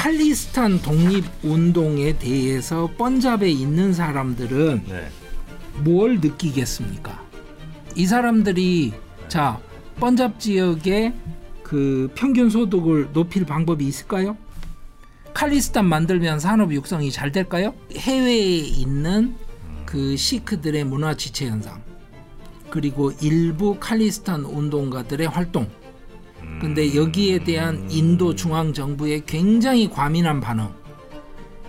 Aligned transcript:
칼리스탄 0.00 0.80
독립 0.80 1.26
운동에 1.42 2.16
대해서 2.16 2.88
번잡에 2.96 3.50
있는 3.50 3.92
사람들은 3.92 4.84
네. 4.88 5.10
뭘 5.84 6.20
느끼겠습니까? 6.22 7.22
이 7.96 8.06
사람들이 8.06 8.94
자 9.28 9.60
번잡 9.96 10.40
지역의 10.40 11.12
그 11.62 12.10
평균 12.14 12.48
소득을 12.48 13.12
높일 13.12 13.44
방법이 13.44 13.86
있을까요? 13.86 14.38
칼리스탄 15.34 15.84
만들면 15.84 16.40
산업 16.40 16.72
육성이 16.72 17.12
잘 17.12 17.30
될까요? 17.30 17.74
해외에 17.94 18.56
있는 18.56 19.36
그 19.84 20.16
시크들의 20.16 20.82
문화 20.84 21.14
지체 21.14 21.46
현상 21.46 21.82
그리고 22.70 23.12
일부 23.20 23.76
칼리스탄 23.78 24.46
운동가들의 24.46 25.28
활동 25.28 25.68
근데 26.60 26.94
여기에 26.94 27.44
대한 27.44 27.90
인도 27.90 28.34
중앙 28.34 28.72
정부의 28.74 29.24
굉장히 29.24 29.88
과민한 29.88 30.40
반응 30.40 30.68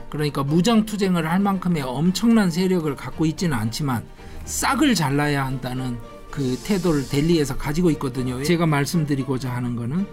그러니까 0.10 0.44
무장 0.44 0.86
투쟁을 0.86 1.30
할 1.32 1.40
만큼의 1.40 1.84
엄청난 1.84 2.52
세력을 2.52 2.94
갖고 2.98 3.26
있지는 3.26 3.58
않지만 3.58 4.04
싹을 4.44 4.94
잘라야 4.94 5.46
한다는 5.46 5.98
그 6.30 6.58
태도를 6.64 7.08
델리에서 7.08 7.58
가지고 7.58 7.90
있거든요. 7.92 8.44
제가 8.44 8.66
말씀드리고자 8.66 9.50
하는 9.50 9.78
거는 9.78 10.06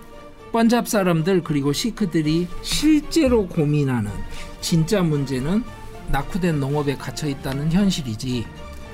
번잡 0.52 0.86
사람들 0.86 1.42
그리고 1.42 1.72
시크들이 1.72 2.46
실제로 2.62 3.48
고민하는 3.48 4.12
진짜 4.60 5.02
문제는 5.02 5.64
낙후된 6.12 6.60
농업에 6.60 6.96
갇혀 6.96 7.26
있다는 7.26 7.72
현실이지 7.72 8.46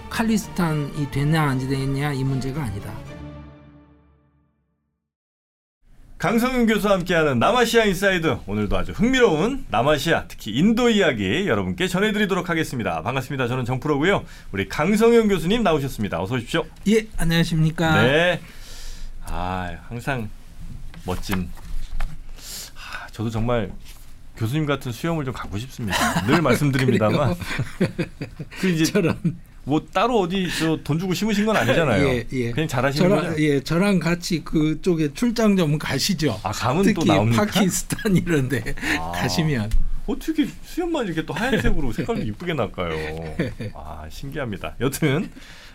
칼리스탄이 0.08 1.10
됐냐 1.10 1.42
안 1.42 1.58
됐냐 1.58 2.14
이 2.14 2.24
문제가 2.24 2.62
아니다. 2.62 3.13
강성용 6.24 6.64
교수와 6.64 6.94
함께하는 6.94 7.38
남아시아 7.38 7.84
인사이드 7.84 8.38
오늘도 8.46 8.78
아주 8.78 8.92
흥미로운 8.92 9.66
남아시아 9.68 10.24
특히 10.26 10.52
인도 10.52 10.88
이야기 10.88 11.46
여러분께 11.46 11.86
전해드리도록 11.86 12.48
하겠습니다. 12.48 13.02
반갑습니다. 13.02 13.46
저는 13.46 13.66
정프로고요. 13.66 14.24
우리 14.50 14.66
강성용 14.66 15.28
교수님 15.28 15.62
나오셨습니다. 15.62 16.22
어서 16.22 16.36
오십시오. 16.36 16.64
예, 16.88 17.06
안녕하십니까? 17.18 18.00
네. 18.04 18.40
아 19.26 19.76
항상 19.86 20.30
멋진. 21.04 21.50
아, 22.74 23.06
저도 23.10 23.28
정말 23.28 23.70
교수님 24.38 24.64
같은 24.64 24.92
수염을 24.92 25.26
좀 25.26 25.34
갖고 25.34 25.58
싶습니다. 25.58 26.24
늘 26.24 26.40
말씀드립니다만. 26.40 27.34
그 28.60 28.68
이제 28.70 28.84
저런 28.90 29.18
뭐 29.64 29.84
따로 29.92 30.20
어디 30.20 30.48
저 30.58 30.78
돈 30.78 30.98
주고 30.98 31.14
심으신 31.14 31.46
건 31.46 31.56
아니잖아요. 31.56 32.06
예, 32.08 32.26
예. 32.32 32.50
그냥 32.52 32.68
자라시는 32.68 33.08
저랑 33.08 33.24
거죠. 33.24 33.42
예, 33.42 33.60
저랑 33.60 33.98
같이 33.98 34.44
그쪽에 34.44 35.12
출장 35.14 35.56
좀 35.56 35.78
가시죠. 35.78 36.38
아또 36.42 36.82
특히 36.82 37.04
나옵니까? 37.06 37.46
파키스탄 37.46 38.16
이런데 38.16 38.74
아. 38.98 39.12
가시면 39.12 39.70
어떻게 40.06 40.46
수염만 40.64 41.06
이렇게 41.06 41.24
또 41.24 41.32
하얀색으로 41.32 41.92
색깔도 41.92 42.22
이쁘게 42.28 42.54
날까요? 42.54 43.34
아 43.74 44.04
신기합니다. 44.10 44.74
여튼 44.80 45.30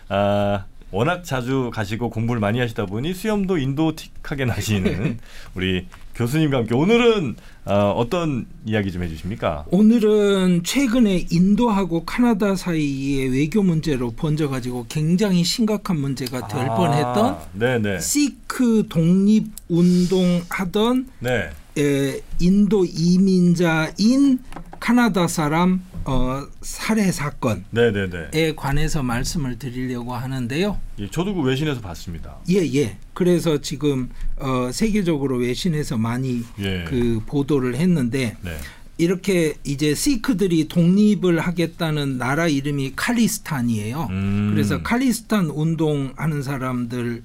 아, 0.08 0.64
워낙 0.92 1.24
자주 1.24 1.70
가시고 1.72 2.10
공부를 2.10 2.40
많이 2.40 2.60
하시다 2.60 2.86
보니 2.86 3.14
수염도 3.14 3.58
인도틱하게 3.58 4.44
나시는 4.44 5.18
우리 5.54 5.86
교수님과 6.14 6.58
함께 6.58 6.74
오늘은 6.74 7.36
어, 7.70 7.92
어떤 7.96 8.46
이야기 8.66 8.90
좀 8.90 9.04
해주십니까? 9.04 9.64
오늘은 9.70 10.62
최근에 10.64 11.26
인도하고 11.30 12.04
카나다 12.04 12.56
사이의 12.56 13.28
외교 13.30 13.62
문제로 13.62 14.10
번져가지고 14.10 14.86
굉장히 14.88 15.44
심각한 15.44 15.96
문제가 16.00 16.48
될 16.48 16.68
아, 16.68 16.74
뻔했던 16.74 17.38
네네 17.52 18.00
시크 18.00 18.86
독립 18.88 19.46
운동 19.68 20.42
하던 20.48 21.06
네. 21.20 21.50
에, 21.78 22.20
인도 22.40 22.84
이민자인 22.84 24.40
카나다 24.80 25.28
사람 25.28 25.80
어, 26.10 26.44
살해 26.60 27.12
사건에 27.12 27.62
네네네. 27.70 28.54
관해서 28.56 29.00
말씀을 29.00 29.60
드리려고 29.60 30.12
하는데요. 30.14 30.80
예, 30.98 31.08
저도 31.08 31.34
그 31.34 31.42
외신에서 31.42 31.80
봤습니다. 31.80 32.36
예, 32.50 32.56
예. 32.74 32.96
그래서 33.14 33.60
지금 33.60 34.10
어, 34.36 34.70
세계적으로 34.72 35.36
외신에서 35.38 35.98
많이 35.98 36.42
예. 36.58 36.84
그 36.88 37.22
보도를 37.26 37.76
했는데 37.76 38.36
네. 38.42 38.56
이렇게 38.98 39.54
이제 39.64 39.94
시크들이 39.94 40.66
독립을 40.66 41.38
하겠다는 41.38 42.18
나라 42.18 42.48
이름이 42.48 42.94
칼리스탄이에요. 42.96 44.08
음. 44.10 44.50
그래서 44.52 44.82
칼리스탄 44.82 45.46
운동하는 45.46 46.42
사람들에 46.42 47.20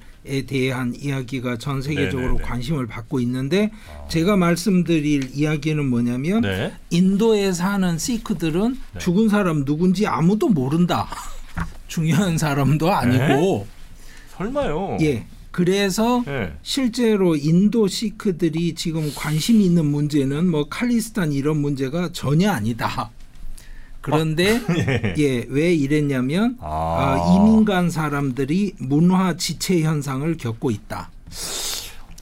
대한 0.48 0.94
이야기가 0.96 1.58
전 1.58 1.82
세계적으로 1.82 2.34
네네네. 2.34 2.44
관심을 2.44 2.88
받고 2.88 3.20
있는데 3.22 3.72
제가 4.10 4.36
말씀드릴 4.36 5.32
이야기는 5.34 5.86
뭐냐면 5.86 6.42
네. 6.42 6.74
인도에 6.90 7.52
사는 7.52 7.98
시크들은 7.98 8.78
네. 8.94 9.00
죽은 9.00 9.30
사람 9.30 9.66
누군지 9.66 10.08
아무도 10.08 10.50
모른다. 10.50 11.08
중요한 11.88 12.38
사람도 12.38 12.92
아니고 12.92 13.68
설마요. 14.38 14.98
예. 15.02 15.26
그래서 15.52 16.22
예. 16.28 16.52
실제로 16.64 17.38
인도 17.38 17.88
시크들이 17.88 18.76
지금 18.76 19.10
관심 19.16 19.62
있는 19.62 19.86
문제는 19.86 20.50
뭐 20.50 20.68
칼리스탄 20.68 21.32
이런 21.32 21.58
문제가 21.58 22.10
전혀 22.12 22.52
아니다. 22.52 23.12
그런데 24.06 24.62
예. 24.78 25.16
예, 25.18 25.46
왜 25.50 25.74
이랬냐면 25.74 26.58
아. 26.62 27.18
어, 27.20 27.36
이민 27.36 27.66
간 27.66 27.90
사람들이 27.90 28.74
문화 28.78 29.36
지체 29.36 29.82
현상을 29.82 30.38
겪고 30.38 30.70
있다. 30.70 31.10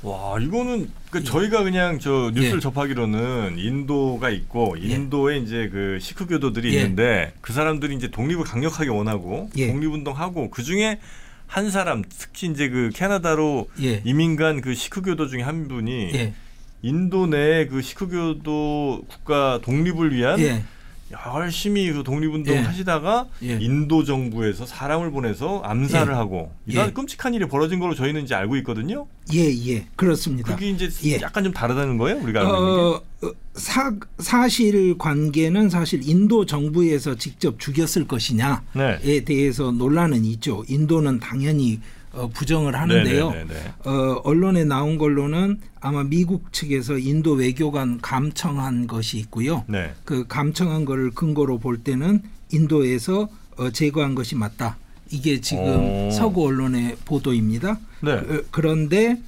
와 0.02 0.38
이거는 0.40 0.90
그 1.10 1.24
저희가 1.24 1.64
그냥 1.64 2.00
저 2.00 2.32
뉴스를 2.34 2.58
예. 2.58 2.60
접하기로는 2.60 3.56
인도가 3.58 4.30
있고 4.30 4.76
인도에 4.78 5.38
이제 5.40 5.70
그 5.72 5.98
시크 6.02 6.26
교도들이 6.28 6.74
예. 6.76 6.80
있는데 6.82 7.34
그 7.42 7.52
사람들이 7.54 7.96
이제 7.96 8.10
독립을 8.10 8.44
강력하게 8.46 8.90
원하고 8.90 9.50
예. 9.58 9.68
독립운동하고 9.72 10.50
그 10.52 10.64
중에 10.64 11.00
한 11.48 11.70
사람 11.70 12.02
특히 12.18 12.48
이제 12.48 12.68
그 12.70 12.90
캐나다로 12.94 13.68
예. 13.82 14.02
이민 14.06 14.36
간 14.38 14.62
그 14.62 14.74
시크 14.74 15.02
교도 15.02 15.28
중에 15.28 15.42
한 15.42 15.68
분이 15.68 16.12
예. 16.16 16.34
인도 16.82 17.28
내 17.28 17.68
그 17.70 17.82
시크 17.82 18.08
교도 18.08 19.04
국가 19.08 19.60
독립을 19.64 20.14
위한 20.14 20.40
예. 20.40 20.64
열심히 21.13 21.91
그 21.91 22.03
독립운동 22.03 22.56
예. 22.56 22.59
하시다가 22.59 23.28
예. 23.44 23.57
인도 23.62 24.03
정부에서 24.03 24.66
사람을 24.66 25.12
보내서 25.12 25.62
암살을 25.62 26.13
예. 26.13 26.18
하고 26.18 26.51
이런 26.66 26.88
예. 26.88 26.91
끔찍한 26.91 27.34
일이 27.34 27.47
벌어진 27.47 27.79
걸로 27.79 27.96
저희는 27.96 28.24
이제 28.24 28.35
알고 28.35 28.56
있거든요. 28.57 29.07
예, 29.34 29.40
예. 29.68 29.85
그렇습니다. 29.96 30.56
그게 30.56 30.69
이제 30.69 30.90
예. 31.06 31.22
약간 31.22 31.44
좀 31.44 31.53
다르다는 31.53 31.97
거예요, 31.97 32.18
우리가 32.18 32.41
알고 32.41 32.56
있는 32.56 32.75
게. 32.75 32.81
어, 32.81 33.03
어, 33.24 33.31
사, 33.53 33.94
사실 34.19 34.97
관계는 34.97 35.69
사실 35.69 36.07
인도 36.07 36.46
정부에서 36.46 37.16
직접 37.16 37.59
죽였을 37.59 38.07
것이냐에 38.07 38.57
네. 38.74 39.24
대해서 39.25 39.72
논란은 39.72 40.25
있죠. 40.25 40.63
인도는 40.68 41.19
당연히 41.19 41.80
어, 42.13 42.28
부정을 42.28 42.75
하는데요. 42.79 43.31
네네네네. 43.31 43.74
어, 43.85 44.22
언론에 44.24 44.63
나온 44.63 44.97
걸로는 44.97 45.59
아마 45.79 46.03
미국 46.03 46.53
측에서 46.53 46.97
인도 46.97 47.34
외교관 47.34 48.00
감청한 48.01 48.88
것이 48.88 49.18
있고요. 49.18 49.63
네. 49.68 49.94
그 50.06 50.25
감청한 50.28 50.85
거를 50.85 51.12
근거로 51.12 51.57
볼 51.57 51.79
때는 51.84 52.22
인도에서 52.51 53.28
어, 53.57 53.69
제거한 53.72 54.13
것이 54.16 54.35
맞다. 54.35 54.78
이게 55.09 55.41
지금 55.41 55.63
오. 56.07 56.12
서구 56.12 56.46
언론의 56.47 56.97
보도입니다. 57.06 57.79
네. 58.01 58.12
어, 58.13 58.41
그런데 58.51 59.19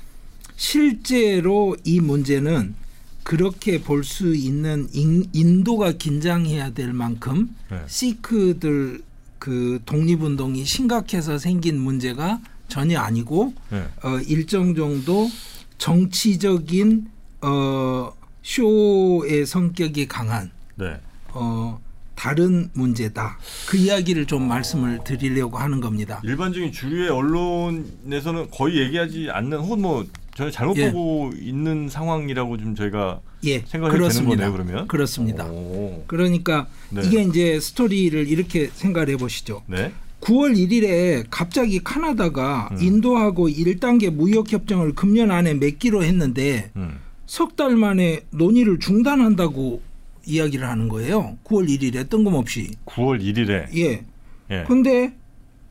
실제로 0.56 1.75
이 1.84 2.00
문제는 2.00 2.75
그렇게 3.23 3.81
볼 3.81 4.03
수 4.03 4.35
있는 4.35 4.88
인, 4.94 5.25
인도가 5.34 5.91
긴장해야 5.91 6.69
될 6.73 6.94
만큼 6.94 7.50
네. 7.72 7.79
시크들 7.88 9.02
그 9.40 9.79
독립운동이 9.85 10.63
심각해서 10.66 11.40
생긴 11.40 11.79
문제가 11.79 12.40
전혀 12.68 13.00
아니고 13.00 13.53
네. 13.70 13.84
어, 14.03 14.20
일정 14.28 14.76
정도 14.76 15.30
정치적인 15.78 17.08
어, 17.42 18.12
쇼의 18.44 19.46
성격이 19.46 20.08
강한 20.08 20.52
네. 20.76 21.00
어, 21.34 21.79
다른 22.16 22.70
문제다. 22.73 23.38
그 23.67 23.78
이야기를 23.78 24.26
좀 24.26 24.47
말씀을 24.47 25.03
드리려고 25.03 25.58
하는 25.58 25.82
겁니다. 25.82 26.22
일반적인 26.23 26.72
주류의 26.72 27.09
언론에서는 27.09 28.50
거의 28.52 28.78
얘기하지 28.79 29.29
않는 29.32 29.59
혹은 29.59 29.82
뭐 29.82 30.06
전혀 30.35 30.50
잘못 30.52 30.78
예. 30.78 30.91
보고 30.91 31.32
있는 31.38 31.90
상황이라고 31.90 32.58
좀 32.58 32.76
저희가 32.76 33.20
예, 33.46 33.59
생각해도 33.59 33.97
그렇습니다. 33.97 34.38
되는 34.38 34.52
거네요, 34.52 34.66
그러면. 34.66 34.88
그렇습니다. 34.88 35.46
오. 35.46 36.03
그러니까 36.08 36.67
네. 36.90 37.02
이게 37.06 37.22
이제 37.23 37.59
스토리를 37.59 38.28
이렇게 38.28 38.70
생각을 38.73 39.09
해보시죠. 39.09 39.64
네. 39.67 39.94
9월 40.26 40.58
1일에 40.58 41.26
갑자기 41.30 41.80
카나다가 41.84 42.70
음. 42.72 42.78
인도하고 42.82 43.48
1단계 43.48 44.10
무역 44.10 44.52
협정을 44.52 44.96
금년 44.96 45.30
안에 45.30 45.54
맺기로 45.54 46.04
했는데 46.04 46.72
음. 46.76 46.98
석달 47.28 47.76
만에 47.76 48.22
논의를 48.32 48.80
중단한다고 48.80 49.82
이야기를 50.26 50.68
하는 50.68 50.88
거예요. 50.88 51.38
9월 51.44 51.68
1일에 51.70 52.10
뜬금없이. 52.10 52.72
9월 52.86 53.22
1일에. 53.22 53.76
예. 53.78 54.04
예. 54.50 54.64
근데 54.68 55.14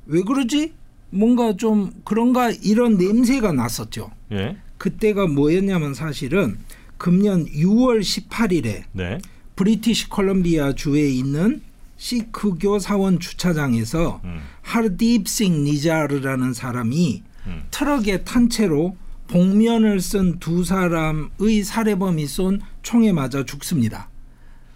왜 0.07 0.23
그러지? 0.23 0.73
뭔가 1.11 1.57
좀 1.57 1.93
그런가 2.05 2.51
이런 2.51 2.97
냄새가 2.97 3.53
났었죠. 3.53 4.13
예. 4.33 4.57
그때가 4.79 5.27
뭐였냐면 5.27 5.95
사실은 5.95 6.59
금년 6.97 7.45
6월 7.47 8.01
18일에 8.01 8.85
네. 8.93 9.19
브리티시 9.57 10.11
컬럼비아 10.11 10.75
주에 10.75 11.09
있는 11.09 11.61
시크교 12.09 12.81
사원 12.81 13.19
주차장에서 13.19 14.21
음. 14.25 14.41
하르딥 14.61 15.27
싱 15.27 15.65
니자르라는 15.65 16.53
사람이 16.53 17.23
음. 17.47 17.63
트럭에 17.71 18.25
탄 18.25 18.51
채로 18.51 18.95
복면을 19.29 20.01
쓴 20.01 20.39
두 20.39 20.65
사람의 20.65 21.63
살해범이 21.65 22.27
쏜 22.27 22.61
총에 22.83 23.13
맞아 23.13 23.43
죽습니다. 23.47 24.11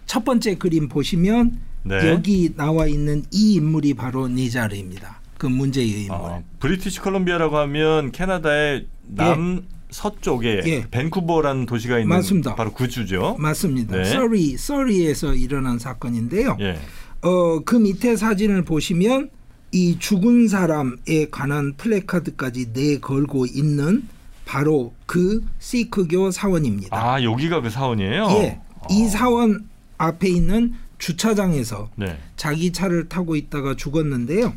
첫 0.07 0.25
번째 0.25 0.55
그림 0.55 0.89
보시면 0.89 1.59
네. 1.83 2.09
여기 2.09 2.55
나와 2.55 2.87
있는 2.87 3.23
이 3.31 3.53
인물이 3.53 3.93
바로 3.93 4.27
니자르입니다. 4.27 5.21
그 5.37 5.45
문제의 5.45 6.05
인물. 6.05 6.15
아, 6.15 6.41
브리티시 6.59 6.99
콜롬비아라고 6.99 7.57
하면 7.59 8.11
캐나다의 8.11 8.87
남 9.03 9.67
서쪽에 9.91 10.61
예. 10.65 10.87
밴쿠버라는 10.89 11.67
도시가 11.67 11.99
있는 11.99 12.09
맞습니다. 12.09 12.55
바로 12.55 12.73
그 12.73 12.87
주죠. 12.87 13.35
맞습니다. 13.39 13.97
네. 13.97 14.05
서리 14.05 14.57
서리에서 14.57 15.35
일어난 15.35 15.77
사건인데요. 15.77 16.57
예. 16.59 16.79
어, 17.21 17.59
그 17.59 17.75
밑에 17.75 18.15
사진을 18.15 18.63
보시면 18.63 19.29
이 19.71 19.97
죽은 19.99 20.47
사람에 20.47 21.27
관한 21.31 21.73
플래카드까지 21.75 22.69
내걸고 22.73 23.45
있는 23.45 24.07
바로 24.45 24.93
그 25.05 25.43
시크교 25.59 26.31
사원입니다. 26.31 26.97
아 26.97 27.21
여기가 27.23 27.61
그 27.61 27.69
사원이에요. 27.69 28.27
예, 28.31 28.59
이 28.89 29.07
사원 29.07 29.67
앞에 29.99 30.27
있는 30.27 30.73
주차장에서 30.97 31.89
네. 31.95 32.17
자기 32.35 32.71
차를 32.71 33.09
타고 33.09 33.35
있다가 33.35 33.75
죽었는데요. 33.75 34.53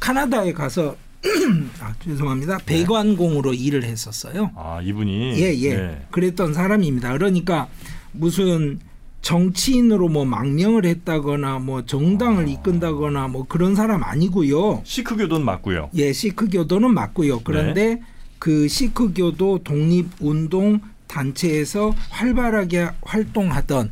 카나다에 0.00 0.52
가서 0.52 0.96
아, 1.80 1.94
죄송합니다. 2.02 2.58
배관공으로 2.66 3.54
일을 3.54 3.84
했었어요. 3.84 4.50
아 4.56 4.80
이분이 4.82 5.38
예, 5.40 5.54
예. 5.60 5.76
네. 5.76 6.06
그랬던 6.10 6.54
사람입니다. 6.54 7.12
그러니까 7.12 7.68
무슨 8.12 8.80
정치인으로 9.22 10.08
뭐 10.08 10.24
망명을 10.24 10.84
했다거나 10.86 11.58
뭐 11.58 11.84
정당을 11.84 12.48
이끈다거나 12.48 13.28
뭐 13.28 13.46
그런 13.46 13.74
사람 13.74 14.02
아니고요. 14.02 14.82
시크교도는 14.84 15.44
맞고요. 15.44 15.90
예, 15.94 16.12
시크교도는 16.12 16.92
맞고요. 16.94 17.40
그런데 17.40 17.96
네. 17.96 18.02
그 18.38 18.68
시크교도 18.68 19.60
독립운동 19.64 20.80
단체에서 21.06 21.94
활발하게 22.10 22.88
활동하던 23.02 23.90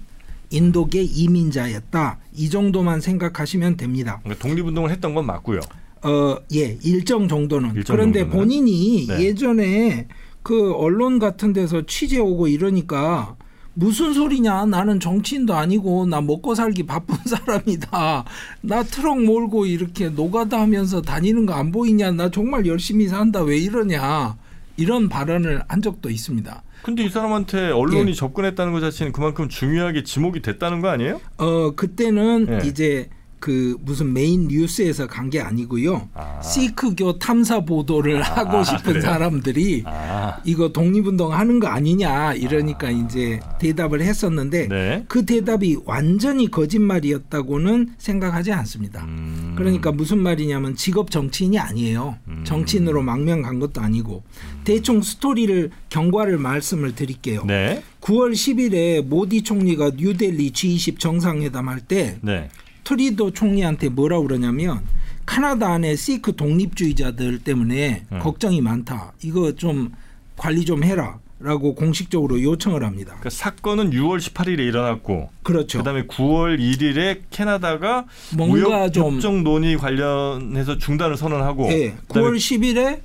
인도계 0.51 1.03
이민자였다. 1.03 2.19
이 2.35 2.49
정도만 2.49 3.01
생각하시면 3.01 3.77
됩니다. 3.77 4.21
그러니까 4.23 4.49
독립운동을 4.49 4.91
했던 4.91 5.15
건 5.15 5.27
맞고요. 5.27 5.61
어, 6.03 6.37
예, 6.55 6.79
일정 6.83 7.29
정도는. 7.29 7.75
일정 7.75 7.97
그런데 7.97 8.21
정도는? 8.21 8.39
본인이 8.45 9.07
네. 9.07 9.25
예전에 9.25 10.07
그 10.43 10.73
언론 10.73 11.19
같은 11.19 11.53
데서 11.53 11.85
취재 11.85 12.19
오고 12.19 12.49
이러니까 12.49 13.37
무슨 13.79 14.13
소리냐? 14.13 14.67
나는 14.67 14.99
정치인도 14.99 15.55
아니고 15.55 16.07
나 16.07 16.21
먹고 16.21 16.57
살기 16.57 16.83
바쁜 16.85 17.15
사람이다. 17.25 18.25
나 18.63 18.83
트럭 18.83 19.23
몰고 19.23 19.67
이렇게 19.67 20.09
노가다 20.09 20.61
하면서 20.61 21.01
다니는 21.01 21.47
거 21.47 21.53
안 21.55 21.71
보이냐? 21.71 22.11
나 22.11 22.29
정말 22.29 22.67
열심히 22.67 23.07
산다. 23.07 23.41
왜 23.43 23.57
이러냐? 23.57 24.37
이런 24.77 25.09
발언을 25.09 25.63
한 25.69 25.81
적도 25.81 26.11
있습니다. 26.11 26.63
근데 26.83 27.05
이 27.05 27.09
사람한테 27.09 27.71
언론이 27.71 28.11
예. 28.11 28.15
접근했다는 28.15 28.73
것 28.73 28.81
자체는 28.81 29.13
그만큼 29.13 29.49
중요하게 29.49 30.03
지목이 30.03 30.43
됐다는 30.43 30.81
거 30.81 30.89
아니에요? 30.89 31.21
어, 31.37 31.73
그때는 31.77 32.47
네. 32.47 32.59
이제 32.65 33.09
그 33.41 33.77
무슨 33.83 34.13
메인 34.13 34.49
뉴스에서 34.49 35.07
간 35.07 35.29
게 35.29 35.41
아니고요. 35.41 36.09
아. 36.15 36.41
시크교 36.41 37.19
탐사 37.19 37.61
보도를 37.61 38.23
하고 38.23 38.65
싶은 38.65 38.83
그래요? 38.95 39.03
사람들이 39.03 39.83
아, 39.85 40.39
이거 40.45 40.71
독립운동 40.73 41.33
하는 41.35 41.61
거 41.61 41.67
아니냐 41.69 42.33
이러니까 42.35 42.91
이제 42.91 43.41
대답을 43.61 44.01
했었는데 44.01 44.69
네. 44.69 45.05
그 45.07 45.27
대답이 45.27 45.79
완전히 45.85 46.51
거짓말이었다고는 46.51 47.95
생각하지 47.99 48.53
않습니다. 48.53 49.05
음. 49.05 49.55
그러니까 49.57 49.93
무슨 49.93 50.19
말이냐면 50.19 50.75
직업 50.77 51.11
정치인이 51.11 51.59
아니에요. 51.59 52.17
음. 52.29 52.43
정치인으로 52.47 53.03
망명 53.03 53.43
간 53.43 53.59
것도 53.59 53.81
아니고 53.81 54.23
대충 54.65 55.03
스토리를 55.03 55.71
경과를 55.91 56.39
말씀을 56.39 56.95
드릴게요. 56.95 57.43
네, 57.47 57.83
9월 58.01 58.33
10일에 58.33 59.03
모디 59.05 59.43
총리가 59.43 59.93
뉴델리 59.97 60.53
G20 60.53 60.99
정상회담 60.99 61.69
할때 61.69 62.19
네, 62.23 62.49
트뤼도 62.89 63.33
총리한테 63.33 63.91
뭐라 63.91 64.19
그러냐면 64.21 64.81
카나다 65.27 65.75
안에 65.75 65.95
시크 65.95 66.37
독립주의자들 66.37 67.41
때문에 67.41 68.05
음. 68.11 68.19
걱정이 68.19 68.63
많다. 68.63 69.13
이거 69.23 69.53
좀 69.53 69.93
관리 70.39 70.65
좀 70.65 70.83
해라 70.83 71.19
라고 71.39 71.75
공식적으로 71.75 72.43
요청을 72.43 72.83
합니다. 72.83 73.17
그 73.21 73.29
사건은 73.29 73.91
6월 73.91 74.19
18일에 74.19 74.61
일어났고 74.61 75.29
그렇죠. 75.43 75.79
그다음에 75.79 76.07
9월 76.07 76.59
1일에 76.59 77.21
캐나다가 77.29 78.07
뭔가 78.35 78.89
협정 78.89 79.45
논의 79.45 79.77
관련해서 79.77 80.79
중단을 80.79 81.19
선언하고 81.19 81.71
예, 81.71 81.91
그다음에 82.09 82.31
9월 82.31 82.37
10일에 82.37 83.01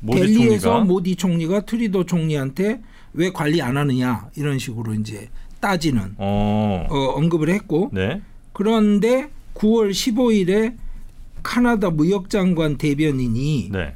모디 0.00 0.20
델리에서 0.20 0.70
총리가 0.70 0.80
모디 0.84 1.16
총리가 1.16 1.60
트리도 1.60 2.06
총리한테 2.06 2.80
왜 3.12 3.30
관리 3.30 3.60
안 3.60 3.76
하느냐 3.76 4.30
이런 4.36 4.58
식으로 4.58 4.94
이제 4.94 5.28
따지는 5.60 6.14
어, 6.16 6.86
어, 6.88 6.98
언급을 7.16 7.50
했고 7.50 7.90
네, 7.92 8.22
그런데 8.52 9.30
9월 9.54 9.90
15일에 9.90 10.76
카나다 11.42 11.90
무역장관 11.90 12.76
대변인이 12.78 13.70
네, 13.72 13.94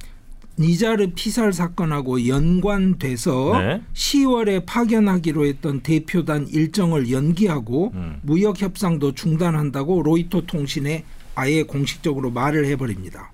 니자르 0.58 1.08
피살 1.14 1.52
사건하고 1.52 2.26
연관돼서 2.28 3.58
네. 3.58 3.82
10월에 3.94 4.64
파견하기로 4.66 5.46
했던 5.46 5.80
대표단 5.80 6.46
일정을 6.46 7.10
연기하고 7.10 7.92
음. 7.94 8.20
무역 8.22 8.60
협상도 8.60 9.12
중단한다고 9.12 10.02
로이터 10.02 10.42
통신에 10.42 11.04
아예 11.34 11.62
공식적으로 11.62 12.30
말을 12.30 12.66
해버립니다. 12.66 13.32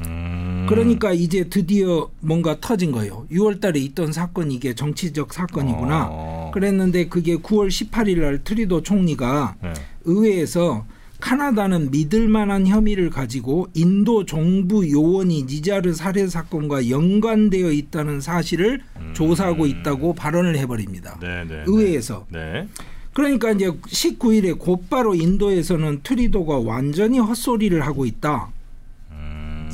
음. 0.00 0.66
그러니까 0.68 1.12
이제 1.12 1.44
드디어 1.48 2.10
뭔가 2.20 2.58
터진 2.60 2.90
거예요. 2.92 3.26
6월 3.30 3.60
달에 3.60 3.78
있던 3.80 4.12
사건이 4.12 4.54
이게 4.54 4.74
정치적 4.74 5.32
사건이구나. 5.32 6.08
어. 6.10 6.50
그랬는데 6.52 7.08
그게 7.08 7.36
9월 7.36 7.68
18일 7.68 8.20
날 8.20 8.42
트리도 8.42 8.82
총리가 8.82 9.56
네. 9.62 9.72
의회에서 10.04 10.86
카나다는 11.20 11.90
믿을 11.90 12.28
만한 12.28 12.66
혐의를 12.66 13.08
가지고 13.08 13.68
인도 13.72 14.26
정부 14.26 14.90
요원이 14.90 15.44
니자르 15.44 15.94
살해 15.94 16.26
사건과 16.26 16.90
연관되어 16.90 17.70
있다는 17.70 18.20
사실을 18.20 18.82
조사하고 19.14 19.64
있다고 19.64 20.14
발언을 20.14 20.58
해버립니다. 20.58 21.18
음. 21.22 21.26
네, 21.26 21.44
네, 21.44 21.64
의회에서. 21.66 22.26
네, 22.30 22.68
그러니까 23.14 23.52
이제 23.52 23.70
19일에 23.70 24.58
곧바로 24.58 25.14
인도에서는 25.14 26.00
트리도가 26.02 26.58
완전히 26.58 27.18
헛소리를 27.20 27.80
하고 27.80 28.04
있다. 28.04 28.50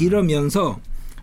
음. 0.00 0.06
이러면서 0.06 0.80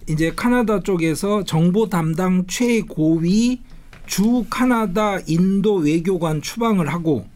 이제 0.08 0.32
카나다 0.36 0.82
쪽에서 0.82 1.44
정보 1.44 1.90
담당 1.90 2.46
최고위 2.48 3.60
주 4.06 4.46
카나다 4.50 5.20
인도 5.28 5.76
외교관 5.76 6.42
추방을 6.42 6.88
하고 6.94 7.28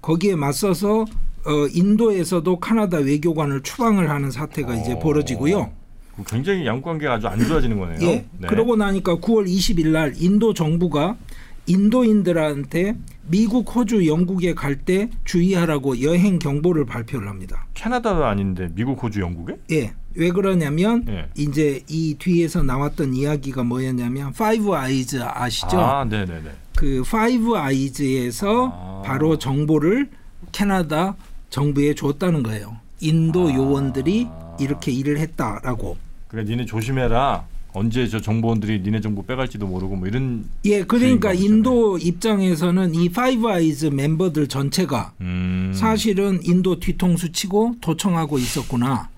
거기에 0.00 0.36
맞서서 0.36 1.06
어, 1.46 1.66
인도에서도 1.72 2.60
카나다 2.60 2.98
외교관을 2.98 3.62
추방을 3.62 4.08
하는 4.10 4.30
사태가 4.30 4.74
이제 4.76 4.92
어. 4.92 4.98
벌어지고요. 4.98 5.72
그 6.16 6.22
굉장히 6.24 6.64
양국 6.64 6.84
관계가 6.84 7.14
아주 7.14 7.26
안 7.26 7.44
좋아지는 7.44 7.78
거네요. 7.78 7.98
예. 8.02 8.24
네. 8.38 8.48
그러고 8.48 8.76
나니까 8.76 9.16
9월 9.16 9.46
20일 9.48 9.88
날 9.88 10.14
인도 10.16 10.54
정부가 10.54 11.16
인도인들한테 11.66 12.96
미국, 13.26 13.74
호주, 13.74 14.06
영국에 14.06 14.54
갈 14.54 14.76
때 14.84 15.08
주의하라고 15.24 16.02
여행 16.02 16.38
경보를 16.38 16.84
발표를 16.84 17.28
합니다. 17.28 17.66
캐나다도 17.74 18.24
아닌데 18.24 18.68
미국, 18.74 19.02
호주, 19.02 19.20
영국에? 19.20 19.56
예. 19.72 19.94
왜 20.16 20.30
그러냐면 20.30 21.04
예. 21.08 21.26
이제 21.36 21.82
이 21.88 22.16
뒤에서 22.18 22.62
나왔던 22.62 23.14
이야기가 23.14 23.62
뭐였냐면 23.64 24.32
파이브 24.32 24.72
아이즈 24.72 25.20
아시죠? 25.22 25.80
아, 25.80 26.04
네, 26.04 26.24
네, 26.24 26.40
네. 26.44 26.50
그 26.76 27.02
파이브 27.08 27.54
아이즈에서 27.56 28.70
아. 28.72 29.02
바로 29.04 29.38
정보를 29.38 30.10
캐나다 30.52 31.16
정부에 31.50 31.94
줬다는 31.94 32.42
거예요. 32.42 32.76
인도 33.00 33.48
아. 33.48 33.54
요원들이 33.54 34.28
이렇게 34.60 34.92
일을 34.92 35.18
했다라고. 35.18 35.96
그래 36.28 36.44
니네 36.44 36.66
조심해라. 36.66 37.46
언제 37.74 38.06
저 38.06 38.20
정보원들이 38.20 38.80
니네 38.80 39.00
정보 39.00 39.26
빼갈지도 39.26 39.66
모르고 39.66 39.96
뭐 39.96 40.06
이런 40.06 40.44
예, 40.64 40.84
그러니까. 40.84 41.32
인도 41.32 41.98
입장에서는 41.98 42.94
이 42.94 43.08
파이브 43.08 43.48
아이즈 43.48 43.86
멤버들 43.86 44.46
전체가 44.46 45.12
음. 45.20 45.72
사실은 45.74 46.40
인도 46.44 46.78
뒤통수 46.78 47.32
치고 47.32 47.76
도청하고 47.80 48.38
있었구나. 48.38 49.10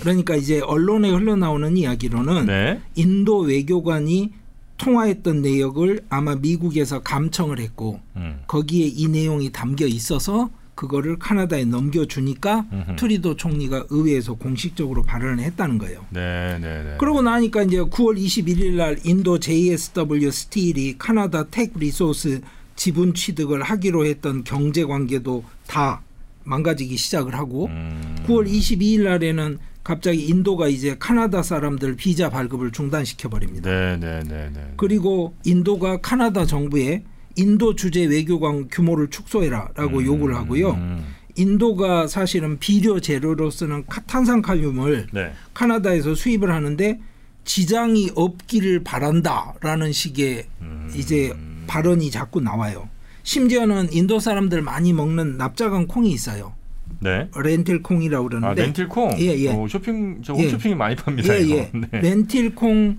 그러니까 0.00 0.36
이제 0.36 0.60
언론에 0.60 1.10
흘러나오는 1.10 1.76
이야기로는 1.76 2.46
네. 2.46 2.80
인도 2.94 3.40
외교관이 3.40 4.32
통화했던 4.76 5.42
내역을 5.42 6.04
아마 6.08 6.36
미국에서 6.36 7.02
감청을 7.02 7.58
했고 7.58 8.00
음. 8.16 8.40
거기에 8.46 8.86
이 8.86 9.08
내용이 9.08 9.50
담겨 9.50 9.86
있어서 9.86 10.50
그거를 10.74 11.18
카나다에 11.18 11.64
넘겨주니까 11.64 12.66
음흠. 12.72 12.96
트뤼도 12.96 13.36
총리가 13.36 13.86
의회에서 13.90 14.34
공식적으로 14.34 15.02
발언을 15.02 15.42
했다는 15.44 15.78
거예요. 15.78 16.04
네, 16.10 16.58
네, 16.60 16.82
네. 16.82 16.96
그러고 16.98 17.22
나니까 17.22 17.62
이제 17.62 17.78
9월 17.78 18.18
21일 18.18 18.72
날 18.74 18.98
인도 19.04 19.38
JSW 19.38 20.30
스틸이 20.30 20.96
카나다 20.98 21.44
텍 21.44 21.72
리소스 21.76 22.40
지분 22.76 23.14
취득을 23.14 23.62
하기로 23.62 24.04
했던 24.06 24.42
경제 24.44 24.84
관계도 24.84 25.44
다 25.66 26.02
망가지기 26.44 26.96
시작을 26.96 27.34
하고 27.34 27.66
음. 27.66 28.16
9월 28.26 28.50
22일 28.50 29.04
날에는 29.04 29.58
갑자기 29.84 30.26
인도가 30.26 30.66
이제 30.66 30.96
카나다 30.98 31.42
사람들 31.42 31.96
비자 31.96 32.30
발급을 32.30 32.72
중단시켜 32.72 33.28
버립니다. 33.28 33.70
네, 33.70 33.96
네, 33.98 34.20
네, 34.26 34.50
네. 34.52 34.72
그리고 34.76 35.34
인도가 35.44 35.98
카나다 35.98 36.46
정부에 36.46 37.04
인도 37.36 37.74
주재 37.74 38.04
외교관 38.04 38.68
규모를 38.70 39.08
축소해라라고 39.10 39.98
음, 39.98 40.04
요구를 40.06 40.36
하고요. 40.36 40.70
음. 40.70 41.04
인도가 41.36 42.06
사실은 42.06 42.58
비료 42.60 43.00
재료로 43.00 43.50
쓰는 43.50 43.84
카- 43.86 44.02
탄산칼륨을 44.02 45.08
네. 45.12 45.32
카나다에서 45.52 46.14
수입을 46.14 46.52
하는데 46.52 47.00
지장이 47.44 48.12
없기를 48.14 48.84
바란다라는 48.84 49.92
식의 49.92 50.44
음. 50.62 50.92
이제 50.96 51.34
발언이 51.66 52.10
자꾸 52.10 52.40
나와요. 52.40 52.88
심지어는 53.24 53.92
인도 53.92 54.20
사람들 54.20 54.62
많이 54.62 54.92
먹는 54.92 55.36
납작한 55.36 55.86
콩이 55.88 56.10
있어요. 56.12 56.54
네. 57.00 57.28
렌틸 57.36 57.82
콩이라고 57.82 58.26
아, 58.26 58.28
그러는데 58.28 58.62
렌틸 58.62 58.88
콩. 58.88 59.10
예, 59.18 59.36
예. 59.38 59.48
어, 59.50 59.66
쇼핑 59.68 60.22
저 60.22 60.34
예. 60.36 60.42
홈쇼핑이 60.44 60.74
많이 60.76 60.94
팝니다. 60.94 61.34
예. 61.40 61.50
예. 61.50 61.70
네. 61.74 62.00
렌틸 62.00 62.54
콩 62.54 62.98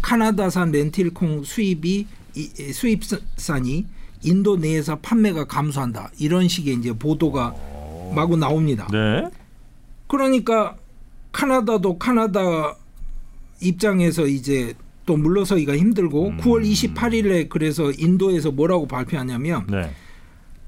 카나다산 0.00 0.70
렌틸 0.70 1.12
콩 1.12 1.42
수입이 1.42 1.90
이- 1.90 2.00
이 2.00 2.06
수입산이 2.72 3.86
인도 4.22 4.56
내에서 4.56 4.96
판매가 4.96 5.44
감소한다. 5.44 6.10
이런 6.18 6.48
식의 6.48 6.74
이제 6.74 6.92
보도가 6.92 7.52
어. 7.54 8.12
마구 8.14 8.36
나옵니다. 8.36 8.88
네. 8.90 9.28
그러니까 10.06 10.76
카나다도 11.32 11.98
카나다 11.98 12.76
입장에서 13.60 14.26
이제 14.26 14.74
또 15.06 15.16
물러서기가 15.16 15.76
힘들고 15.76 16.28
음. 16.28 16.36
9월 16.38 16.64
28일에 16.64 17.48
그래서 17.48 17.90
인도에서 17.90 18.52
뭐라고 18.52 18.86
발표하냐면 18.86 19.66
네. 19.68 19.90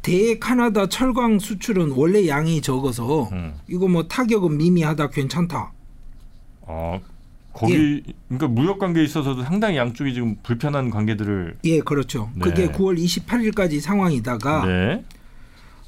대 0.03 0.39
카나다 0.39 0.87
철강 0.89 1.39
수출은 1.39 1.93
원래 1.93 2.27
양이 2.27 2.61
적어서 2.61 3.29
음. 3.33 3.55
이거 3.69 3.89
뭐 3.89 4.07
타격은 4.07 4.57
미미하다 4.57 5.11
괜찮다. 5.11 5.73
어, 6.63 7.01
거기 7.55 8.03
그러니까 8.29 8.49
무역 8.49 8.81
관계에 8.81 9.05
있어서도 9.05 9.45
상당히 9.45 9.77
양쪽이 9.77 10.13
지금 10.13 10.37
불편한 10.43 10.91
관계들을 10.91 11.59
예, 11.65 11.81
그렇죠. 11.81 12.31
네. 12.35 12.41
그게 12.43 12.67
9월 12.67 12.99
28일까지 12.99 13.81
상황이다가 13.81 14.67
네. 14.67 15.05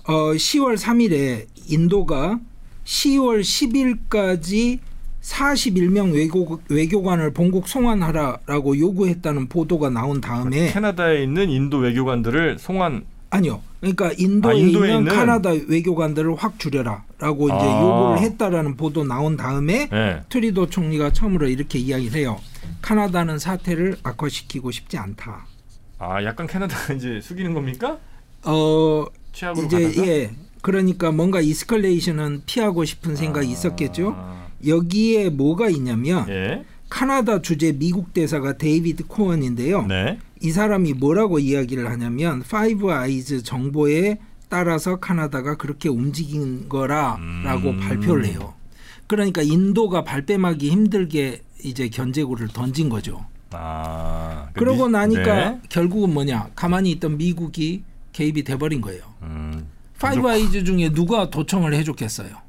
어 0.04 0.32
10월 0.32 0.78
3일에 0.78 1.46
인도가 1.68 2.38
10월 2.84 3.40
10일까지 3.40 4.78
41명 5.20 6.14
외교, 6.14 6.60
외교관을 6.68 7.32
본국 7.32 7.66
송환하라라고 7.66 8.78
요구했다는 8.78 9.48
보도가 9.48 9.90
나온 9.90 10.20
다음에 10.20 10.70
캐나다에 10.70 11.24
있는 11.24 11.50
인도 11.50 11.78
외교관들을 11.78 12.58
송환 12.60 13.04
아니요. 13.30 13.60
그러니까 13.80 14.12
인도에, 14.16 14.52
아, 14.52 14.54
인도에 14.54 14.88
있는, 14.88 15.00
있는? 15.00 15.14
카나다 15.14 15.50
외교관들을 15.50 16.34
확 16.36 16.58
줄여라라고 16.58 17.48
이제 17.48 17.56
아. 17.56 17.82
요구를 17.82 18.18
했다라는 18.20 18.76
보도 18.76 19.04
나온 19.04 19.36
다음에 19.36 19.88
네. 19.90 20.22
트리도 20.28 20.70
총리가 20.70 21.12
처음으로 21.12 21.48
이렇게 21.48 21.78
이야기를 21.78 22.18
해요. 22.18 22.40
카나다는 22.82 23.38
사태를 23.38 23.96
악화시키고 24.02 24.70
싶지 24.70 24.98
않다. 24.98 25.46
아, 25.98 26.22
약간 26.24 26.46
캐나다가 26.46 26.92
이제 26.94 27.20
숙이는 27.20 27.54
겁니까? 27.54 27.98
어 28.44 29.04
최악으로 29.32 29.66
이제 29.66 29.82
가다가? 29.82 30.06
예 30.06 30.30
그러니까 30.62 31.12
뭔가 31.12 31.40
escalation은 31.40 32.42
피하고 32.46 32.84
싶은 32.84 33.16
생각이 33.16 33.48
있었겠죠. 33.50 34.14
아, 34.16 34.46
여기에 34.66 35.30
뭐가 35.30 35.68
있냐면 35.68 36.28
예. 36.28 36.64
카나다 36.88 37.42
주재 37.42 37.72
미국 37.72 38.12
대사가 38.14 38.56
데이비드 38.56 39.06
코언인데요. 39.06 39.86
네. 39.86 40.18
이 40.42 40.50
사람이 40.50 40.94
뭐라고 40.94 41.38
이야기를 41.38 41.88
하냐면 41.90 42.42
파이브 42.42 42.90
아이즈 42.92 43.42
정보에 43.42 44.18
따라서 44.48 44.96
카나다가 44.96 45.56
그렇게 45.56 45.88
움직인 45.88 46.68
거라라고 46.68 47.70
음. 47.70 47.80
발표를 47.80 48.26
해요. 48.26 48.54
그러니까 49.06 49.42
인도가 49.42 50.04
발뺌하기 50.04 50.70
힘들게 50.70 51.40
이제 51.64 51.88
견제구를 51.88 52.48
던진 52.48 52.88
거죠. 52.88 53.24
아. 53.52 54.48
그 54.52 54.60
그러고 54.60 54.86
미- 54.86 54.92
나니까 54.92 55.50
네. 55.50 55.60
결국은 55.68 56.12
뭐냐? 56.12 56.50
가만히 56.54 56.90
있던 56.92 57.16
미국이 57.16 57.82
개입이 58.12 58.44
돼버린 58.44 58.80
거예요. 58.80 59.02
음. 59.22 59.66
파이브 59.98 60.28
아이즈 60.28 60.64
중에 60.64 60.90
누가 60.92 61.30
도청을 61.30 61.72
해줬겠어요? 61.74 62.45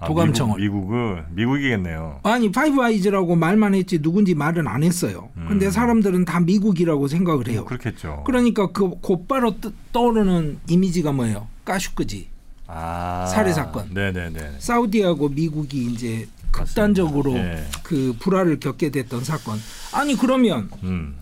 아, 0.00 0.06
도감청을. 0.06 0.60
미국, 0.60 0.80
미국은 0.82 1.24
미국이겠네요. 1.30 2.20
아니 2.22 2.52
파이브 2.52 2.80
아이즈라고 2.80 3.34
말만 3.36 3.74
했지 3.74 4.00
누군지 4.00 4.34
말은 4.34 4.68
안 4.68 4.82
했어요. 4.84 5.28
근데 5.48 5.66
음. 5.66 5.70
사람들은 5.70 6.24
다 6.24 6.38
미국이라고 6.40 7.08
생각을 7.08 7.48
해요. 7.48 7.60
뭐 7.60 7.68
그렇겠죠. 7.68 8.22
그러니까 8.26 8.68
그 8.72 8.90
곧바로 9.00 9.60
뜨- 9.60 9.72
떠오르는 9.92 10.58
이미지가 10.68 11.12
뭐예요? 11.12 11.48
카슈끄지. 11.64 12.28
아. 12.68 13.26
살해 13.26 13.52
사건. 13.52 13.88
네, 13.92 14.12
네, 14.12 14.30
네. 14.30 14.52
사우디하고 14.58 15.30
미국이 15.30 15.86
이제 15.86 16.28
극단적으로 16.50 17.34
예. 17.34 17.64
그 17.82 18.14
불화를 18.18 18.60
겪게 18.60 18.90
됐던 18.90 19.24
사건. 19.24 19.58
아니 19.92 20.16
그러면 20.16 20.70
음. 20.82 21.16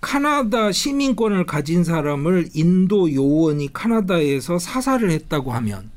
카나다 0.00 0.72
시민권을 0.72 1.46
가진 1.46 1.84
사람을 1.84 2.48
인도 2.54 3.12
요원이 3.12 3.72
카나다에서 3.72 4.58
사살을 4.58 5.10
했다고 5.10 5.52
하면 5.52 5.78
음. 5.84 5.90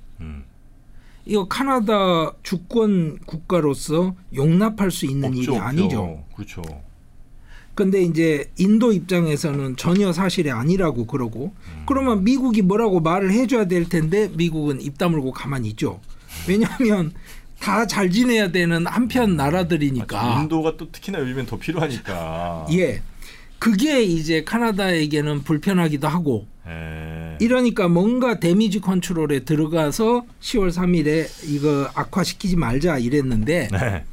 이거 1.26 1.48
카나다 1.48 2.34
주권 2.44 3.18
국가로서 3.26 4.16
용납할 4.36 4.92
수 4.92 5.06
있는 5.06 5.30
없죠, 5.30 5.42
일이. 5.54 5.58
아니죠. 5.58 6.24
그렇죠. 6.36 6.62
근데 7.74 8.02
이제 8.02 8.50
인도 8.58 8.94
입장에서는 8.94 9.76
전혀 9.76 10.14
사실이 10.14 10.50
아니라고 10.50 11.08
그러고 11.08 11.54
그러면 11.86 12.24
미국이 12.24 12.62
뭐라고 12.62 13.02
말을 13.02 13.32
해줘야 13.34 13.66
될 13.66 13.90
텐데 13.90 14.30
미국은 14.34 14.80
입 14.82 14.98
다물고 14.98 15.32
가만히 15.34 15.70
있죠. 15.70 16.00
왜냐하면 16.48 17.12
다 17.60 17.86
잘 17.88 18.12
지내야 18.12 18.52
되는 18.52 18.86
한편 18.86 19.36
나라들이니까. 19.36 20.42
인도가 20.44 20.78
또 20.78 20.92
특히나 20.92 21.20
요즘엔 21.20 21.48
더 21.48 21.58
필요하니까. 21.58 22.68
예. 22.72 23.02
그게 23.60 24.04
이제 24.04 24.44
카나다에게는 24.44 25.44
불편하기도 25.44 26.08
하고 26.08 26.48
예. 26.68 27.38
이러니까 27.40 27.88
뭔가 27.88 28.40
데미지 28.40 28.80
컨트롤에 28.80 29.42
들어가서 29.42 30.26
10월 30.42 30.72
3일에 30.72 31.28
이거 31.48 31.90
악화시키지 31.94 32.56
말자 32.56 32.98
이랬는데 32.98 33.70
네. 33.72 34.04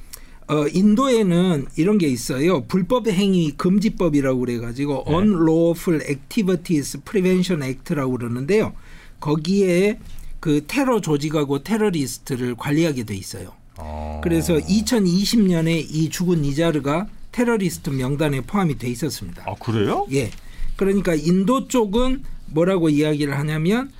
어, 0.48 0.66
인도에는 0.68 1.66
이런 1.76 1.98
게 1.98 2.08
있어요. 2.08 2.64
불법 2.64 3.08
행위 3.08 3.52
금지법이라고 3.52 4.40
그래가지고 4.40 5.04
네. 5.06 5.14
Unlawful 5.14 6.02
Activities 6.02 7.00
Prevention 7.04 7.62
Act라고 7.62 8.18
그러는데요. 8.18 8.74
거기에 9.20 9.98
그 10.40 10.64
테러 10.66 11.00
조직하고 11.00 11.62
테러리스트를 11.62 12.56
관리하게 12.56 13.04
돼 13.04 13.14
있어요. 13.14 13.52
어. 13.78 14.20
그래서 14.22 14.54
2020년에 14.54 15.86
이 15.88 16.10
죽은 16.10 16.44
니자르가 16.44 17.06
테러리스트 17.30 17.90
명단에 17.90 18.42
포함이 18.42 18.76
돼 18.76 18.88
있었습니다. 18.88 19.44
아 19.46 19.54
그래요? 19.54 20.06
예. 20.12 20.30
그러니까 20.76 21.14
인도 21.14 21.68
쪽은 21.68 22.24
뭐라고 22.52 22.88
이야기를 22.88 23.36
하냐면 23.38 23.90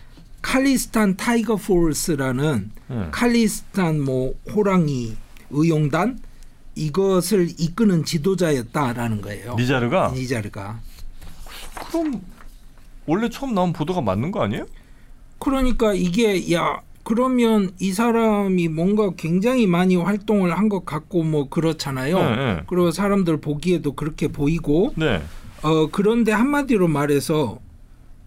칼리스탄 0.40 1.16
타이거 1.16 1.56
포스라는 1.56 2.70
네. 2.88 3.08
칼리스탄 3.10 4.00
뭐 4.00 4.34
호랑이 4.54 5.16
의용단 5.50 6.18
이것을 6.74 7.48
이끄는 7.58 8.04
지도자였다라는 8.04 9.20
거예요. 9.20 9.54
니자르가 9.58 10.12
니자르가. 10.14 10.80
그럼 11.90 12.22
원래 13.06 13.28
처음 13.28 13.54
나온 13.54 13.72
보도가 13.72 14.00
맞는 14.00 14.32
거 14.32 14.42
아니에요? 14.42 14.66
그러니까 15.38 15.92
이게 15.94 16.52
야 16.54 16.80
그러면 17.04 17.72
이 17.80 17.92
사람이 17.92 18.68
뭔가 18.68 19.10
굉장히 19.16 19.66
많이 19.66 19.96
활동을 19.96 20.56
한 20.56 20.68
것 20.68 20.84
같고 20.86 21.24
뭐 21.24 21.48
그렇잖아요. 21.48 22.18
네, 22.18 22.36
네. 22.36 22.60
그리고 22.68 22.90
사람들 22.90 23.40
보기에도 23.40 23.92
그렇게 23.94 24.28
보이고 24.28 24.92
네. 24.96 25.20
어 25.62 25.88
그런데 25.90 26.32
한마디로 26.32 26.88
말해서 26.88 27.58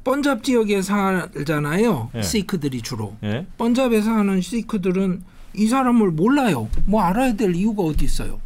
번잡 0.05 0.43
지역에 0.43 0.83
살잖아요. 0.83 2.11
예. 2.15 2.21
시크들이 2.21 2.81
주로. 2.81 3.15
예. 3.23 3.45
번잡에 3.57 4.01
사는 4.01 4.39
시크들은 4.39 5.23
이 5.55 5.67
사람을 5.67 6.11
몰라요. 6.11 6.69
뭐 6.85 7.01
알아야 7.01 7.33
될 7.33 7.55
이유가 7.55 7.83
어디 7.83 8.05
있어요? 8.05 8.39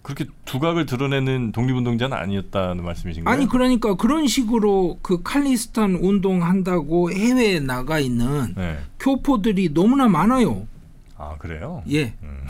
그렇게 0.00 0.26
두각을 0.44 0.86
드러내는 0.86 1.50
독립운동자는 1.52 2.16
아니었다는 2.16 2.84
말씀이신가요? 2.84 3.34
아니 3.34 3.48
그러니까 3.48 3.94
그런 3.94 4.26
식으로 4.28 4.98
그 5.02 5.22
칼리스탄 5.22 5.96
운동한다고 5.96 7.10
해외에 7.12 7.58
나가 7.60 7.98
있는 7.98 8.54
네. 8.56 8.78
교포들이 9.00 9.74
너무나 9.74 10.08
많아요. 10.08 10.66
아 11.16 11.36
그래요? 11.38 11.82
예. 11.90 12.14
음. 12.22 12.46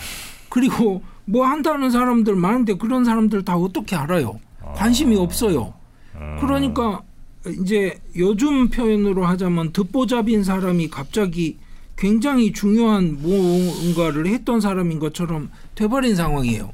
그리고 0.51 1.03
뭐 1.25 1.47
한다는 1.47 1.91
사람들 1.91 2.37
많은데 2.37 2.75
그런 2.75 3.05
사람들 3.05 3.45
다 3.45 3.57
어떻게 3.57 3.97
알아요? 3.97 4.41
관심이 4.75 5.17
없어요. 5.17 5.73
음. 6.17 6.37
그러니까 6.41 7.03
이제 7.49 7.99
요즘 8.17 8.69
표현으로 8.69 9.25
하자면 9.25 9.73
듣보잡인 9.73 10.45
사람이 10.45 10.89
갑자기 10.89 11.59
굉장히 11.97 12.53
중요한 12.53 13.19
뭔가를 13.21 14.27
했던 14.27 14.61
사람인 14.61 14.99
것처럼 14.99 15.51
돼버린 15.75 16.15
상황이에요. 16.15 16.73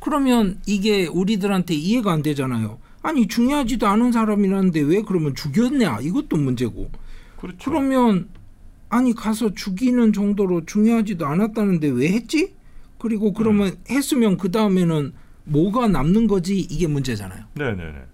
그러면 0.00 0.58
이게 0.66 1.06
우리들한테 1.06 1.74
이해가 1.74 2.12
안 2.12 2.22
되잖아요. 2.22 2.78
아니 3.02 3.28
중요하지도 3.28 3.86
않은 3.86 4.12
사람이라는데 4.12 4.80
왜 4.80 5.02
그러면 5.02 5.34
죽였냐 5.34 6.00
이것도 6.00 6.36
문제고 6.36 6.90
그렇죠. 7.36 7.70
그러면 7.70 8.28
아니 8.88 9.14
가서 9.14 9.54
죽이는 9.54 10.12
정도로 10.12 10.64
중요하지도 10.64 11.26
않았다는데 11.26 11.88
왜 11.88 12.12
했지? 12.12 12.54
그리고 12.98 13.32
그러면 13.32 13.68
음. 13.68 13.76
했으면 13.90 14.38
그 14.38 14.50
다음에는 14.50 15.12
뭐가 15.44 15.88
남는 15.88 16.26
거지 16.26 16.58
이게 16.58 16.86
문제잖아요. 16.86 17.44
네네네. 17.54 18.13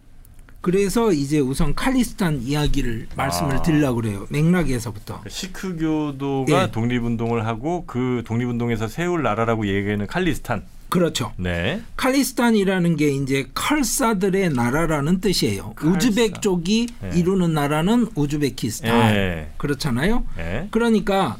그래서 0.61 1.13
이제 1.13 1.39
우선 1.39 1.75
칼리스탄 1.75 2.43
이야기를 2.43 3.09
말씀을 3.17 3.57
아. 3.57 3.63
드리려고 3.63 3.97
그래요. 4.03 4.27
맥락에서부터. 4.29 5.23
시크교도가 5.27 6.63
예. 6.65 6.71
독립운동을 6.71 7.47
하고 7.47 7.85
그 7.87 8.23
독립운동에서 8.27 8.89
세울 8.89 9.23
나라라고 9.23 9.67
얘기하는 9.67 10.07
칼리스탄. 10.07 10.65
그렇죠. 10.91 11.33
네. 11.37 11.81
칼리스탄이라는 11.97 12.97
게 12.97 13.09
이제 13.11 13.49
칼사들의 13.55 14.51
나라라는 14.51 15.21
뜻이에요. 15.21 15.75
칼사. 15.77 15.97
우즈벡 15.97 16.43
족이 16.43 16.89
예. 17.05 17.19
이루는 17.19 17.55
나라는 17.55 18.09
우즈베키스탄. 18.15 19.15
예. 19.15 19.51
그렇잖아요. 19.57 20.25
예. 20.39 20.69
그러니까 20.71 21.39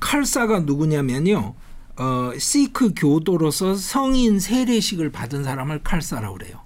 칼사가 0.00 0.60
누구냐면요. 0.60 1.54
어, 1.98 2.30
시크 2.36 2.92
교도로서 2.96 3.74
성인 3.74 4.40
세례식을 4.40 5.10
받은 5.12 5.44
사람을 5.44 5.80
칼사라고 5.82 6.38
그래요. 6.38 6.65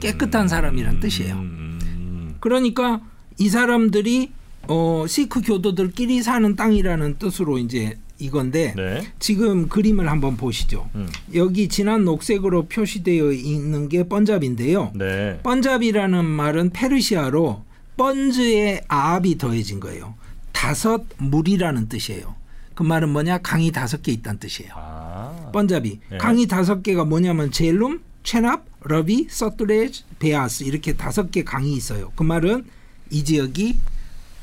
깨끗한 0.00 0.48
사람이란 0.48 1.00
뜻이에요. 1.00 1.34
음, 1.34 2.36
그러니까 2.40 3.00
이 3.38 3.48
사람들이 3.48 4.32
어, 4.68 5.04
시크 5.06 5.42
교도들끼리 5.42 6.22
사는 6.22 6.56
땅이라는 6.56 7.16
뜻으로 7.18 7.58
이제 7.58 7.98
이건데 8.18 8.74
네. 8.76 9.02
지금 9.18 9.68
그림을 9.68 10.08
한번 10.08 10.36
보시죠. 10.36 10.88
음. 10.94 11.08
여기 11.34 11.68
진한 11.68 12.04
녹색으로 12.04 12.66
표시되어 12.66 13.32
있는 13.32 13.88
게 13.88 14.08
펀잡인데요. 14.08 14.92
네. 14.94 15.40
펀잡이라는 15.42 16.24
말은 16.24 16.70
페르시아어로 16.70 17.64
펀즈에 17.96 18.82
아압이 18.88 19.38
더해진 19.38 19.80
거예요. 19.80 20.14
다섯 20.52 21.04
물이라는 21.18 21.88
뜻이에요. 21.88 22.34
그 22.74 22.82
말은 22.82 23.10
뭐냐? 23.10 23.38
강이 23.38 23.70
다섯 23.72 24.02
개 24.02 24.12
있다는 24.12 24.40
뜻이에요. 24.40 24.72
아. 24.74 25.50
펀잡이 25.52 26.00
네. 26.10 26.18
강이 26.18 26.46
다섯 26.46 26.82
개가 26.82 27.04
뭐냐면 27.04 27.50
젤룸, 27.50 28.00
체납, 28.22 28.64
러비, 28.84 29.26
서뚜레즈, 29.30 30.04
베아스 30.18 30.64
이렇게 30.64 30.92
다섯 30.92 31.30
개 31.30 31.42
강이 31.42 31.74
있어요. 31.74 32.12
그 32.14 32.22
말은 32.22 32.64
이 33.10 33.24
지역이 33.24 33.78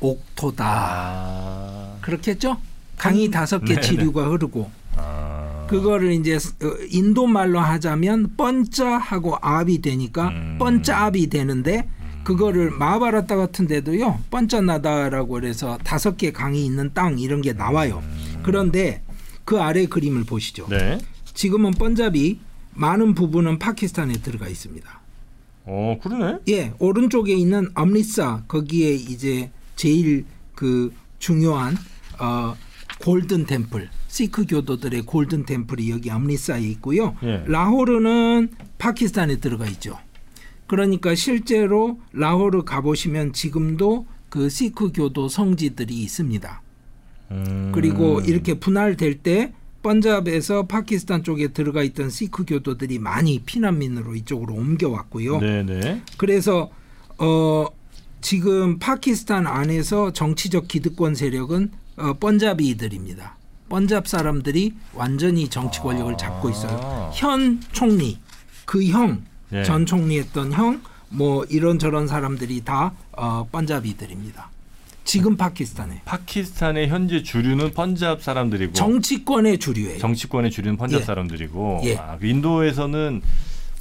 옥토다. 0.00 0.64
아. 0.66 1.96
그렇겠죠? 2.00 2.58
강이 2.96 3.30
다섯 3.30 3.60
개 3.60 3.74
네네. 3.74 3.80
지류가 3.80 4.28
흐르고 4.30 4.70
아. 4.96 5.66
그거를 5.68 6.12
이제 6.12 6.36
어, 6.36 6.74
인도 6.90 7.26
말로 7.26 7.60
하자면 7.60 8.34
뻔짜하고 8.36 9.36
압이 9.40 9.80
되니까 9.80 10.28
음. 10.28 10.56
뻔짜압이 10.58 11.28
되는데 11.28 11.88
그거를 12.24 12.70
마하바라타 12.70 13.36
같은 13.36 13.66
데도요 13.66 14.20
뻔짜나다라고 14.30 15.34
그래서 15.34 15.78
다섯 15.82 16.16
개 16.16 16.30
강이 16.30 16.64
있는 16.64 16.90
땅 16.94 17.18
이런 17.18 17.42
게 17.42 17.52
나와요. 17.52 18.02
그런데 18.42 19.02
그 19.44 19.60
아래 19.60 19.86
그림을 19.86 20.24
보시죠. 20.24 20.66
네. 20.68 20.98
지금은 21.34 21.72
뻔잡이 21.72 22.38
많은 22.74 23.14
부분은 23.14 23.58
파키스탄에 23.58 24.14
들어가 24.14 24.48
있습니다. 24.48 25.00
어, 25.64 25.98
그러네. 26.02 26.38
예, 26.48 26.72
오른쪽에 26.78 27.34
있는 27.34 27.70
암리사 27.74 28.44
거기에 28.48 28.94
이제 28.94 29.50
제일 29.76 30.24
그 30.54 30.92
중요한 31.18 31.76
어 32.18 32.54
Golden 33.00 33.46
Temple 33.46 33.88
시크 34.08 34.46
교도들의 34.46 35.02
Golden 35.02 35.44
Temple이 35.46 35.90
여기 35.90 36.10
암리사에 36.10 36.60
있고요. 36.62 37.16
예. 37.22 37.44
라호르는 37.46 38.50
파키스탄에 38.78 39.36
들어가 39.36 39.66
있죠. 39.68 39.98
그러니까 40.66 41.14
실제로 41.14 41.98
라호르 42.12 42.64
가보시면 42.64 43.32
지금도 43.32 44.06
그 44.28 44.48
시크 44.48 44.92
교도 44.92 45.28
성지들이 45.28 45.94
있습니다. 45.94 46.62
음. 47.30 47.72
그리고 47.74 48.20
이렇게 48.20 48.54
분할될 48.54 49.18
때 49.18 49.52
펀잡에서 49.82 50.66
파키스탄 50.66 51.24
쪽에 51.24 51.48
들어가 51.48 51.82
있던 51.82 52.10
시크 52.10 52.44
교도들이 52.44 52.98
많이 52.98 53.40
피난민으로 53.40 54.14
이쪽으로 54.14 54.54
옮겨왔고요. 54.54 55.40
네, 55.40 55.62
네. 55.62 56.02
그래서 56.16 56.70
어 57.18 57.66
지금 58.20 58.78
파키스탄 58.78 59.46
안에서 59.46 60.12
정치적 60.12 60.68
기득권 60.68 61.14
세력은 61.14 61.70
어 61.96 62.14
번잡이들입니다. 62.14 63.36
번잡 63.68 64.06
사람들이 64.06 64.74
완전히 64.94 65.48
정치 65.48 65.80
권력을 65.80 66.16
잡고 66.16 66.50
있어요. 66.50 66.78
아. 66.82 67.10
현 67.14 67.60
총리, 67.72 68.18
그 68.66 68.84
형, 68.84 69.22
네. 69.48 69.64
전 69.64 69.86
총리 69.86 70.18
했던 70.18 70.52
형, 70.52 70.82
뭐 71.08 71.44
이런 71.48 71.78
저런 71.78 72.06
사람들이 72.06 72.62
다 72.64 72.92
어, 73.12 73.46
번잡이들입니다. 73.50 74.51
지금 75.04 75.36
파키스탄에 75.36 76.02
파키스탄의 76.04 76.88
현재 76.88 77.22
주류는 77.22 77.72
펀잡 77.72 78.22
사람들이고 78.22 78.72
정치권의 78.72 79.58
주류예요. 79.58 79.98
정치권의 79.98 80.50
주류는 80.50 80.76
펀잡 80.76 81.00
예. 81.00 81.04
사람들이고 81.04 81.80
예. 81.84 81.96
아, 81.96 82.16
그 82.18 82.26
인도에서는 82.26 83.22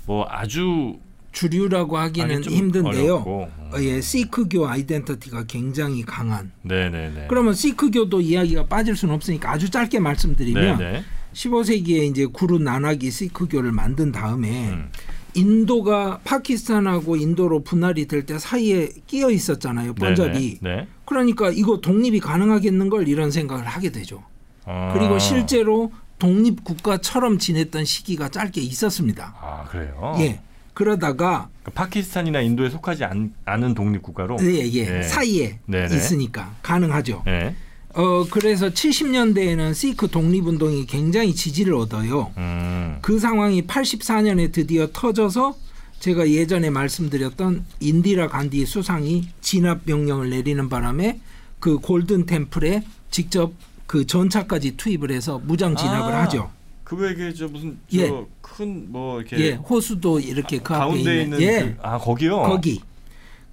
뭐 0.06 0.26
아주 0.30 0.98
주류라고 1.32 1.98
하기는 1.98 2.44
힘든데요. 2.44 3.18
음. 3.18 3.72
어, 3.74 3.82
예, 3.82 4.02
시크교 4.02 4.68
아이덴티티가 4.68 5.46
굉장히 5.46 6.04
강한. 6.04 6.52
네네네. 6.64 7.28
그러면 7.30 7.54
시크교도 7.54 8.22
이야기가 8.22 8.66
빠질 8.66 8.96
수는 8.96 9.16
없으니까 9.16 9.52
아주 9.52 9.70
짧게 9.70 10.00
말씀드리면 10.00 10.78
네네. 10.78 11.04
15세기에 11.34 12.10
이제 12.10 12.26
구루 12.26 12.60
나나기 12.60 13.10
시크교를 13.10 13.72
만든 13.72 14.12
다음에 14.12 14.70
음. 14.72 14.90
인도가 15.34 16.20
파키스탄하고 16.24 17.16
인도로 17.16 17.64
분할이 17.64 18.06
될 18.08 18.26
때 18.26 18.38
사이에 18.38 18.90
끼어 19.08 19.30
있었잖아요. 19.32 19.94
번잡이. 19.96 20.60
네. 20.62 20.88
그러니까 21.06 21.50
이거 21.50 21.82
독립이 21.82 22.20
가능하겠는 22.20 22.90
걸 22.90 23.08
이런 23.08 23.32
생각을 23.32 23.66
하게 23.66 23.92
되죠. 23.92 24.24
아. 24.66 24.94
그리고 24.94 25.18
실제로 25.20 25.92
독립 26.20 26.64
국가처럼 26.64 27.40
지냈던 27.40 27.84
시기가 27.86 28.30
짧게 28.30 28.62
있었습니다. 28.62 29.34
아 29.42 29.64
그래요. 29.70 30.16
예. 30.20 30.40
그러다가 30.74 31.50
그러니까 31.64 31.84
파키스탄이나 31.84 32.42
인도에 32.42 32.70
속하지 32.70 33.04
않, 33.06 33.34
않은 33.46 33.74
독립 33.74 34.02
국가로. 34.04 34.38
예, 34.42 34.66
예. 34.72 34.86
네. 34.86 35.04
사이에 35.04 35.60
네네. 35.66 35.96
있으니까 35.96 36.54
가능하죠. 36.62 37.24
네. 37.26 37.56
어 37.94 38.26
그래서 38.30 38.70
70년대에는 38.70 39.74
시크 39.74 40.08
독립운동이 40.08 40.86
굉장히 40.86 41.34
지지를 41.36 41.74
얻어요. 41.74 42.32
음. 42.38 42.98
그 43.02 43.20
상황이 43.20 43.64
84년에 43.68 44.52
드디어 44.52 44.88
터져서 44.92 45.56
제가 46.00 46.30
예전에 46.30 46.70
말씀드렸던 46.70 47.66
인디라 47.80 48.28
간디 48.28 48.66
수상이 48.66 49.28
진압 49.42 49.82
명령을 49.86 50.30
내리는 50.30 50.68
바람에 50.68 51.20
그 51.60 51.78
골든 51.78 52.26
템플에 52.26 52.84
직접 53.12 53.54
그 53.86 54.08
전차까지 54.08 54.78
투입을 54.78 55.12
해서 55.12 55.40
무장 55.44 55.76
진압을 55.76 56.14
아, 56.14 56.24
하죠. 56.24 56.50
그 56.84 56.96
외에 56.96 57.34
저 57.34 57.48
무슨 57.48 57.78
예. 57.94 58.08
저큰뭐 58.08 59.22
이렇게 59.22 59.40
예, 59.40 59.52
호수도 59.54 60.20
이렇게 60.20 60.60
그 60.60 60.74
앞에 60.74 60.80
가운데 60.80 61.22
있는, 61.22 61.40
있는 61.40 61.42
예, 61.42 61.60
그, 61.60 61.78
아 61.82 61.98
거기요. 61.98 62.42
거기. 62.42 62.82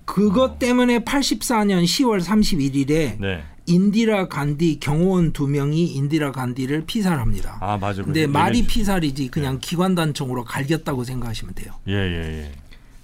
그것 0.05 0.59
때문에 0.59 1.01
84년 1.01 1.85
10월 1.85 2.23
31일에 2.23 3.19
네. 3.21 3.43
인디라 3.69 4.29
간디 4.29 4.81
경호원 4.81 5.33
두 5.33 5.47
명이 5.47 5.87
인디라 5.87 6.33
간디를 6.33 6.87
피살합니다. 6.87 7.59
아 7.61 7.77
맞아. 7.77 8.03
근데 8.03 8.27
말이 8.27 8.67
피살이지 8.67 9.29
그냥 9.29 9.59
기관 9.61 9.95
단총으로 9.95 10.45
갈겼다고 10.45 11.05
생각하시면 11.05 11.55
돼요. 11.55 11.73
예 11.89 11.93
예, 11.93 12.43
예. 12.45 12.53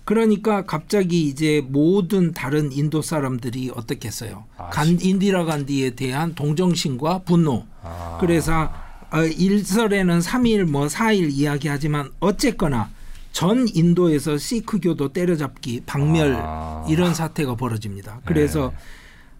그러니까 0.05 0.65
갑자기 0.65 1.27
이제 1.27 1.63
모든 1.67 2.33
다른 2.33 2.73
인도 2.73 3.01
사람들이 3.01 3.73
어떻게 3.75 4.09
했어요? 4.09 4.45
아, 4.59 4.69
간, 4.69 4.99
인디라 5.01 5.45
간디에 5.45 5.91
대한 5.91 6.35
동정심과 6.35 7.21
분노. 7.21 7.65
아. 7.83 8.19
그래서 8.21 8.71
어, 9.11 9.23
일설에는 9.23 10.19
3일 10.19 10.65
뭐 10.65 10.87
4일 10.87 11.31
이야기하지만 11.31 12.11
어쨌거나 12.21 12.91
전 13.33 13.67
인도에서 13.73 14.39
시크교도 14.39 15.13
때려잡기, 15.13 15.83
박멸 15.87 16.37
아. 16.37 16.87
이런 16.89 17.15
사태가 17.15 17.57
벌어집니다. 17.57 18.21
그래서 18.25 18.73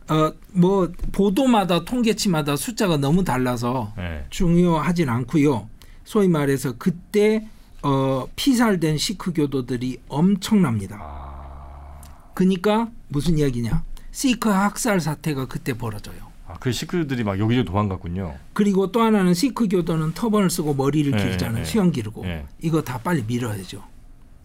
어, 0.09 0.33
뭐 0.53 0.93
보도마다 1.13 1.85
통계치마다 1.85 2.57
숫자가 2.57 2.99
너무 2.99 3.25
달라서 3.25 3.93
네. 3.97 4.27
중요하진 4.31 5.09
않고요. 5.09 5.69
소위 6.05 6.29
말해서 6.29 6.75
그때 6.79 7.49
어, 7.83 8.27
피살된 8.37 8.99
시크 8.99 9.33
교도들이 9.33 10.01
엄청납니다. 10.09 10.99
아, 11.01 12.01
그러니까 12.35 12.91
무슨 13.09 13.39
이야기냐? 13.39 13.83
시크 14.11 14.49
학살 14.49 15.01
사태가 15.01 15.47
그때 15.47 15.73
벌어져요. 15.77 16.17
아, 16.47 16.55
그 16.61 16.73
시크들이 16.73 17.25
막 17.25 17.39
여기저기 17.39 17.67
도망갔군요. 17.67 18.35
그리고 18.53 18.93
또 18.93 19.01
하나는 19.03 19.33
시크 19.35 19.69
교도는 19.69 20.13
터번을 20.13 20.51
쓰고 20.51 20.75
머리를 20.75 21.11
네, 21.13 21.17
기르잖아요. 21.25 21.59
네. 21.59 21.65
수염 21.65 21.91
기르고 21.91 22.23
네. 22.25 22.47
이거 22.61 22.83
다 22.83 22.99
빨리 22.99 23.23
밀어야죠. 23.27 23.83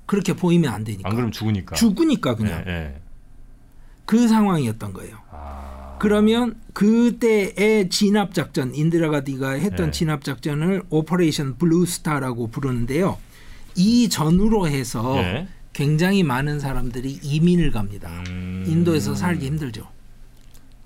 그렇게 0.06 0.34
보이면 0.34 0.74
안 0.74 0.84
되니까. 0.84 1.08
안 1.08 1.16
그러면 1.16 1.32
죽으니까. 1.32 1.76
죽으니까 1.76 2.36
그냥 2.36 2.64
예, 2.68 2.72
예. 2.72 3.02
그 4.10 4.28
상황이었던 4.28 4.92
거예요. 4.94 5.18
아. 5.30 5.96
그러면 6.00 6.56
그때의 6.74 7.90
진압 7.90 8.34
작전 8.34 8.74
인디라 8.74 9.12
간디가 9.12 9.52
했던 9.52 9.86
네. 9.88 9.92
진압 9.92 10.24
작전을 10.24 10.82
Operation 10.90 11.58
Blue 11.60 11.89
Star라고 11.89 12.48
부르는데요. 12.48 13.20
이 13.76 14.10
전후로 14.10 14.68
해서 14.68 15.16
예. 15.20 15.48
굉장히 15.74 16.24
많은 16.24 16.60
사람들이 16.60 17.20
이민을 17.22 17.70
갑니다. 17.70 18.10
음. 18.30 18.66
인도에서 18.68 19.14
살기 19.14 19.46
힘들죠. 19.46 19.88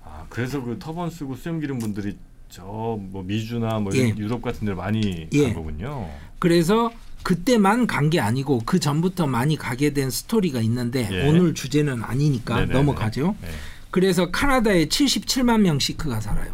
아 0.04 0.26
그래서 0.28 0.62
그 0.62 0.78
터번 0.78 1.08
쓰고 1.08 1.34
수염 1.36 1.60
기른 1.60 1.78
분들이 1.78 2.18
저 2.50 2.98
뭐 3.00 3.22
미주나 3.22 3.78
뭐 3.78 3.90
예. 3.96 4.14
유럽 4.18 4.42
같은 4.42 4.60
데를 4.66 4.76
많이 4.76 5.28
예. 5.32 5.44
간 5.44 5.54
거군요. 5.54 6.10
그래서 6.38 6.92
그때만 7.24 7.86
간 7.88 8.10
게 8.10 8.20
아니고 8.20 8.62
그 8.66 8.78
전부터 8.78 9.26
많이 9.26 9.56
가게 9.56 9.92
된 9.94 10.10
스토리가 10.10 10.60
있는데 10.60 11.08
예. 11.10 11.26
오늘 11.28 11.54
주제는 11.54 12.04
아니니까 12.04 12.56
네네네. 12.60 12.72
넘어가죠. 12.74 13.34
네. 13.40 13.48
그래서 13.90 14.30
카나다에 14.30 14.86
77만 14.86 15.60
명 15.62 15.78
시크가 15.78 16.20
살아요. 16.20 16.52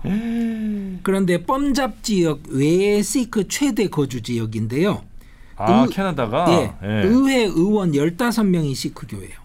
그런데 1.02 1.42
뻔잡 1.44 2.02
지역 2.02 2.40
외에 2.48 3.02
시크 3.02 3.48
최대 3.48 3.88
거주 3.88 4.22
지역인데요. 4.22 5.02
아 5.56 5.82
의- 5.82 5.90
캐나다가 5.90 6.46
예, 6.50 6.72
예. 6.86 7.02
의회 7.06 7.42
의원 7.44 7.92
15명이 7.92 8.74
시크교예요. 8.74 9.40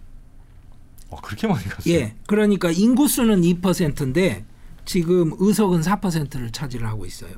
어, 1.09 1.17
그렇게 1.21 1.47
많이 1.47 1.63
갔어요. 1.65 1.93
예. 1.93 2.13
그러니까 2.27 2.69
인구수는 2.71 3.41
2%인데 3.41 4.43
지금 4.85 5.31
의석은 5.39 5.81
4%를 5.81 6.51
차지하고 6.51 7.05
있어요. 7.05 7.31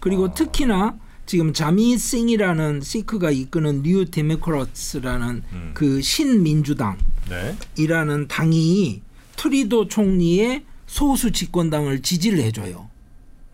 그리고 0.00 0.26
아. 0.26 0.34
특히나 0.34 0.96
지금 1.26 1.52
자미 1.52 1.98
싱이라는 1.98 2.80
시크가 2.80 3.32
이끄는 3.32 3.82
New 3.82 4.04
Democrats라는 4.06 5.42
음. 5.52 5.70
그 5.74 6.00
신민주당이라는 6.00 6.98
네. 7.28 8.28
당이 8.28 9.02
트뤼도 9.36 9.88
총리의 9.88 10.62
소수 10.86 11.32
집권당을 11.32 12.00
지지를 12.02 12.38
해줘요. 12.38 12.88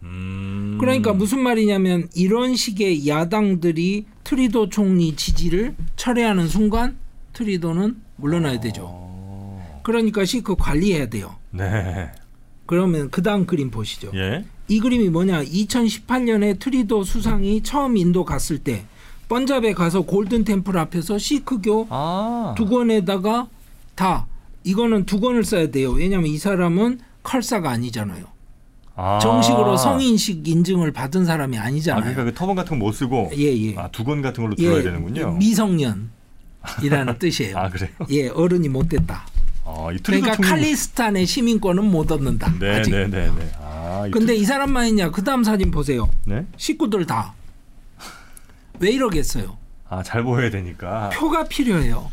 음. 0.03 0.77
그러니까 0.79 1.13
무슨 1.15 1.41
말이냐면 1.41 2.09
이런 2.15 2.55
식의 2.55 3.09
야당들이 3.09 4.05
트뤼도 4.25 4.69
총리 4.69 5.17
지지를 5.17 5.75
철회하는 5.97 6.49
순간 6.49 6.97
트뤼도는 7.33 7.97
물러나야 8.17 8.61
되죠. 8.61 8.83
어. 8.87 9.81
그러니까 9.83 10.25
시크 10.25 10.57
관리해야 10.57 11.09
돼요. 11.09 11.37
네. 11.51 12.11
그러면 12.67 13.11
그 13.11 13.23
다음 13.23 13.47
그림 13.47 13.71
보시죠. 13.71 14.11
예. 14.15 14.45
이 14.69 14.81
그림이 14.81 15.09
뭐냐? 15.11 15.45
2018년에 15.45 16.59
트뤼도 16.59 17.05
수상이 17.05 17.63
처음 17.63 17.97
인도 17.97 18.25
갔을 18.25 18.59
때 18.59 18.85
펀잡에 19.29 19.73
가서 19.75 20.03
Golden 20.03 20.45
Temple 20.45 20.77
앞에서 20.79 21.19
시크교 21.19 21.89
아. 21.91 22.55
두건에다가 22.57 23.49
다 23.95 24.27
이거는 24.65 25.07
두건을 25.07 25.45
써야 25.45 25.71
돼요. 25.71 25.91
왜냐하면 25.93 26.29
이 26.31 26.39
사람은 26.39 27.01
칼사가 27.23 27.71
아니잖아요. 27.71 28.25
아. 28.95 29.19
정식으로 29.21 29.77
성인식 29.77 30.47
인증을 30.47 30.93
받은 30.93 31.25
사람이 31.25 31.59
아 31.59 31.65
아니잖아요. 31.65 32.03
그러니까 32.03 32.25
그 32.25 32.35
터번 32.35 32.57
같은 32.57 32.79
거 32.79 32.85
못 32.87 32.93
쓰고 32.93 33.31
예, 33.37 33.45
예. 33.71 33.77
아 33.77 33.89
두건 33.91 34.21
같은 34.23 34.43
걸로 34.45 34.55
들어야 34.55 34.83
되는군요. 34.83 35.33
미성년이라는 35.39 36.09
뜻이에요. 37.19 37.57
아 37.59 37.69
그래요? 37.71 37.91
예, 38.11 38.29
어른이 38.29 38.69
못 38.69 38.89
됐다. 38.89 39.27
아, 39.65 39.87
그러니까 40.03 40.35
총리- 40.37 40.49
칼리스탄의 40.49 41.25
시민권은 41.27 41.85
못 41.85 42.11
얻는다. 42.13 42.53
네, 42.59 42.81
아직. 42.81 42.91
네, 42.91 43.07
네, 43.09 43.31
네. 43.31 43.51
아, 43.61 43.82
이 44.07 44.11
근데 44.11 44.35
이 44.35 44.45
사람만 44.45 44.87
있냐? 44.89 45.11
그 45.11 45.23
다음 45.25 45.45
사진 45.45 45.71
보세요. 45.71 46.09
트- 46.25 46.31
네? 46.31 46.47
식구들 46.57 47.07
다. 47.07 47.35
왜 48.81 48.91
이러겠어요? 48.91 49.57
아, 49.89 50.03
잘 50.03 50.23
보여야 50.23 50.51
되니까. 50.51 51.11
표가 51.11 51.45
필요해요. 51.45 52.11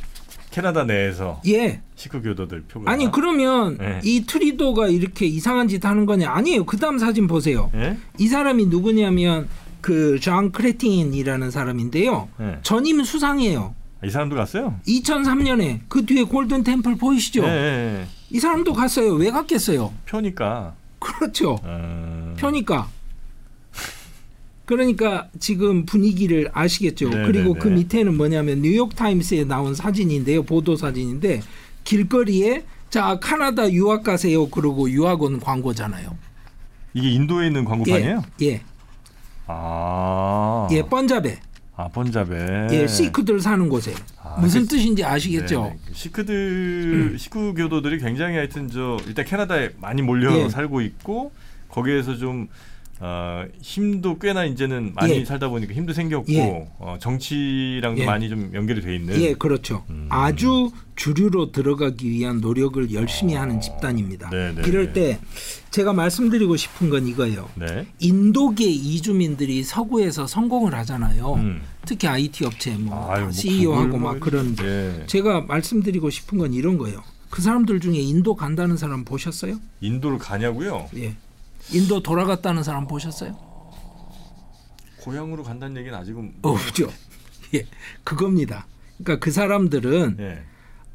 캐나다 0.51 0.83
내에서 0.83 1.41
예. 1.47 1.81
식구 1.95 2.21
교도들 2.23 2.63
표가 2.63 2.91
아니 2.91 3.11
그러면 3.11 3.77
네. 3.77 3.99
이 4.03 4.25
트리도가 4.25 4.87
이렇게 4.87 5.27
이상한 5.27 5.67
짓 5.67 5.85
하는 5.85 6.05
거냐? 6.07 6.29
아니에요. 6.31 6.65
그 6.65 6.77
다음 6.77 6.97
사진 6.97 7.27
보세요. 7.27 7.69
예? 7.75 7.97
이 8.17 8.27
사람이 8.27 8.65
누구냐면 8.65 9.47
그장 9.79 10.51
크레틴이라는 10.51 11.51
사람인데요. 11.51 12.29
예. 12.41 12.57
전임 12.63 13.03
수상이에요. 13.03 13.75
아, 14.01 14.05
이 14.05 14.09
사람도 14.09 14.35
갔어요? 14.35 14.79
2003년에 14.87 15.81
그 15.87 16.05
뒤에 16.05 16.23
골든 16.23 16.63
템플 16.63 16.95
보이시죠? 16.97 17.43
예. 17.43 18.07
이 18.31 18.39
사람도 18.39 18.73
갔어요. 18.73 19.13
왜 19.13 19.29
갔겠어요? 19.29 19.93
표니까. 20.07 20.73
그렇죠. 20.99 21.59
음... 21.63 22.35
표니까. 22.39 22.89
그러니까 24.65 25.29
지금 25.39 25.85
분위기를 25.85 26.49
아시겠죠. 26.53 27.09
네, 27.09 27.25
그리고 27.25 27.55
네, 27.55 27.59
그 27.59 27.67
네. 27.69 27.75
밑에는 27.75 28.15
뭐냐면 28.15 28.61
뉴욕 28.61 28.95
타임스에 28.95 29.45
나온 29.45 29.73
사진인데요. 29.73 30.43
보도 30.43 30.75
사진인데 30.75 31.41
길거리에 31.83 32.65
자 32.91 33.17
카나다 33.19 33.71
유학 33.71 34.03
가세요. 34.03 34.47
그러고 34.47 34.87
유학원 34.91 35.39
광고잖아요. 35.39 36.15
이게 36.93 37.09
인도에 37.09 37.47
있는 37.47 37.65
광고판이에요? 37.65 38.21
예, 38.41 38.45
예, 38.45 38.61
아. 39.47 40.67
예, 40.71 40.83
번잡에, 40.83 41.39
아, 41.79 41.87
번잡에. 41.87 42.67
예, 42.71 42.87
시크들 42.87 43.39
사는 43.39 43.69
곳에 43.69 43.93
아, 44.21 44.35
무슨 44.41 44.63
그- 44.63 44.67
뜻인지 44.67 45.01
아시겠죠? 45.05 45.61
네네. 45.63 45.77
시크들 45.93 47.15
식구 47.17 47.53
교도들이 47.53 47.99
굉장히 47.99 48.35
하여튼 48.35 48.69
저 48.69 48.97
일단 49.07 49.23
캐나다에 49.23 49.69
많이 49.79 50.01
몰려 50.01 50.35
예. 50.37 50.49
살고 50.49 50.81
있고 50.81 51.31
거기에서 51.69 52.17
좀 52.17 52.49
어, 53.01 53.45
힘도 53.61 54.19
꽤나 54.19 54.43
이제는 54.43 54.93
많이 54.93 55.13
예. 55.13 55.25
살다 55.25 55.47
보니까 55.47 55.73
힘도 55.73 55.93
생겼고 55.93 56.31
예. 56.33 56.67
어, 56.79 56.97
정치랑도 56.99 58.01
예. 58.01 58.05
많이 58.05 58.27
좀 58.27 58.51
연결이 58.53 58.81
돼 58.81 58.95
있는 58.95 59.21
예, 59.21 59.33
그렇죠. 59.33 59.85
음. 59.89 60.07
아주 60.09 60.71
주류로 60.97 61.53
들어가기 61.53 62.09
위한 62.09 62.41
노력을 62.41 62.91
열심히 62.91 63.35
하는 63.35 63.61
집단입니다. 63.61 64.27
아. 64.27 64.29
네, 64.31 64.53
네, 64.53 64.61
이럴 64.67 64.91
네. 64.91 64.93
때 64.93 65.19
제가 65.71 65.93
말씀드리고 65.93 66.57
싶은 66.57 66.89
건 66.89 67.07
이거예요. 67.07 67.47
네. 67.55 67.87
인도계 67.99 68.65
이주민들이 68.65 69.63
서구에서 69.63 70.27
성공을 70.27 70.75
하잖아요. 70.75 71.35
음. 71.35 71.61
특히 71.85 72.07
IT 72.07 72.45
업체 72.45 72.75
뭐 72.75 73.09
아유, 73.09 73.23
뭐 73.23 73.31
CEO하고 73.31 73.85
구글 73.85 73.99
막뭐 73.99 74.19
그런 74.19 74.55
예. 74.61 75.05
제가 75.07 75.41
말씀드리고 75.41 76.09
싶은 76.09 76.37
건 76.37 76.53
이런 76.53 76.77
거예요. 76.77 77.01
그 77.29 77.41
사람들 77.41 77.79
중에 77.79 77.97
인도 77.97 78.35
간다는 78.35 78.75
사람 78.75 79.05
보셨어요? 79.05 79.57
인도를 79.79 80.17
가냐고요? 80.17 80.89
예. 80.97 81.15
인도 81.71 82.01
돌아갔다는 82.01 82.63
사람 82.63 82.87
보셨어요? 82.87 83.37
고향으로 85.01 85.43
간다는 85.43 85.77
얘기는 85.77 85.97
아직은 85.97 86.33
뭐- 86.41 86.53
없죠. 86.53 86.91
예. 87.53 87.65
그겁니다. 88.03 88.67
그러니까 88.97 89.23
그 89.23 89.31
사람들은 89.31 90.17
예. 90.19 90.43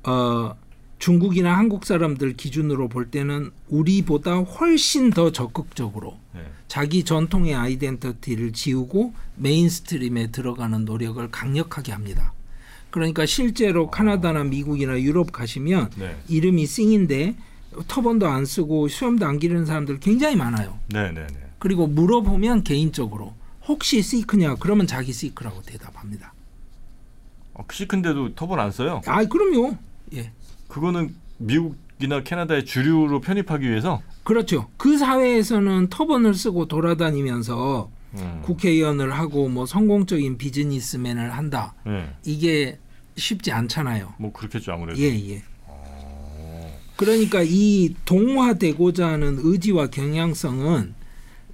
어, 0.08 0.54
중국이나 0.98 1.56
한국 1.56 1.84
사람들 1.84 2.36
기준으로 2.36 2.88
볼 2.88 3.10
때는 3.10 3.50
우리보다 3.68 4.36
훨씬 4.36 5.10
더 5.10 5.32
적극적으로 5.32 6.18
예. 6.36 6.40
자기 6.68 7.04
전통의 7.04 7.54
identity를 7.54 8.52
지우고 8.52 9.14
mainstream에 9.36 10.30
들어가는 10.32 10.84
노력을 10.84 11.28
강력하게 11.30 11.92
합니다. 11.92 12.32
그러니까 12.90 13.26
실제로 13.26 13.90
카나다나 13.90 14.44
미국이나 14.44 15.00
유럽 15.00 15.32
가시면 15.32 15.90
네. 15.96 16.16
이름이 16.28 16.66
싱인데 16.66 17.34
터번도 17.88 18.26
안 18.26 18.44
쓰고 18.44 18.88
수염도 18.88 19.26
안 19.26 19.38
기르는 19.38 19.66
사람들 19.66 20.00
굉장히 20.00 20.36
많아요. 20.36 20.78
네, 20.88 21.12
네, 21.12 21.26
네. 21.26 21.38
그리고 21.58 21.86
물어보면 21.86 22.64
개인적으로 22.64 23.34
혹시 23.66 24.02
시크냐 24.02 24.56
그러면 24.56 24.86
자기 24.86 25.12
시크라고 25.12 25.62
대답합니다. 25.62 26.34
어, 27.54 27.64
시큰데도 27.70 28.34
터번 28.34 28.60
안 28.60 28.70
써요? 28.70 29.00
아 29.06 29.24
그럼요. 29.24 29.76
예. 30.14 30.32
그거는 30.68 31.14
미국이나 31.38 32.22
캐나다의 32.22 32.64
주류로 32.64 33.20
편입하기 33.20 33.68
위해서 33.68 34.02
그렇죠. 34.24 34.68
그 34.76 34.98
사회에서는 34.98 35.88
터번을 35.88 36.34
쓰고 36.34 36.66
돌아다니면서 36.66 37.90
음. 38.14 38.42
국회의원을 38.42 39.12
하고 39.12 39.48
뭐 39.48 39.66
성공적인 39.66 40.38
비즈니스맨을 40.38 41.32
한다. 41.32 41.74
예. 41.86 42.14
이게 42.24 42.78
쉽지 43.16 43.52
않잖아요. 43.52 44.14
뭐 44.18 44.32
그렇겠죠 44.32 44.72
아무래도. 44.72 45.00
예, 45.00 45.06
예. 45.30 45.42
어. 46.94 46.96
그러니까 46.96 47.42
이 47.44 47.94
동화되고자 48.04 49.06
하는 49.06 49.38
의지와 49.40 49.88
경향성은 49.88 50.94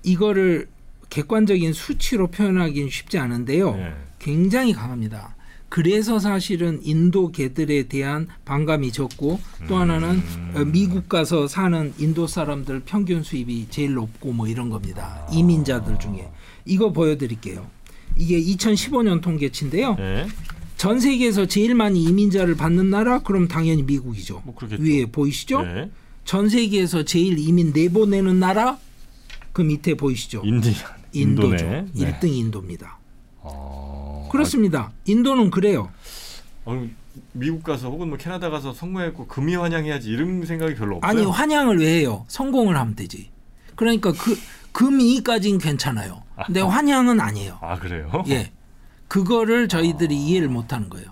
이거를 0.02 0.68
객관적인 1.08 1.72
수치로 1.72 2.28
표현하기는 2.28 2.88
쉽지 2.88 3.18
않은데요. 3.18 3.74
예. 3.76 3.94
굉장히 4.18 4.72
강합니다. 4.72 5.34
그래서 5.68 6.18
사실은 6.18 6.80
인도 6.82 7.30
개들에 7.30 7.84
대한 7.84 8.26
반감이 8.44 8.90
적고 8.90 9.40
또 9.68 9.76
하나는 9.76 10.10
음. 10.16 10.52
어, 10.56 10.64
미국 10.64 11.08
가서 11.08 11.46
사는 11.46 11.92
인도 11.98 12.26
사람들 12.26 12.80
평균 12.84 13.22
수입이 13.22 13.68
제일 13.70 13.94
높고 13.94 14.32
뭐 14.32 14.48
이런 14.48 14.68
겁니다. 14.68 15.26
이민자들 15.32 15.98
중에 16.00 16.28
이거 16.64 16.92
보여드릴게요. 16.92 17.66
이게 18.16 18.40
2015년 18.40 19.22
통계치인데요. 19.22 19.96
예. 20.00 20.26
전 20.80 20.98
세계에서 20.98 21.44
제일 21.44 21.74
많이 21.74 22.02
이민자를 22.04 22.56
받는 22.56 22.88
나라 22.88 23.18
그럼 23.18 23.48
당연히 23.48 23.82
미국이죠. 23.82 24.40
뭐. 24.46 24.54
위에 24.78 25.04
보이시죠? 25.04 25.62
예. 25.66 25.90
전 26.24 26.48
세계에서 26.48 27.04
제일 27.04 27.38
이민 27.38 27.74
내보내는 27.74 28.40
나라 28.40 28.78
그 29.52 29.60
밑에 29.60 29.92
보이시죠? 29.92 30.40
인디 30.42 30.74
인도죠. 31.12 31.66
네. 31.66 31.84
1등 31.94 32.34
인도입니다. 32.34 32.96
어. 33.40 34.30
그렇습니다. 34.32 34.90
인도는 35.04 35.50
그래요. 35.50 35.90
어, 36.64 36.88
미국 37.32 37.62
가서 37.62 37.90
혹은 37.90 38.08
뭐 38.08 38.16
캐나다 38.16 38.48
가서 38.48 38.72
성공했고 38.72 39.26
금이 39.26 39.56
환영해야지 39.56 40.08
이런 40.08 40.46
생각이 40.46 40.76
별로 40.76 40.96
없어요. 40.96 41.10
아니 41.10 41.26
환영을 41.26 41.78
왜 41.78 41.98
해요? 41.98 42.24
성공을 42.28 42.78
하면 42.78 42.94
되지. 42.94 43.28
그러니까 43.76 44.12
그 44.12 44.34
금이까지는 44.72 45.58
괜찮아요. 45.58 46.22
근데 46.46 46.62
환영은 46.62 47.20
아니에요. 47.20 47.58
아 47.60 47.78
그래요? 47.78 48.24
예, 48.28 48.50
그거를 49.10 49.66
저희들이 49.66 50.16
이해를 50.16 50.48
못하는 50.48 50.88
거예요. 50.88 51.10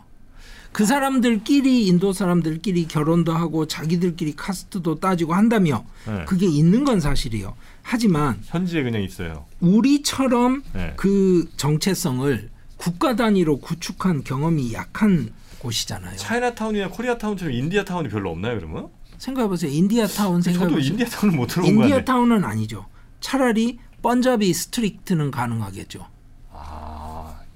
그 0.70 0.87
사람들끼리 0.87 1.88
인도 1.88 2.12
사람들끼리 2.12 2.87
결혼도 2.87 3.32
하고 3.32 3.66
자기들끼리 3.66 4.37
카스트도 4.37 5.00
따지고 5.00 5.34
한다며 5.34 5.84
네. 6.06 6.24
그게 6.24 6.46
있는 6.46 6.84
건 6.84 7.00
사실이에요. 7.00 7.56
하지만 7.82 8.38
현지에 8.44 8.84
그냥 8.84 9.02
있어요. 9.02 9.46
우리처럼 9.58 10.62
네. 10.74 10.92
그 10.96 11.50
정체성을 11.56 12.50
국가 12.76 13.16
단위로 13.16 13.58
구축한 13.58 14.22
경험이 14.22 14.72
약한 14.74 15.32
곳이잖아요. 15.58 16.16
차이나타운이나 16.16 16.90
코리아타운처럼 16.90 17.52
India 17.52 17.81
town이 17.81 18.09
별로 18.11 18.30
없나요, 18.30 18.58
그러면? 18.58 18.90
생각해보세요. 19.16 19.72
India 19.72 20.10
town 20.10 20.40
저도 20.40 20.52
생각해보세요. 20.52 20.92
India 20.92 21.11
town을 21.11 21.37
못 21.37 21.46
들어본 21.48 21.74
거 21.74 21.80
같네. 21.80 21.94
India 21.96 22.16
town은 22.16 22.44
아니죠. 22.44 22.87
차라리 23.20 23.80
Punjabi 24.02 24.54
district는 24.54 25.33
가능하겠죠. 25.32 26.06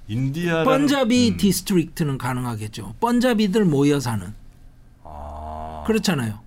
아, 0.03 0.05
India 0.07 0.63
Punjabi 0.63 1.31
음. 1.31 1.37
district는 1.37 2.17
가능하겠죠. 2.17 2.95
Punjabi들 2.99 3.65
모여 3.65 3.99
사는 3.99 4.33
아, 5.03 5.83
그렇잖아요. 5.87 6.39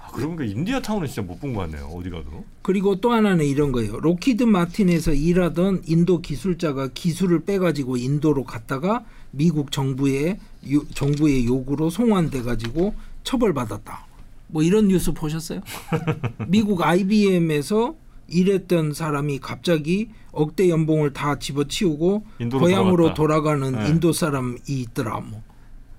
아, 0.00 0.10
그러니까 0.12 0.44
India 0.44 0.80
town은 0.80 1.06
진짜 1.06 1.22
못본거 1.22 1.60
같네요. 1.60 1.86
어디 1.86 2.10
가도. 2.10 2.44
그리고 2.62 3.00
또 3.00 3.12
하나는 3.12 3.44
이런 3.46 3.72
거예요. 3.72 3.98
록히드 4.00 4.42
마틴에서 4.44 5.12
일하던 5.12 5.82
인도 5.86 6.20
기술자가 6.20 6.88
기술을 6.88 7.44
빼가지고 7.44 7.96
인도로 7.96 8.44
갔다가 8.44 9.04
미국 9.30 9.72
정부의 9.72 10.38
요- 10.72 10.84
정부의 10.94 11.46
요구로 11.46 11.90
송환돼 11.90 12.42
가지고 12.42 12.94
처벌받았다. 13.24 14.06
뭐 14.48 14.62
이런 14.62 14.88
뉴스 14.88 15.12
보셨어요? 15.12 15.60
미국 16.48 16.82
IBM에서 16.82 17.94
일했던 18.28 18.92
사람이 18.92 19.38
갑자기 19.40 20.10
억대 20.32 20.68
연봉을 20.68 21.12
다 21.12 21.38
집어치우고 21.38 22.24
고향으로 22.52 23.14
돌아갔다. 23.14 23.14
돌아가는 23.14 23.72
네. 23.72 23.88
인도 23.88 24.12
사람이 24.12 24.58
있더라. 24.68 25.20
뭐 25.20 25.42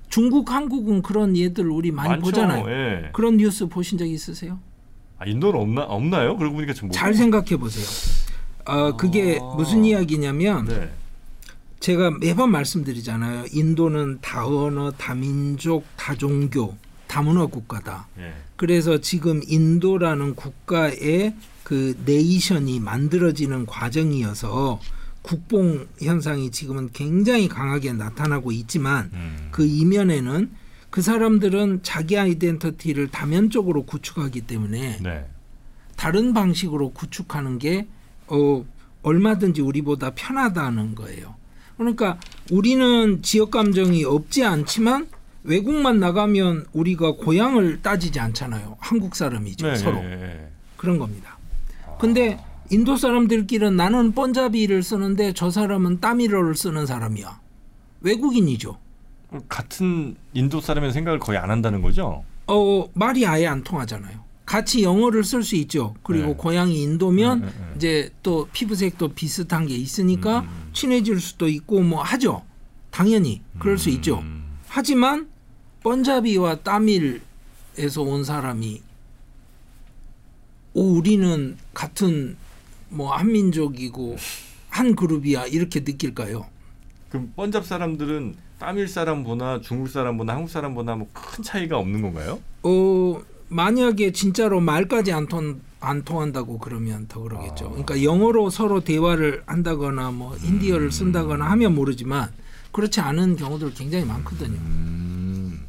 중국, 0.10 0.52
한국은 0.52 1.02
그런 1.02 1.36
예들 1.36 1.70
우리 1.70 1.92
많이 1.92 2.10
많죠. 2.10 2.24
보잖아요. 2.24 2.65
예. 2.70 3.10
그런 3.13 3.38
뉴스 3.38 3.68
보신 3.68 3.98
적 3.98 4.06
있으세요? 4.06 4.60
아, 5.18 5.26
인도는 5.26 5.60
없나 5.60 5.84
없나요? 5.84 6.38
그러고 6.38 6.56
보니까 6.56 6.74
지금 6.74 6.88
못잘 6.89 7.12
본- 7.12 7.18
생각해 7.18 7.58
보세요. 7.58 7.86
어, 8.65 8.96
그게 8.96 9.38
아. 9.42 9.56
무슨 9.56 9.84
이야기냐면 9.84 10.65
네. 10.65 10.89
제가 11.80 12.12
매번 12.20 12.52
말씀드리잖아요. 12.52 13.46
인도는 13.54 14.20
다언어, 14.22 14.92
다민족, 14.92 15.86
다종교, 15.96 16.76
다문화 17.08 17.46
국가다. 17.48 18.08
예. 18.20 18.34
그래서 18.56 19.00
지금 19.00 19.42
인도라는 19.48 20.36
국가의 20.36 21.34
그 21.70 21.96
네이션이 22.04 22.80
만들어지는 22.80 23.68
과정이어서 23.68 24.80
국뽕 25.22 25.86
현상이 26.02 26.50
지금은 26.50 26.90
굉장히 26.94 27.48
강하게 27.48 27.94
나타나고 27.94 28.52
있지만 28.52 29.12
음. 29.14 29.50
그 29.52 29.68
이면에는 29.68 30.50
그 30.90 31.04
사람들은 31.04 31.82
자기 31.84 32.18
아이덴티티를 32.18 33.10
다면적으로 33.10 33.84
구축하기 33.84 34.42
때문에 34.48 34.98
네. 35.00 35.28
다른 35.96 36.34
방식으로 36.34 36.90
구축하는 36.90 37.60
게 37.60 37.86
어, 38.26 38.66
얼마든지 39.04 39.62
우리보다 39.62 40.14
편하다는 40.16 40.96
거예요. 40.96 41.36
그러니까 41.78 42.20
우리는 42.50 43.22
지역 43.22 43.52
감정이 43.52 44.06
없지 44.06 44.44
않지만 44.44 45.08
외국만 45.44 46.00
나가면 46.00 46.66
우리가 46.74 47.12
고향을 47.12 47.84
따지지 47.84 48.20
않잖아요. 48.20 48.78
한국 48.80 49.16
사람이죠 49.16 49.68
네, 49.68 49.76
서로 49.76 50.00
예, 50.00 50.14
예. 50.14 50.48
그런 50.76 50.98
겁니다. 50.98 51.38
근데 52.00 52.40
인도 52.72 52.96
사람들끼리는 52.96 53.76
나는 53.76 54.14
번자비를 54.14 54.84
쓰는데 54.84 55.34
저 55.34 55.52
사람은 55.52 56.00
따미러를 56.00 56.56
쓰는 56.56 56.86
사람이야. 56.86 57.40
외국인이죠. 58.02 58.78
그 59.30 59.42
같은 59.48 60.16
인도 60.34 60.62
사람의 60.62 60.94
생각을 60.94 61.20
거의 61.20 61.38
안 61.38 61.52
한다는 61.52 61.82
거죠? 61.82 62.24
어 62.48 62.90
말이 62.94 63.26
아예 63.28 63.48
안 63.48 63.64
통하잖아요. 63.64 64.18
같이 64.46 64.82
영어를 64.82 65.24
쓸 65.24 65.44
수 65.44 65.56
있죠. 65.58 65.94
그리고 66.02 66.30
네. 66.30 66.34
고향이 66.36 66.82
인도면 66.82 67.42
네, 67.42 67.46
네, 67.46 67.52
네. 67.52 67.74
이제 67.76 68.10
또 68.24 68.48
피부색도 68.52 69.10
비슷한 69.10 69.68
게 69.68 69.76
있으니까 69.76 70.40
음. 70.40 70.70
친해질 70.74 71.20
수도 71.20 71.48
있고 71.48 71.82
뭐 71.82 72.02
하죠. 72.02 72.44
당연히 72.90 73.42
그럴 73.60 73.78
수 73.78 73.90
있죠. 73.90 74.20
음. 74.20 74.58
하지만 74.68 75.28
번자비와 75.84 76.62
따밀에서 76.62 78.02
온 78.02 78.24
사람이 78.24 78.82
오 80.80 80.94
우리는 80.94 81.58
같은 81.74 82.38
뭐 82.88 83.13
한민족이고 83.13 84.15
한 84.70 84.96
그룹이야 84.96 85.48
이렇게 85.48 85.82
느낄까요? 85.82 86.46
그럼 87.10 87.34
번잡 87.36 87.65
사람들은 87.65 88.36
따밀 88.60 88.88
사람보다 88.88 89.60
중국 89.60 89.89
사람보다 89.89 90.34
한국 90.34 90.50
사람보다 90.50 90.96
뭐 90.96 91.08
큰 91.12 91.44
차이가 91.44 91.78
없는 91.78 92.02
건가요? 92.02 92.39
어 92.63 93.22
만약에 93.50 94.13
진짜로 94.13 94.62
말까지 94.62 95.12
안, 95.12 95.28
통, 95.28 95.60
안 95.82 96.04
통한다고 96.06 96.60
그러면 96.60 97.08
더 97.10 97.20
그러겠죠. 97.24 97.65
아. 97.65 97.70
그러니까 97.72 98.02
영어로 98.02 98.50
서로 98.50 98.80
대화를 98.82 99.44
한다거나 99.48 100.12
뭐 100.12 100.38
인디어를 100.42 100.94
쓴다거나 100.94 101.44
하면 101.52 101.76
모르지만 101.76 102.32
그렇지 102.72 103.02
않은 103.02 103.36
경우들 103.36 103.74
굉장히 103.74 104.06
많거든요. 104.06 104.58
음. 104.58 105.65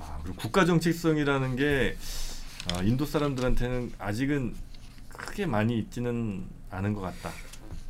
아, 0.00 0.18
그리고 0.24 0.36
국가 0.38 0.64
정체성이라는 0.64 1.54
게 1.54 1.96
아, 2.72 2.82
인도 2.82 3.04
사람들한테는 3.04 3.92
아직은 3.98 4.54
크게 5.08 5.46
많이 5.46 5.78
있지는 5.78 6.44
않은 6.70 6.94
것 6.94 7.00
같다. 7.00 7.30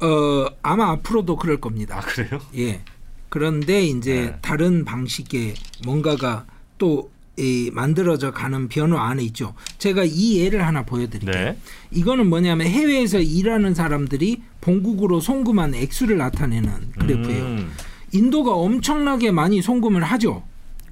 어 0.01 0.47
아마 0.63 0.91
앞으로도 0.91 1.37
그럴 1.37 1.59
겁니다. 1.61 1.99
아 1.99 2.01
그래요? 2.01 2.41
예. 2.57 2.83
그런데 3.29 3.83
이제 3.83 4.31
네. 4.31 4.39
다른 4.41 4.85
방식의 4.85 5.55
뭔가가 5.85 6.47
또 6.79 7.11
이, 7.37 7.71
만들어져 7.73 8.33
가는 8.33 8.69
변화 8.69 9.09
안에 9.09 9.23
있죠. 9.25 9.55
제가 9.79 10.05
이 10.05 10.39
예를 10.39 10.67
하나 10.67 10.83
보여드릴게요. 10.83 11.45
네. 11.45 11.59
이거는 11.93 12.29
뭐냐면 12.29 12.67
해외에서 12.67 13.21
일하는 13.21 13.75
사람들이 13.75 14.43
본국으로 14.61 15.21
송금한 15.21 15.75
액수를 15.75 16.19
나타내는 16.19 16.93
그래프예요. 16.99 17.45
음. 17.45 17.73
인도가 18.13 18.55
엄청나게 18.55 19.31
많이 19.31 19.63
송금을 19.63 20.03
하죠. 20.03 20.43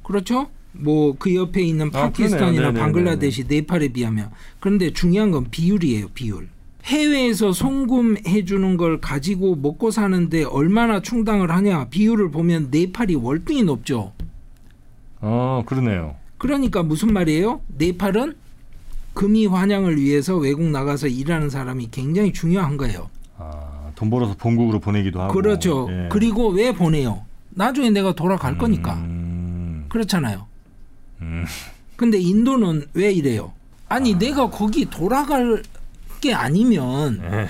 그렇죠? 0.04 0.50
뭐 0.78 1.14
그 1.18 1.34
옆에 1.34 1.62
있는 1.62 1.88
아, 1.88 2.02
파키스탄이나 2.02 2.38
그러네요. 2.38 2.60
네네네네. 2.72 2.80
방글라데시, 2.80 3.44
네팔에 3.48 3.88
비하면 3.88 4.30
그런데 4.60 4.92
중요한 4.92 5.30
건 5.30 5.46
비율이에요. 5.50 6.08
비율. 6.14 6.48
해외에서 6.84 7.52
송금해 7.52 8.44
주는 8.44 8.76
걸 8.76 9.00
가지고 9.00 9.56
먹고 9.56 9.90
사는데 9.90 10.44
얼마나 10.44 11.02
충당을 11.02 11.50
하냐 11.50 11.88
비율을 11.88 12.30
보면 12.30 12.68
네팔이 12.70 13.16
월등히 13.16 13.64
높죠. 13.64 14.12
어 15.20 15.62
그러네요. 15.66 16.14
그러니까 16.38 16.82
무슨 16.82 17.12
말이에요? 17.12 17.60
네팔은 17.78 18.34
금이 19.14 19.46
환양을 19.46 19.98
위해서 20.00 20.36
외국 20.36 20.64
나가서 20.68 21.08
일하는 21.08 21.48
사람이 21.50 21.88
굉장히 21.90 22.32
중요한 22.32 22.76
거예요. 22.76 23.08
아, 23.38 23.90
돈 23.94 24.10
벌어서 24.10 24.34
본국으로 24.36 24.78
보내기도 24.78 25.20
하고. 25.22 25.32
그렇죠. 25.32 25.88
예. 25.90 26.08
그리고 26.10 26.48
왜 26.50 26.72
보내요? 26.72 27.24
나중에 27.50 27.90
내가 27.90 28.14
돌아갈 28.14 28.58
거니까. 28.58 28.94
음. 28.94 29.86
그렇잖아요. 29.88 30.46
음. 31.20 31.44
근데 31.96 32.18
인도는 32.18 32.86
왜 32.94 33.12
이래요? 33.12 33.52
아니 33.88 34.14
내가 34.14 34.50
거기 34.50 34.84
돌아갈 34.84 35.62
게 36.20 36.34
아니면 36.34 37.20
예. 37.22 37.48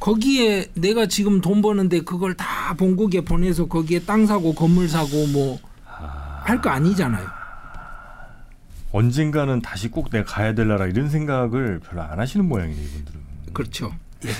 거기에 0.00 0.66
내가 0.74 1.06
지금 1.06 1.40
돈 1.40 1.62
버는데 1.62 2.00
그걸 2.00 2.34
다 2.34 2.74
본국에 2.74 3.20
보내서 3.20 3.66
거기에 3.66 4.00
땅 4.00 4.26
사고 4.26 4.54
건물 4.54 4.88
사고 4.88 5.26
뭐 5.28 5.60
할거 6.44 6.70
아니잖아요. 6.70 7.24
언젠가는 8.90 9.60
다시 9.62 9.88
꼭 9.88 10.10
내가 10.10 10.24
가야 10.24 10.54
될 10.54 10.68
나라 10.68 10.86
이런 10.86 11.08
생각을 11.08 11.80
별로 11.80 12.02
안 12.02 12.18
하시는 12.18 12.44
모양이네 12.46 12.82
이분들은. 12.82 13.20
그렇죠. 13.52 13.94
예. 14.26 14.30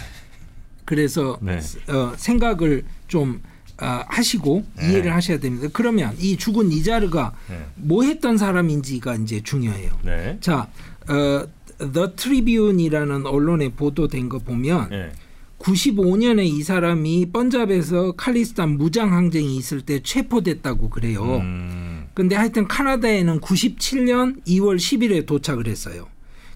그래서 0.84 1.38
네. 1.40 1.60
어, 1.88 2.12
생각을 2.16 2.84
좀 3.06 3.40
아, 3.44 3.51
하시고 3.82 4.64
네. 4.76 4.90
이해를 4.90 5.14
하셔야 5.14 5.38
됩니다. 5.38 5.68
그러면 5.72 6.14
이 6.18 6.36
죽은 6.36 6.70
이자르가 6.72 7.32
네. 7.48 7.66
뭐 7.76 8.04
했던 8.04 8.36
사람인지가 8.38 9.16
이제 9.16 9.40
중요해요. 9.42 9.90
네. 10.02 10.38
자, 10.40 10.68
어, 11.08 11.46
The 11.78 12.14
Tribune이라는 12.16 13.26
언론에 13.26 13.70
보도된 13.70 14.28
거 14.28 14.38
보면 14.38 14.88
예. 14.92 15.12
95년에 15.58 16.44
이 16.44 16.62
사람이 16.62 17.30
번잡에서 17.32 18.12
칼리스탄 18.12 18.76
무장 18.76 19.12
항쟁이 19.12 19.56
있을 19.56 19.80
때 19.80 20.00
체포됐다고 20.02 20.90
그래요. 20.90 21.36
음. 21.36 22.06
근데 22.14 22.36
하여튼 22.36 22.66
카나다에는 22.66 23.40
97년 23.40 24.44
2월 24.44 24.76
10일에 24.76 25.24
도착을 25.24 25.66
했어요. 25.66 26.08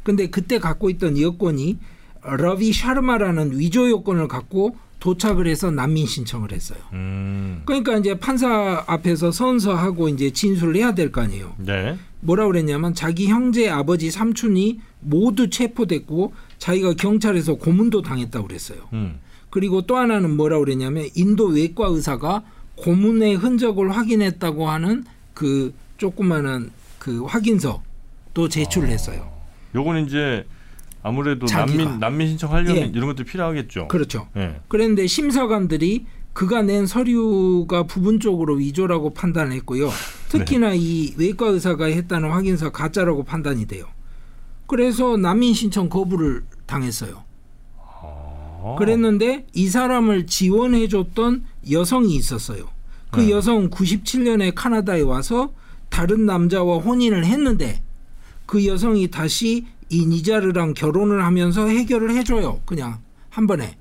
근데 0.02 0.28
그때 0.28 0.58
갖고 0.58 0.90
있던 0.90 1.20
여권이 1.20 1.78
러비 2.22 2.72
샤르마라는 2.72 3.58
위조 3.58 3.88
여권을 3.90 4.28
갖고 4.28 4.76
도착을 5.06 5.46
해서 5.46 5.70
난민 5.70 6.04
신청을 6.04 6.50
했어요. 6.50 6.80
음. 6.92 7.62
그러니까 7.64 7.96
이제 7.96 8.18
판사 8.18 8.82
앞에서 8.88 9.30
선서하고 9.30 10.08
이제 10.08 10.30
진술을 10.30 10.74
해야 10.74 10.94
될 10.96 11.12
거 11.12 11.20
아니에요. 11.20 11.54
네. 11.58 11.96
뭐라 12.20 12.46
그랬냐면 12.46 12.92
자기 12.92 13.28
형제, 13.28 13.68
아버지, 13.68 14.10
삼촌이 14.10 14.80
모두 14.98 15.48
체포됐고 15.48 16.32
자기가 16.58 16.94
경찰에서 16.94 17.54
고문도 17.54 18.02
당했다고 18.02 18.48
그랬어요. 18.48 18.78
음. 18.94 19.20
그리고 19.50 19.82
또 19.82 19.96
하나는 19.96 20.36
뭐라 20.36 20.58
그랬냐면 20.58 21.08
인도 21.14 21.46
외과 21.46 21.86
의사가 21.86 22.42
고문의 22.74 23.36
흔적을 23.36 23.96
확인했다고 23.96 24.68
하는 24.68 25.04
그 25.34 25.72
조그마한 25.98 26.72
그 26.98 27.22
확인서도 27.22 28.48
제출을 28.50 28.88
했어요. 28.88 29.30
요거는 29.76 30.06
이제 30.06 30.44
아무래도 31.06 31.46
자기가. 31.46 31.84
난민 31.84 32.00
난민 32.00 32.28
신청하려면 32.28 32.76
예. 32.76 32.92
이런 32.92 33.06
것들이 33.06 33.26
필요하겠죠. 33.26 33.88
그렇죠. 33.88 34.26
예. 34.36 34.60
그런데 34.68 35.06
심사관들이 35.06 36.06
그가 36.32 36.62
낸 36.62 36.86
서류가 36.86 37.84
부분적으로 37.84 38.54
위조라고 38.56 39.14
판단했고요. 39.14 39.88
특히나 40.28 40.74
이 40.74 41.14
외과 41.16 41.46
의사가 41.46 41.86
했다는 41.86 42.30
확인서 42.30 42.70
가짜라고 42.70 43.22
판단이 43.22 43.66
돼요. 43.66 43.86
그래서 44.66 45.16
난민 45.16 45.54
신청 45.54 45.88
거부를 45.88 46.42
당했어요. 46.66 47.22
아. 47.78 48.74
그랬는데 48.76 49.46
이 49.54 49.68
사람을 49.68 50.26
지원해줬던 50.26 51.44
여성이 51.70 52.16
있었어요. 52.16 52.66
그 53.12 53.20
네. 53.20 53.30
여성은 53.30 53.70
97년에 53.70 54.52
카나다에 54.54 55.02
와서 55.02 55.54
다른 55.88 56.26
남자와 56.26 56.78
혼인을 56.78 57.24
했는데 57.24 57.80
그 58.44 58.66
여성이 58.66 59.08
다시 59.08 59.66
이 59.88 60.06
니자르랑 60.06 60.74
결혼을 60.74 61.24
하면서 61.24 61.66
해결을 61.66 62.10
해줘요. 62.12 62.60
그냥 62.64 62.98
한 63.30 63.46
번에. 63.46 63.76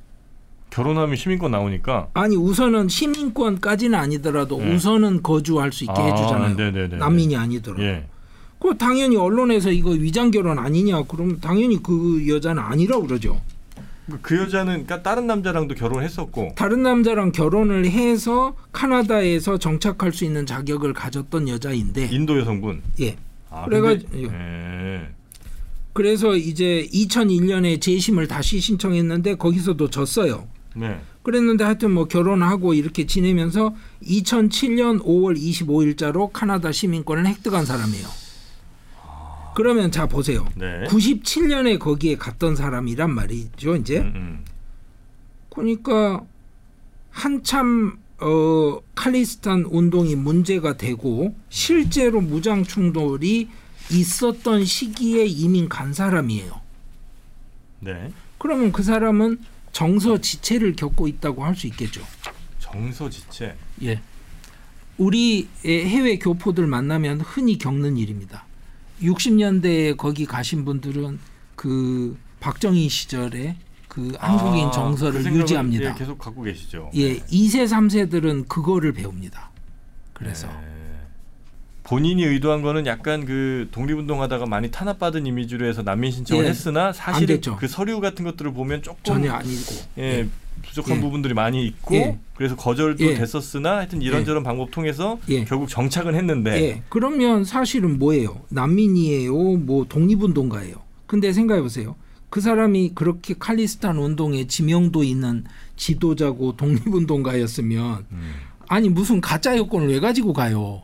결혼하면 0.69 1.15
시민권 1.15 1.51
나오니까 1.51 2.09
아니 2.13 2.35
우선은 2.35 2.89
시민권까지는 2.89 3.97
아니더라도 3.97 4.57
네. 4.59 4.75
우선은 4.75 5.23
거주할 5.23 5.71
수 5.71 5.85
있게 5.85 5.93
아, 5.95 6.03
해주잖아요. 6.05 6.55
네네네네. 6.55 6.97
난민이 6.97 7.35
아니더라도. 7.37 7.81
예. 7.83 8.05
그 8.59 8.75
당연히 8.77 9.15
언론에서 9.15 9.71
이거 9.71 9.91
위장 9.91 10.31
결혼 10.31 10.59
아니냐? 10.59 11.03
그럼 11.03 11.39
당연히 11.39 11.81
그 11.81 12.25
여자는 12.27 12.61
아니라 12.61 12.97
고 12.97 13.07
그러죠. 13.07 13.41
그 14.21 14.37
여자는 14.37 14.85
그러니까 14.85 15.01
다른 15.01 15.27
남자랑도 15.27 15.75
결혼했었고 15.75 16.53
다른 16.55 16.83
남자랑 16.83 17.31
결혼을 17.31 17.85
해서 17.87 18.55
카나다에서 18.71 19.57
정착할 19.57 20.11
수 20.11 20.25
있는 20.25 20.45
자격을 20.45 20.93
가졌던 20.93 21.47
여자인데 21.47 22.09
인도 22.11 22.37
여성분. 22.37 22.81
예. 22.99 23.15
아, 23.49 23.65
그래가지고- 23.65 24.11
근데- 24.11 24.23
예. 24.27 25.09
그래서 25.95 26.35
이제 26.35 26.85
2001년에 26.91 27.79
재심을 27.79 28.27
다시 28.27 28.59
신청했는데 28.59 29.35
거기서도 29.35 29.89
졌어요. 29.89 30.49
네. 30.75 30.99
그랬는데 31.23 31.63
하여튼 31.63 31.91
뭐 31.91 32.03
결혼하고 32.03 32.73
이렇게 32.73 33.05
지내면서 33.05 33.73
2007년 34.03 35.01
5월 35.05 35.39
25일자로 35.39 36.33
카나다 36.33 36.73
시민권을 36.73 37.25
획득한 37.27 37.65
사람이에요. 37.65 38.07
그러면 39.55 39.89
자 39.89 40.05
보세요. 40.05 40.45
네. 40.55 40.83
97년에 40.83 41.79
거기에 41.79 42.17
갔던 42.17 42.57
사람이란 42.57 43.09
말이죠, 43.15 43.77
이제. 43.77 43.99
음, 43.99 44.11
음. 44.15 44.45
그러니까 45.49 46.25
한참 47.09 47.99
어 48.19 48.81
칼리스탄 48.95 49.63
운동이 49.69 50.15
문제가 50.15 50.75
되고 50.75 51.33
실제로 51.47 52.19
무장 52.19 52.65
충돌이 52.65 53.47
있었던 53.91 54.65
시기에 54.65 55.25
이민 55.25 55.69
간 55.69 55.93
사람이에요. 55.93 56.61
네. 57.81 58.11
그러면 58.37 58.71
그 58.71 58.83
사람은 58.83 59.39
정서 59.71 60.19
지체를 60.19 60.75
겪고 60.75 61.07
있다고 61.07 61.43
할 61.43 61.55
수 61.55 61.67
있겠죠. 61.67 62.01
정서 62.59 63.09
지체. 63.09 63.55
예. 63.83 64.01
우리 64.97 65.47
해외 65.65 66.17
교포들 66.17 66.67
만나면 66.67 67.21
흔히 67.21 67.57
겪는 67.57 67.97
일입니다. 67.97 68.45
60년대에 69.01 69.97
거기 69.97 70.25
가신 70.25 70.63
분들은 70.65 71.19
그 71.55 72.17
박정희 72.39 72.87
시절에 72.89 73.57
그 73.89 74.13
한국인 74.19 74.67
아, 74.67 74.71
정서를 74.71 75.23
그 75.23 75.29
유지합니다. 75.39 75.89
예, 75.91 75.93
계속 75.93 76.17
갖고 76.17 76.41
계시죠. 76.43 76.91
예, 76.95 77.17
2세, 77.19 77.65
3세들은 77.67 78.47
그거를 78.47 78.93
배웁니다. 78.93 79.51
그래서 80.13 80.47
네. 80.47 80.74
본인이 81.85 82.23
의도한 82.23 82.61
거는 82.61 82.87
약간 82.87 83.25
그 83.25 83.67
독립운동하다가 83.71 84.47
많이 84.47 84.71
탄압받은 84.71 85.25
이미지로 85.27 85.67
해서 85.67 85.83
난민 85.83 86.11
신청을 86.11 86.45
예, 86.45 86.49
했으나 86.49 86.91
됐죠. 87.25 87.57
그 87.57 87.67
서류 87.67 87.99
같은 87.99 88.25
것들을 88.25 88.53
보면 88.53 88.81
조금 88.81 88.99
전혀 89.03 89.31
아니고 89.31 89.61
예, 89.99 90.27
부족한 90.67 90.97
예. 90.97 91.01
부분들이 91.01 91.35
많이 91.35 91.65
있고 91.67 91.95
예. 91.95 92.17
그래서 92.35 92.55
거절도 92.55 93.05
예. 93.05 93.13
됐었으나 93.13 93.77
하여튼 93.77 94.01
이런저런 94.01 94.43
방법 94.43 94.71
통해서 94.71 95.19
예. 95.29 95.45
결국 95.45 95.69
정착은 95.69 96.15
했는데 96.15 96.61
예, 96.61 96.81
그러면 96.89 97.45
사실은 97.45 97.99
뭐예요? 97.99 98.41
난민이에요? 98.49 99.33
뭐 99.33 99.85
독립운동가예요? 99.87 100.75
근데 101.05 101.31
생각해 101.33 101.61
보세요. 101.61 101.95
그 102.31 102.41
사람이 102.41 102.93
그렇게 102.95 103.35
칼리스탄 103.37 103.97
운동에 103.97 104.47
지명도 104.47 105.03
있는 105.03 105.45
지도자고 105.75 106.57
독립운동가였으면 106.57 108.05
음, 108.11 108.33
아니 108.67 108.89
무슨 108.89 109.21
가짜 109.21 109.55
여권을 109.55 109.89
왜 109.89 109.99
가지고 109.99 110.33
가요? 110.33 110.81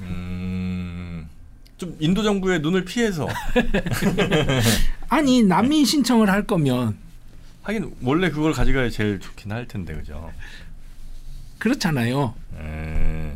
음, 0.00 1.28
좀 1.76 1.96
인도 2.00 2.22
정부의 2.22 2.60
눈을 2.60 2.84
피해서 2.84 3.28
아니 5.08 5.42
난민 5.42 5.84
신청을 5.84 6.28
할 6.30 6.46
거면 6.46 6.96
하긴 7.62 7.94
원래 8.02 8.30
그걸 8.30 8.52
가져가야 8.52 8.90
제일 8.90 9.20
좋긴 9.20 9.52
할 9.52 9.66
텐데 9.66 9.94
그죠? 9.94 10.30
그렇잖아요. 11.58 12.34
예. 12.60 13.32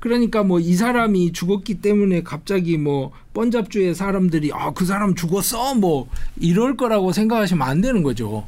그러니까 0.00 0.42
뭐 0.42 0.60
이 0.60 0.74
사람이 0.74 1.32
죽었기 1.32 1.80
때문에 1.80 2.22
갑자기 2.22 2.78
뭐 2.78 3.12
번잡주의 3.34 3.94
사람들이 3.94 4.52
아 4.52 4.70
그 4.72 4.84
사람 4.84 5.14
죽었어 5.14 5.74
뭐 5.74 6.08
이럴 6.36 6.76
거라고 6.76 7.12
생각하시면 7.12 7.66
안 7.66 7.80
되는 7.80 8.02
거죠. 8.02 8.46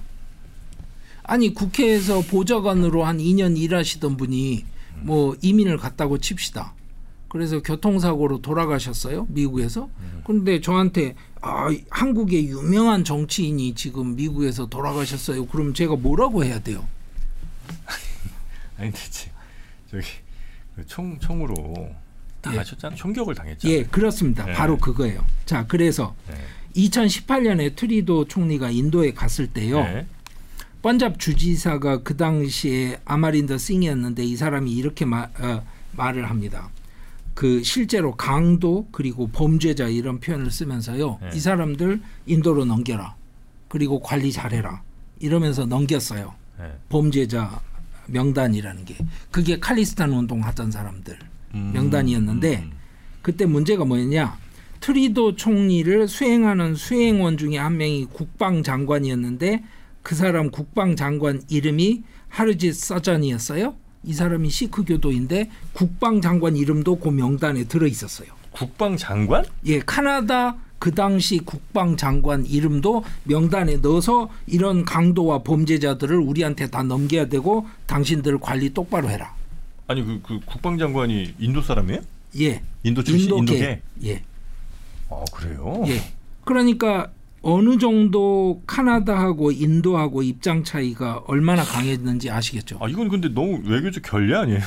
아니 1.22 1.52
국회에서 1.54 2.22
보좌관으로 2.22 3.04
한 3.04 3.18
2년 3.18 3.56
일하시던 3.56 4.16
분이 4.16 4.64
뭐 5.02 5.36
이민을 5.42 5.76
갔다고 5.76 6.18
칩시다. 6.18 6.72
그래서 7.30 7.62
교통사고로 7.62 8.42
돌아가셨어요 8.42 9.26
미국에서. 9.30 9.88
그런데 10.24 10.60
저한테 10.60 11.14
아 11.40 11.68
한국의 11.88 12.48
유명한 12.48 13.04
정치인이 13.04 13.74
지금 13.74 14.16
미국에서 14.16 14.66
돌아가셨어요. 14.66 15.46
그럼 15.46 15.72
제가 15.72 15.94
뭐라고 15.96 16.44
해야 16.44 16.58
돼요? 16.58 16.86
아니 18.76 18.90
대체 18.90 19.30
저기 19.90 20.04
그총 20.74 21.18
총으로 21.20 21.90
당하셨잖아. 22.40 22.96
총격을 22.96 23.34
당했잖아. 23.34 23.72
예, 23.72 23.84
그렇습니다. 23.84 24.46
네. 24.46 24.52
바로 24.54 24.76
그거예요. 24.78 25.24
자, 25.46 25.66
그래서 25.66 26.14
네. 26.28 26.34
2018년에 26.76 27.76
트리도 27.76 28.26
총리가 28.26 28.70
인도에 28.70 29.12
갔을 29.12 29.46
때요. 29.46 29.80
네. 29.84 30.06
번잡 30.82 31.18
주지사가 31.18 32.02
그 32.02 32.16
당시에 32.16 32.98
아마린더 33.04 33.58
싱이었는데 33.58 34.24
이 34.24 34.36
사람이 34.36 34.72
이렇게 34.72 35.04
마- 35.04 35.28
어, 35.38 35.62
말을 35.92 36.28
합니다. 36.30 36.70
그 37.34 37.62
실제로 37.62 38.14
강도 38.16 38.88
그리고 38.92 39.28
범죄자 39.28 39.88
이런 39.88 40.20
표현을 40.20 40.50
쓰면서요. 40.50 41.18
네. 41.22 41.30
이 41.34 41.40
사람들 41.40 42.00
인도로 42.26 42.64
넘겨라. 42.64 43.16
그리고 43.68 44.00
관리 44.00 44.32
잘해라. 44.32 44.82
이러면서 45.20 45.64
넘겼어요. 45.66 46.34
네. 46.58 46.72
범죄자 46.88 47.60
명단이라는 48.06 48.84
게 48.84 48.96
그게 49.30 49.58
칼리스탄 49.58 50.12
운동 50.12 50.42
하던 50.44 50.70
사람들. 50.70 51.18
음, 51.54 51.70
명단이었는데 51.74 52.56
음, 52.58 52.72
그때 53.22 53.46
문제가 53.46 53.84
뭐였냐? 53.84 54.36
트리도 54.80 55.36
총리를 55.36 56.08
수행하는 56.08 56.74
수행원 56.74 57.36
중에 57.36 57.58
한 57.58 57.76
명이 57.76 58.06
국방장관이었는데 58.12 59.62
그 60.02 60.14
사람 60.14 60.50
국방장관 60.50 61.42
이름이 61.48 62.02
하르짓 62.28 62.74
서전이었어요. 62.74 63.76
이 64.04 64.12
사람이 64.12 64.48
시크 64.50 64.84
교도인데 64.84 65.50
국방장관 65.72 66.56
이름도 66.56 66.98
그 66.98 67.08
명단에 67.08 67.64
들어 67.64 67.86
있었어요. 67.86 68.28
국방장관? 68.52 69.44
예, 69.66 69.80
카나다 69.80 70.56
그 70.78 70.94
당시 70.94 71.38
국방장관 71.38 72.46
이름도 72.46 73.04
명단에 73.24 73.76
넣어서 73.76 74.30
이런 74.46 74.84
강도와 74.84 75.42
범죄자들을 75.42 76.16
우리한테 76.16 76.68
다 76.70 76.82
넘겨야 76.82 77.26
되고 77.26 77.66
당신들 77.86 78.38
관리 78.38 78.72
똑바로 78.72 79.10
해라. 79.10 79.34
아니 79.86 80.04
그, 80.04 80.20
그 80.22 80.40
국방장관이 80.46 81.34
인도 81.38 81.60
사람이에요? 81.60 82.00
예, 82.40 82.62
인도 82.82 83.04
출신 83.04 83.36
인도계. 83.36 83.58
인도계? 83.58 83.82
예. 84.04 84.22
아 85.10 85.24
그래요? 85.32 85.84
예. 85.88 86.00
그러니까 86.44 87.10
어느 87.42 87.78
정도 87.78 88.62
카나다하고 88.66 89.50
인도하고 89.52 90.22
입장 90.22 90.62
차이가 90.62 91.22
얼마나 91.26 91.62
강했는지 91.64 92.30
아시겠죠? 92.30 92.78
아 92.80 92.88
이건 92.88 93.08
근데 93.08 93.28
너무 93.28 93.60
외교적 93.64 94.02
결례 94.02 94.36
아니에요? 94.36 94.60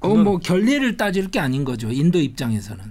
어, 0.00 0.08
뭐 0.14 0.38
결례를 0.38 0.96
따질 0.96 1.30
게 1.30 1.40
아닌 1.40 1.64
거죠. 1.64 1.90
인도 1.90 2.18
입장에서는. 2.18 2.84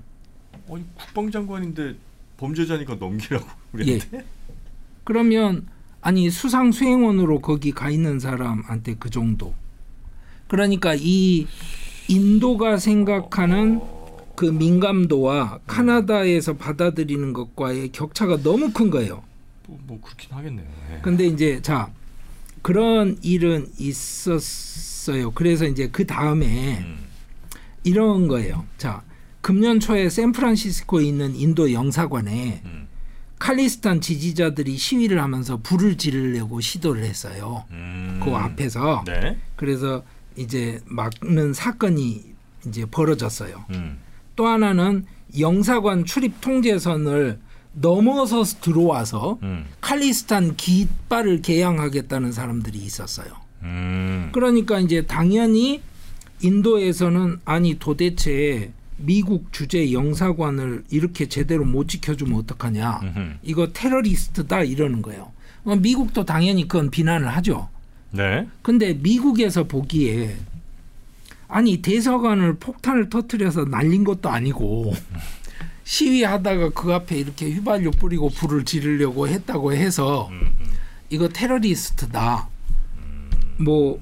아니 0.72 0.84
국방장관인데 0.96 1.96
범죄자니까 2.38 2.96
넘기라고 2.96 3.46
우리한테? 3.74 4.26
그러면 5.04 5.68
아니 6.02 6.30
수상 6.30 6.72
수행원으로 6.72 7.42
거기 7.42 7.72
가 7.72 7.90
있는 7.90 8.20
사람한테 8.20 8.96
그 8.96 9.10
정도. 9.10 9.54
그러니까 10.48 10.96
이 10.98 11.48
인도가 12.08 12.78
생각하는 12.78 13.80
그 14.36 14.46
민감도와 14.46 15.60
카나다에서 15.68 16.58
받아들이는 16.58 17.34
것과의 17.34 17.92
격차가 17.92 18.42
너무 18.42 18.72
큰 18.72 18.90
거예요. 18.90 19.24
뭐, 19.68 19.80
뭐 19.86 20.02
그렇긴 20.02 20.32
하겠네요. 20.32 20.68
예. 20.92 21.00
근데 21.02 21.26
이제 21.26 21.62
자 21.62 21.92
그런 22.62 23.18
일은 23.22 23.68
있었어요. 23.78 25.32
그래서 25.32 25.66
이제 25.66 25.90
그 25.90 26.08
다음에 26.08 26.80
음. 26.80 26.98
이런 27.84 28.28
거예요. 28.28 28.66
자, 28.78 29.04
금년 29.42 29.80
초에 29.80 30.10
샌프란시스코에 30.10 31.04
있는 31.04 31.36
인도 31.36 31.74
영사관에 31.74 32.62
음. 32.66 32.88
칼리스탄 33.38 34.00
지지자들이 34.00 34.78
시위를 34.78 35.22
하면서 35.22 35.58
불을 35.58 35.98
지르려고 35.98 36.62
시도를 36.62 37.04
했어요. 37.04 37.66
음. 37.72 38.22
그 38.24 38.32
앞에서 38.32 39.04
네. 39.06 39.38
그래서 39.58 40.04
이제 40.38 40.80
막는 40.86 41.54
사건이 41.54 42.24
이제 42.66 42.86
벌어졌어요. 42.86 43.66
음. 43.72 44.00
또 44.36 44.48
하나는 44.48 45.06
영사관 45.40 46.06
출입 46.06 46.42
통제선을 46.42 47.40
넘어서 47.74 48.44
들어와서 48.44 49.40
음. 49.44 49.66
칼리스탄 49.82 50.56
깃발을 50.56 51.42
개양하겠다는 51.42 52.32
사람들이 52.32 52.78
있었어요. 52.78 53.28
음. 53.64 54.30
그러니까 54.32 54.80
이제 54.80 55.04
당연히 55.04 55.82
인도에서는 56.42 57.40
아니 57.46 57.80
도대체 57.80 58.72
미국 58.98 59.52
주재 59.52 59.92
영사관을 59.92 60.84
이렇게 60.92 61.28
제대로 61.28 61.66
못 61.66 61.88
지켜주면 61.88 62.40
어떡하냐. 62.40 63.00
음흠. 63.02 63.34
이거 63.42 63.68
테러리스트다 63.74 64.64
이러는 64.64 65.02
거예요. 65.02 65.32
어, 65.64 65.76
미국도 65.76 66.26
당연히 66.26 66.68
그건 66.68 66.92
비난을 66.92 67.28
하죠. 67.38 67.70
네. 68.12 68.48
근데 68.62 68.94
미국에서 68.94 69.64
보기에 69.64 70.36
아니 71.54 71.84
대사관을 71.84 72.56
폭탄을 72.56 73.10
터뜨려서 73.10 73.66
날린 73.66 74.04
것도 74.04 74.28
아니고 74.28 74.92
시위하다가 75.84 76.70
그 76.70 76.92
앞에 76.92 77.16
이렇게 77.16 77.52
휘발유 77.52 77.92
뿌리고 77.92 78.30
불을 78.30 78.66
지르려고 78.66 79.28
했다고 79.28 79.74
해서 79.74 80.30
음, 80.30 80.52
음. 80.60 80.74
이거 81.12 81.28
테러리스트다. 81.30 82.48
뭐 83.60 84.00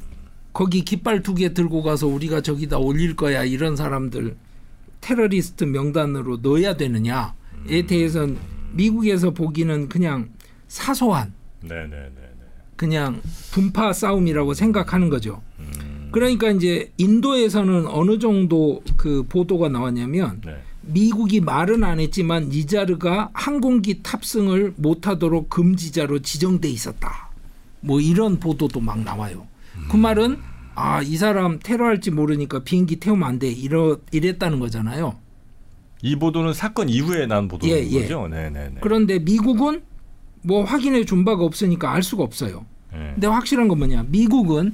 거기 0.53 0.85
깃발 0.85 1.23
두 1.23 1.33
개 1.33 1.53
들고 1.53 1.83
가서 1.83 2.07
우리가 2.07 2.39
저기다 2.39 2.77
올릴 2.77 3.17
거야 3.17 3.43
이런 3.43 3.75
사람들 3.75 4.37
테러리스트 5.01 5.65
명단으로 5.65 6.37
넣어야 6.37 6.77
되느냐에 6.77 7.85
대해서는 7.85 8.37
미국에서 8.71 9.31
보기는 9.31 9.89
그냥 9.89 10.29
사소한 10.69 11.33
네, 11.59 11.75
네, 11.83 11.89
네, 11.89 12.11
네. 12.15 12.45
그냥 12.77 13.21
분파 13.51 13.91
싸움이라고 13.91 14.53
생각하는 14.53 15.09
거죠. 15.09 15.41
음. 16.11 16.13
그러니까 16.13 16.49
이제 16.49 16.91
인도에서는 16.97 17.87
어느 17.87 18.19
정도 18.19 18.81
그 18.97 19.23
보도가 19.27 19.69
나왔냐면 19.69 20.41
네. 20.45 20.57
미국이 20.81 21.39
말은 21.41 21.83
안 21.83 21.99
했지만 21.99 22.49
니자르가 22.49 23.29
항공기 23.33 24.01
탑승을 24.03 24.73
못하도록 24.77 25.49
금지자로 25.49 26.19
지정돼 26.19 26.69
있었다. 26.69 27.29
뭐 27.79 27.99
이런 28.01 28.39
보도도 28.39 28.79
막 28.79 28.99
나와요. 28.99 29.47
그 29.89 29.95
말은 29.97 30.37
아 30.75 31.01
이 31.03 31.17
사람 31.17 31.59
테러할지 31.59 32.11
모르니까 32.11 32.63
비행기 32.63 32.97
태우면 32.97 33.27
안 33.27 33.39
돼. 33.39 33.49
이러 33.51 33.97
이랬다는 34.11 34.59
거잖아요. 34.59 35.17
이 36.01 36.15
보도는 36.15 36.53
사건 36.53 36.89
이후에 36.89 37.27
난 37.27 37.47
보도인 37.47 37.71
예, 37.73 37.87
예. 37.91 38.01
거죠? 38.01 38.27
네, 38.27 38.49
네, 38.49 38.69
네. 38.69 38.75
그런데 38.81 39.19
미국은 39.19 39.83
뭐 40.41 40.63
확인해 40.63 41.05
준 41.05 41.23
바가 41.23 41.43
없으니까 41.43 41.91
알 41.91 42.01
수가 42.01 42.23
없어요. 42.23 42.65
네. 42.91 43.11
근데 43.13 43.27
확실한 43.27 43.67
건 43.67 43.77
뭐냐? 43.77 44.05
미국은 44.07 44.73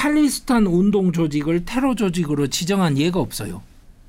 칼리스탄 0.00 0.66
운동 0.66 1.10
조직을 1.10 1.64
테러 1.64 1.94
조직으로 1.94 2.48
지정한 2.48 2.98
예가 2.98 3.18
없어요. 3.18 3.62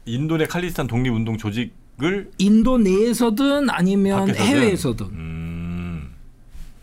인도 0.06 0.36
내 0.36 0.46
칼리스탄 0.46 0.86
독립 0.86 1.12
운동 1.14 1.38
조직을 1.38 2.30
인도 2.38 2.78
내에서든 2.78 3.70
아니면 3.70 4.20
밖에서든? 4.28 4.46
해외에서든 4.46 5.06
음. 5.08 6.10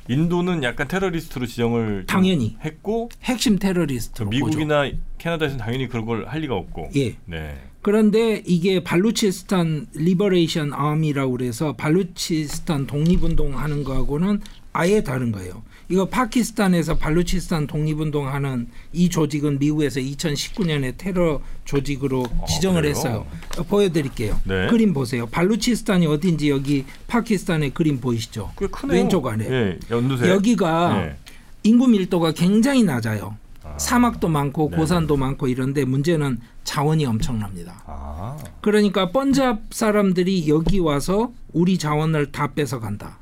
인도는 0.09 0.63
약간 0.63 0.89
테러리스트로 0.89 1.45
지정을 1.47 2.05
좀 2.07 2.07
당연히. 2.07 2.57
했고 2.65 3.11
핵심 3.23 3.59
테러리스트로 3.59 4.31
보죠. 4.31 4.47
미국이나 4.47 4.91
캐나다에서는 5.19 5.63
당연히 5.63 5.87
그런 5.89 6.07
걸 6.07 6.27
할 6.27 6.41
리가 6.41 6.55
없고. 6.55 6.89
예. 6.97 7.15
네. 7.27 7.59
그런데 7.85 8.43
이게 8.47 8.83
Balochistan 8.83 9.89
Liberation 9.93 10.73
Army라고 10.73 11.33
그래서 11.33 11.75
발루치스탄 11.75 12.87
독립운동 12.87 13.59
하는 13.59 13.85
거하고는 13.85 14.41
아예 14.73 15.03
다른 15.03 15.31
거예요. 15.33 15.63
이거 15.91 16.07
파키스탄에서 16.07 16.97
발루치스탄 16.97 17.67
독립운동 17.67 18.27
하는 18.27 18.69
이 18.95 19.11
조직은 19.11 19.59
미국에서 19.59 20.01
2019년에 20.01 20.95
테러 20.97 21.43
조직으로 21.67 22.25
지정을 22.49 22.79
아, 22.79 22.81
그래요? 22.81 22.91
했어요. 22.91 23.27
어, 23.59 23.63
보여드릴게요. 23.65 24.41
네. 24.45 24.67
그림 24.69 24.95
보세요. 24.95 25.27
발루치스탄이 25.27 26.07
어딘지 26.07 26.49
여기 26.49 26.87
파키스탄의 27.07 27.75
그림 27.75 28.01
보이시죠? 28.01 28.53
왼쪽 28.89 29.27
아래. 29.27 29.45
예, 29.47 29.79
연두색. 29.91 30.31
여기가 30.31 31.05
예. 31.05 31.17
인구 31.65 31.87
밀도가 31.87 32.33
굉장히 32.33 32.83
낮아요. 32.83 33.37
아. 33.65 33.79
사막도 33.79 34.29
많고 34.29 34.69
네. 34.71 34.77
고산도 34.77 35.17
많고 35.17 35.49
이런데 35.49 35.85
문제는 35.85 36.39
자원이 36.65 37.07
엄청납니다. 37.07 37.83
아. 37.87 38.37
그러니까 38.61 39.11
번잡 39.11 39.61
사람들이 39.71 40.49
여기 40.49 40.79
와서 40.79 41.33
우리 41.53 41.79
자원을 41.79 42.33
다 42.33 42.53
뺏어 42.53 42.79
간다. 42.79 43.19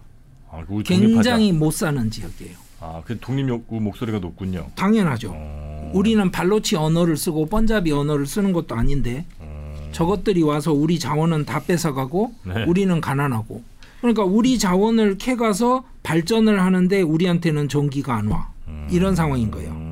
아. 0.51 0.62
굉장히 0.84 1.53
못 1.53 1.72
사는 1.72 2.11
지역이에요. 2.11 2.57
아, 2.80 3.01
그 3.05 3.18
독립 3.20 3.49
욕구 3.49 3.80
목소리가 3.80 4.18
높군요. 4.18 4.66
당연하죠. 4.74 5.30
어. 5.34 5.93
우리는 5.95 6.30
발로치 6.30 6.76
언어를 6.76 7.16
쓰고 7.16 7.47
번잡이 7.47 7.93
언어를 7.93 8.26
쓰는 8.26 8.53
것도 8.53 8.74
아닌데 8.74 9.24
어. 9.38 9.90
저것들이 9.93 10.43
와서 10.43 10.72
우리 10.72 10.99
자원은 10.99 11.45
다 11.45 11.61
뺏어가고 11.61 12.34
네. 12.45 12.64
우리는 12.64 13.01
가난하고 13.01 13.62
그러니까 14.01 14.24
우리 14.24 14.59
자원을 14.59 15.16
캐가서 15.18 15.84
발전을 16.03 16.61
하는데 16.61 17.03
우리한테는 17.03 17.68
전기가 17.68 18.16
안 18.16 18.28
와. 18.28 18.51
음. 18.66 18.88
이런 18.90 19.14
상황인 19.14 19.51
거예요. 19.53 19.91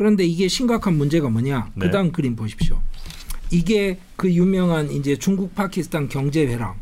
음. 0.00 0.10
그런데 0.10 0.24
이게 0.24 0.48
심각한 0.48 0.96
문제가 0.96 1.28
뭐냐? 1.28 1.70
네. 1.74 1.86
그다음 1.86 2.10
그림 2.10 2.34
보십시오. 2.34 2.80
이게 3.50 3.98
그 4.16 4.32
유명한 4.32 4.90
이제 4.90 5.16
중국 5.16 5.54
파키스탄 5.54 6.08
경제 6.08 6.46
회랑 6.46 6.74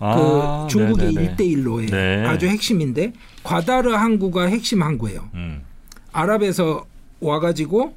아, 0.00 0.66
그 0.66 0.72
중국의 0.72 1.12
네네네. 1.12 1.30
일대일로의 1.30 1.86
네. 1.86 2.24
아주 2.26 2.46
핵심인데 2.46 3.12
과다르 3.44 3.92
항구가 3.92 4.46
핵심 4.46 4.82
항구예요. 4.82 5.28
음. 5.34 5.62
아랍에서 6.12 6.84
와가지고 7.20 7.94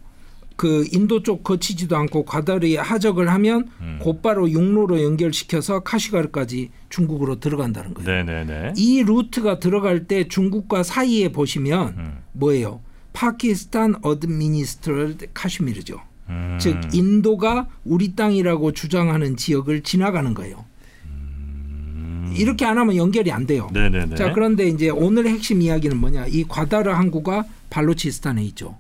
그 0.57 0.85
인도 0.91 1.23
쪽 1.23 1.43
거치지도 1.43 1.97
않고 1.97 2.25
과다르에 2.25 2.77
하적을 2.77 3.31
하면 3.31 3.67
음. 3.79 3.97
곧바로 3.99 4.47
육로로 4.47 5.01
연결시켜서 5.01 5.79
카시가르까지 5.79 6.69
중국으로 6.89 7.39
들어간다는 7.39 7.95
거예요. 7.95 8.23
네네네. 8.23 8.73
이 8.77 9.01
루트가 9.01 9.57
들어갈 9.57 10.05
때 10.05 10.27
중국과 10.27 10.83
사이에 10.83 11.31
보시면 11.31 11.87
음. 11.97 12.17
뭐예요? 12.33 12.81
Pakistan 13.13 13.95
administered 14.01 15.27
Kashmir죠. 15.33 16.01
음. 16.29 16.57
즉 16.59 16.77
인도가 16.93 17.67
우리 17.83 18.15
땅이라고 18.15 18.71
주장하는 18.71 19.35
지역을 19.35 19.81
지나가는 19.81 20.33
거예요. 20.33 20.65
음. 21.05 22.33
이렇게 22.37 22.65
안 22.65 22.77
하면 22.77 22.95
연결이 22.95 23.31
안 23.31 23.45
돼요. 23.45 23.69
네네네. 23.73 24.15
자 24.15 24.31
그런데 24.31 24.67
이제 24.67 24.89
오늘 24.89 25.27
핵심 25.27 25.61
이야기는 25.61 25.97
뭐냐? 25.97 26.27
이 26.27 26.45
과다르 26.47 26.89
항구가 26.91 27.45
발로치스탄에 27.69 28.43
있죠. 28.45 28.77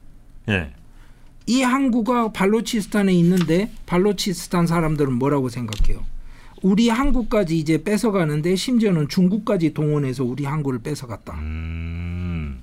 예. 0.49 0.71
이 1.47 1.61
항구가 1.63 2.31
발로치스탄에 2.31 3.13
있는데 3.13 3.71
발로치스탄 3.85 4.67
사람들은 4.67 5.13
뭐라고 5.13 5.49
생각해요? 5.49 6.03
우리 6.61 6.89
항구까지 6.89 7.57
이제 7.57 7.83
뺏어가는데 7.83 8.55
심지어는 8.55 9.07
중국까지 9.07 9.73
동원해서 9.73 10.23
우리 10.23 10.45
항구를 10.45 10.79
뺏어갔다. 10.79 11.33
음. 11.33 12.61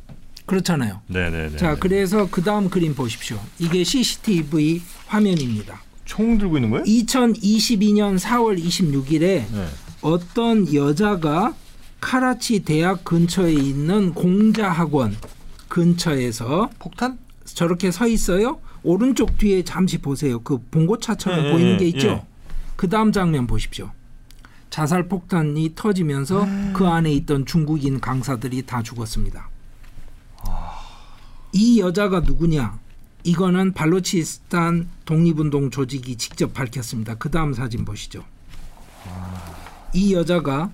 그렇잖아요. 0.48 1.00
네네네. 1.06 1.56
자 1.56 1.76
그래서 1.76 2.28
그 2.30 2.42
다음 2.42 2.68
그림 2.68 2.94
보십시오. 2.94 3.38
이게 3.58 3.84
CCTV 3.84 4.82
화면입니다. 5.06 5.80
총 6.04 6.38
들고 6.38 6.56
있는 6.56 6.70
거예요? 6.70 6.84
2022년 6.84 8.18
4월 8.18 8.60
26일에 8.60 9.20
네. 9.20 9.66
어떤 10.00 10.72
여자가 10.72 11.54
카라치 12.00 12.60
대학 12.60 13.04
근처에 13.04 13.52
있는 13.52 14.14
공자 14.14 14.70
학원 14.70 15.16
근처에서 15.68 16.70
폭탄? 16.78 17.18
저렇게 17.44 17.90
서 17.90 18.06
있어요. 18.06 18.60
오른쪽 18.82 19.36
뒤에 19.38 19.62
잠시 19.64 19.98
보세요. 19.98 20.40
그 20.40 20.58
봉고차처럼 20.70 21.46
예, 21.46 21.52
보이는 21.52 21.72
예, 21.74 21.76
게 21.78 21.86
있죠. 21.88 22.08
예. 22.08 22.22
그 22.76 22.88
다음 22.88 23.12
장면 23.12 23.46
보십시오. 23.46 23.90
자살 24.70 25.08
폭탄이 25.08 25.72
터지면서 25.74 26.46
그 26.72 26.86
안에 26.86 27.10
있던 27.12 27.46
중국인 27.46 28.00
강사들이 28.00 28.62
다 28.62 28.82
죽었습니다. 28.82 29.48
이 31.52 31.80
여자가 31.80 32.20
누구냐? 32.20 32.78
이거는 33.24 33.72
발로치스탄 33.72 34.88
독립운동 35.04 35.70
조직이 35.70 36.16
직접 36.16 36.54
밝혔습니다. 36.54 37.16
그 37.16 37.30
다음 37.30 37.52
사진 37.52 37.84
보시죠. 37.84 38.24
이 39.92 40.14
여자가 40.14 40.70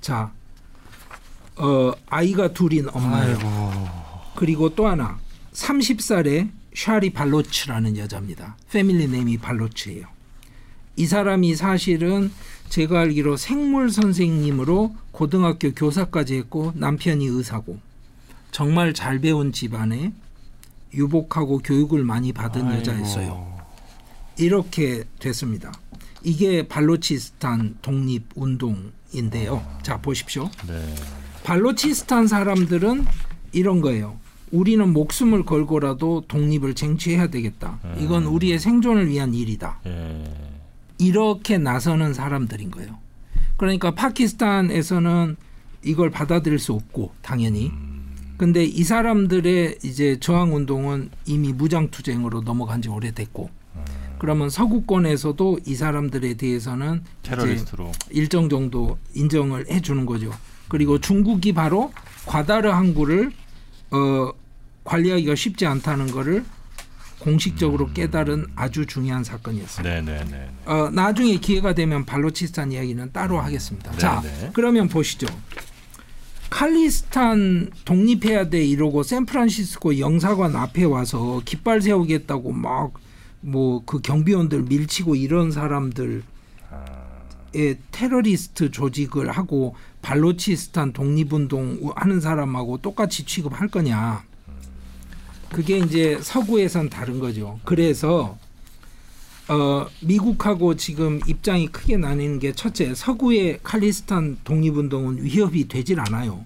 자 0.00 0.32
어, 1.56 1.92
아이가 2.08 2.52
둘인 2.52 2.88
엄마예요. 2.90 3.38
그리고 4.34 4.74
또 4.74 4.88
하나 4.88 5.18
30살의 5.52 6.50
샤리 6.74 7.10
발로츠라는 7.10 7.96
여자입니다. 7.96 8.56
패밀리 8.70 9.06
네임이 9.08 9.38
발로츠예요. 9.38 10.06
이 10.96 11.06
사람이 11.06 11.54
사실은 11.54 12.30
제가 12.68 13.00
알기로 13.00 13.36
생물 13.36 13.90
선생님으로 13.90 14.94
고등학교 15.12 15.72
교사까지 15.72 16.36
했고 16.36 16.72
남편이 16.76 17.26
의사고 17.26 17.78
정말 18.50 18.92
잘 18.94 19.18
배운 19.20 19.52
집안에 19.52 20.12
유복하고 20.94 21.58
교육을 21.58 22.04
많이 22.04 22.32
받은 22.32 22.66
아이고. 22.66 22.78
여자였어요. 22.78 23.58
이렇게 24.38 25.04
됐습니다. 25.18 25.72
이게 26.22 26.66
발로치스탄 26.66 27.78
독립 27.82 28.24
운동인데요. 28.34 29.64
자 29.82 30.00
보십시오. 30.00 30.50
네. 30.66 30.94
발로치스탄 31.44 32.26
사람들은 32.26 33.06
이런 33.52 33.80
거예요. 33.80 34.18
우리는 34.50 34.92
목숨을 34.92 35.44
걸고라도 35.44 36.24
독립을 36.26 36.74
쟁취해야 36.74 37.28
되겠다. 37.28 37.78
이건 37.98 38.24
우리의 38.24 38.58
생존을 38.58 39.08
위한 39.08 39.32
일이다. 39.32 39.78
예. 39.86 40.24
이렇게 40.98 41.56
나서는 41.56 42.14
사람들인 42.14 42.70
거예요. 42.72 42.98
그러니까 43.56 43.92
파키스탄에서는 43.94 45.36
이걸 45.84 46.10
받아들일 46.10 46.58
수 46.58 46.72
없고 46.72 47.12
당연히. 47.22 47.70
근데 48.40 48.64
이 48.64 48.84
사람들의 48.84 49.80
이제 49.82 50.16
저항 50.18 50.56
운동은 50.56 51.10
이미 51.26 51.52
무장 51.52 51.90
투쟁으로 51.90 52.40
넘어간 52.40 52.80
지 52.80 52.88
오래됐고. 52.88 53.50
그러면 54.18 54.48
서구권에서도 54.48 55.58
이 55.66 55.74
사람들에 55.74 56.32
대해서는 56.34 57.02
테러리스트로. 57.22 57.92
일정 58.08 58.48
정도 58.48 58.96
인정을 59.14 59.68
해 59.70 59.82
주는 59.82 60.06
거죠. 60.06 60.32
그리고 60.68 60.98
중국이 60.98 61.52
바로 61.52 61.92
과다르 62.24 62.70
항구를 62.70 63.30
어, 63.90 64.32
관리하기가 64.84 65.34
쉽지 65.34 65.66
않다는 65.66 66.06
거를 66.06 66.42
공식적으로 67.18 67.92
깨달은 67.92 68.46
아주 68.56 68.86
중요한 68.86 69.22
사건이었어요. 69.22 69.86
네, 69.86 70.00
네, 70.00 70.24
네. 70.30 70.48
어, 70.64 70.88
나중에 70.88 71.36
기회가 71.36 71.74
되면 71.74 72.06
발로치스탄 72.06 72.72
이야기는 72.72 73.12
따로 73.12 73.38
하겠습니다. 73.38 73.90
네, 73.92 73.98
자, 73.98 74.22
네. 74.22 74.50
그러면 74.54 74.88
보시죠. 74.88 75.26
칼리스탄 76.50 77.70
독립해야 77.84 78.48
돼 78.50 78.64
이러고 78.64 79.02
샌프란시스코 79.02 79.98
영사관 79.98 80.56
앞에 80.56 80.84
와서 80.84 81.40
깃발 81.44 81.80
세우겠다고 81.80 82.52
막 82.52 83.10
뭐 83.42 83.82
그 83.86 84.00
경비원들 84.00 84.62
밀치고 84.62 85.14
이런 85.16 85.50
사람들 85.50 86.22
아, 86.70 86.84
의 87.54 87.78
테러리스트 87.90 88.70
조직을 88.70 89.30
하고 89.30 89.74
발로치스탄 90.02 90.92
독립운동 90.92 91.92
하는 91.96 92.20
사람하고 92.20 92.78
똑같이 92.78 93.24
취급할 93.24 93.68
거냐. 93.68 94.22
그게 95.50 95.78
이제 95.78 96.18
서구에선 96.22 96.90
다른 96.90 97.18
거죠. 97.18 97.58
그래서 97.64 98.38
어, 99.50 99.88
미국하고 100.00 100.76
지금 100.76 101.18
입장이 101.26 101.66
크게 101.66 101.96
나뉘는 101.96 102.38
게 102.38 102.52
첫째, 102.52 102.94
서구의 102.94 103.58
칼리스탄 103.64 104.38
독립운동은 104.44 105.24
위협이 105.24 105.66
되질 105.66 105.98
않아요. 105.98 106.44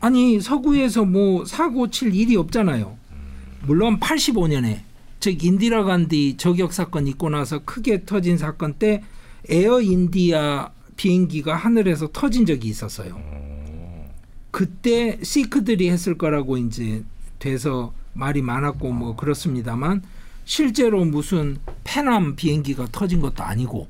아니 0.00 0.38
서구에서 0.38 1.06
뭐 1.06 1.46
사고 1.46 1.90
칠 1.90 2.14
일이 2.14 2.36
없잖아요. 2.36 2.98
물론 3.66 3.98
85년에 3.98 4.80
즉 5.20 5.42
인디라 5.42 5.84
간디 5.84 6.36
저격 6.36 6.74
사건 6.74 7.06
있고 7.06 7.30
나서 7.30 7.60
크게 7.64 8.04
터진 8.04 8.36
사건 8.36 8.74
때 8.74 9.02
에어 9.48 9.80
인디아 9.80 10.68
비행기가 10.96 11.56
하늘에서 11.56 12.10
터진 12.12 12.44
적이 12.44 12.68
있었어요. 12.68 13.18
그때 14.50 15.18
시크들이 15.22 15.88
했을 15.88 16.18
거라고 16.18 16.58
이제 16.58 17.02
돼서 17.38 17.94
말이 18.12 18.42
많았고 18.42 18.92
뭐 18.92 19.16
그렇습니다만 19.16 20.02
실제로 20.46 21.04
무슨 21.04 21.58
페남 21.84 22.36
비행기가 22.36 22.86
터진 22.92 23.20
것도 23.20 23.42
아니고 23.42 23.88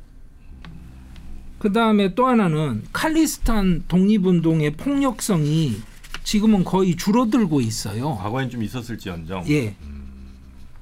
그 1.59 1.73
다음에 1.73 2.15
또 2.15 2.27
하나는 2.27 2.83
칼리스탄 2.93 3.85
독립운동의 3.87 4.73
폭력성이 4.73 5.77
지금은 6.25 6.65
거의 6.65 6.97
줄어들고 6.97 7.61
있어요. 7.61 8.17
과거엔 8.17 8.51
좀 8.51 8.63
있었을지언정. 8.63 9.45
예. 9.49 9.77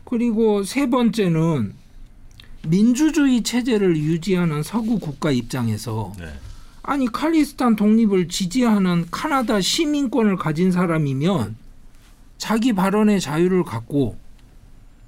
그리고 0.04 0.62
세 0.62 0.88
번째는 0.88 1.74
민주주의 2.66 3.42
체제를 3.42 3.96
유지하는 3.96 4.62
서구 4.62 4.98
국가 4.98 5.30
입장에서 5.30 6.12
네. 6.18 6.26
아니 6.82 7.10
칼리스탄 7.10 7.76
독립을 7.76 8.28
지지하는 8.28 9.06
카나다 9.10 9.60
시민권을 9.60 10.36
가진 10.36 10.70
사람이면 10.70 11.56
자기 12.38 12.72
발언의 12.72 13.20
자유를 13.20 13.64
갖고 13.64 14.23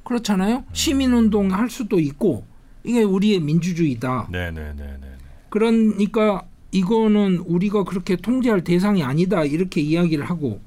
그렇잖아요. 0.07 0.65
시민운동 0.73 1.53
할 1.53 1.69
수도 1.69 1.99
있고 1.99 2.45
이게 2.85 3.03
우리의 3.03 3.41
민주주의다. 3.41 4.29
네, 4.31 4.51
네, 4.51 4.73
네, 4.77 4.85
네. 4.85 4.97
네. 5.01 5.09
그러니까 5.51 6.45
이거는 6.71 7.39
우리가 7.47 7.85
그렇게 7.85 8.17
통제할 8.17 8.63
대상이 8.63 9.03
아니다 9.03 9.45
이렇게 9.45 9.81
이야기를 9.81 10.25
하고 10.25 10.61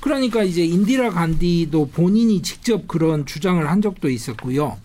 그러니까 0.00 0.42
이제 0.42 0.64
인디라 0.64 1.10
간디도 1.10 1.88
본인이 1.88 2.42
직접 2.42 2.86
그런 2.86 3.24
주장을 3.24 3.66
한 3.68 3.80
적도 3.80 4.10
있었고요. 4.10 4.78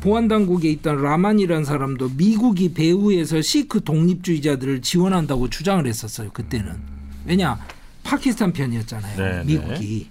보안 0.00 0.28
당국에 0.28 0.70
있던 0.70 1.02
라만이라는 1.02 1.64
사람도 1.64 2.10
미국이 2.16 2.72
배후에서 2.72 3.40
시크 3.40 3.82
독립주의자들을 3.82 4.82
지원한다고 4.82 5.50
주장을 5.50 5.84
했었어요. 5.86 6.30
그때는 6.32 6.76
왜냐 7.24 7.58
파키스탄 8.04 8.52
편이었잖아요. 8.52 9.16
네, 9.16 9.44
미국이 9.44 10.08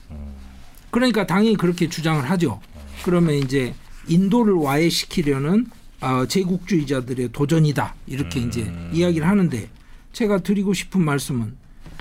그러니까 0.90 1.26
당연히 1.26 1.56
그렇게 1.56 1.88
주장을 1.88 2.28
하죠. 2.32 2.60
그러면 3.04 3.36
이제 3.36 3.74
인도를 4.08 4.54
와해시키려는 4.54 5.68
어, 6.02 6.26
제국주의자들의 6.28 7.32
도전이다 7.32 7.96
이렇게 8.06 8.40
이제 8.40 8.72
이야기를 8.94 9.28
하는데 9.28 9.70
제가 10.14 10.40
드리고 10.40 10.74
싶은 10.74 11.04
말씀은 11.04 11.56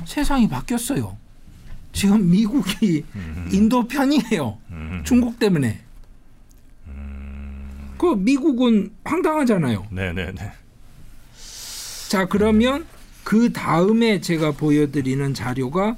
세상이 0.04 0.48
바뀌었어요. 0.48 1.16
지금 1.92 2.28
미국이 2.30 3.04
인도 3.50 3.86
편이에요. 3.88 4.58
중국 5.04 5.38
때문에. 5.38 5.80
그 7.96 8.14
미국은 8.14 8.90
황당하잖아요. 9.04 9.86
네, 9.90 10.12
네, 10.12 10.30
네. 10.32 10.52
자 12.10 12.26
그러면 12.26 12.84
그 13.24 13.52
다음에 13.52 14.20
제가 14.20 14.52
보여드리는 14.52 15.32
자료가 15.34 15.96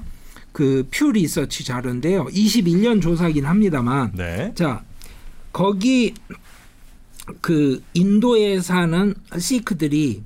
그 0.52 0.84
퓨 0.90 1.12
리서치 1.12 1.64
자료인데요. 1.64 2.26
21년 2.26 3.02
조사긴 3.02 3.44
합니다만 3.46 4.12
네. 4.14 4.52
자 4.54 4.82
거기 5.52 6.14
그 7.40 7.82
인도에 7.94 8.60
사는 8.60 9.14
시크들이 9.38 10.22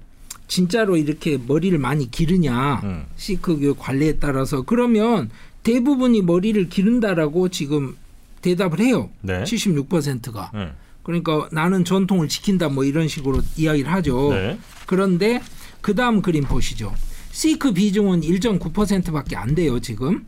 진짜로 0.46 0.96
이렇게 0.96 1.38
머리를 1.38 1.76
많이 1.78 2.10
기르냐 2.10 2.80
음. 2.84 3.06
시크 3.16 3.58
교 3.58 3.74
관례에 3.74 4.16
따라서 4.16 4.62
그러면 4.62 5.30
대부분이 5.62 6.22
머리를 6.22 6.68
기른다라고 6.68 7.48
지금 7.48 7.96
대답을 8.42 8.80
해요. 8.80 9.08
네. 9.22 9.44
76%가 9.44 10.50
네. 10.52 10.72
그러니까 11.02 11.48
나는 11.52 11.84
전통을 11.84 12.28
지킨다 12.28 12.68
뭐 12.68 12.84
이런 12.84 13.08
식으로 13.08 13.40
이야기를 13.56 13.90
하죠. 13.92 14.30
네. 14.30 14.58
그런데 14.86 15.40
그 15.80 15.94
다음 15.94 16.22
그림 16.22 16.44
보시죠. 16.44 16.94
시크 17.30 17.72
비중은 17.72 18.20
1.9%밖에 18.20 19.36
안 19.36 19.54
돼요 19.54 19.80
지금 19.80 20.26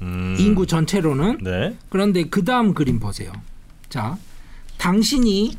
음. 0.00 0.36
인구 0.38 0.66
전체로는 0.66 1.38
네. 1.42 1.76
그런데 1.90 2.24
그 2.24 2.44
다음 2.44 2.72
그림 2.74 2.98
보세요. 2.98 3.32
자, 3.88 4.16
당신이 4.78 5.56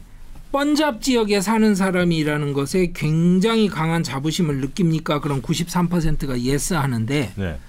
펀잡 0.52 1.02
지역에 1.02 1.42
사는 1.42 1.76
사람이라는 1.76 2.54
것에 2.54 2.92
굉장히 2.96 3.68
강한 3.68 4.02
자부심을 4.02 4.62
느낍니까? 4.62 5.20
그럼 5.22 5.42
93%가 5.42 6.42
yes 6.42 6.74
하는데, 6.74 7.32
네. 7.36 7.60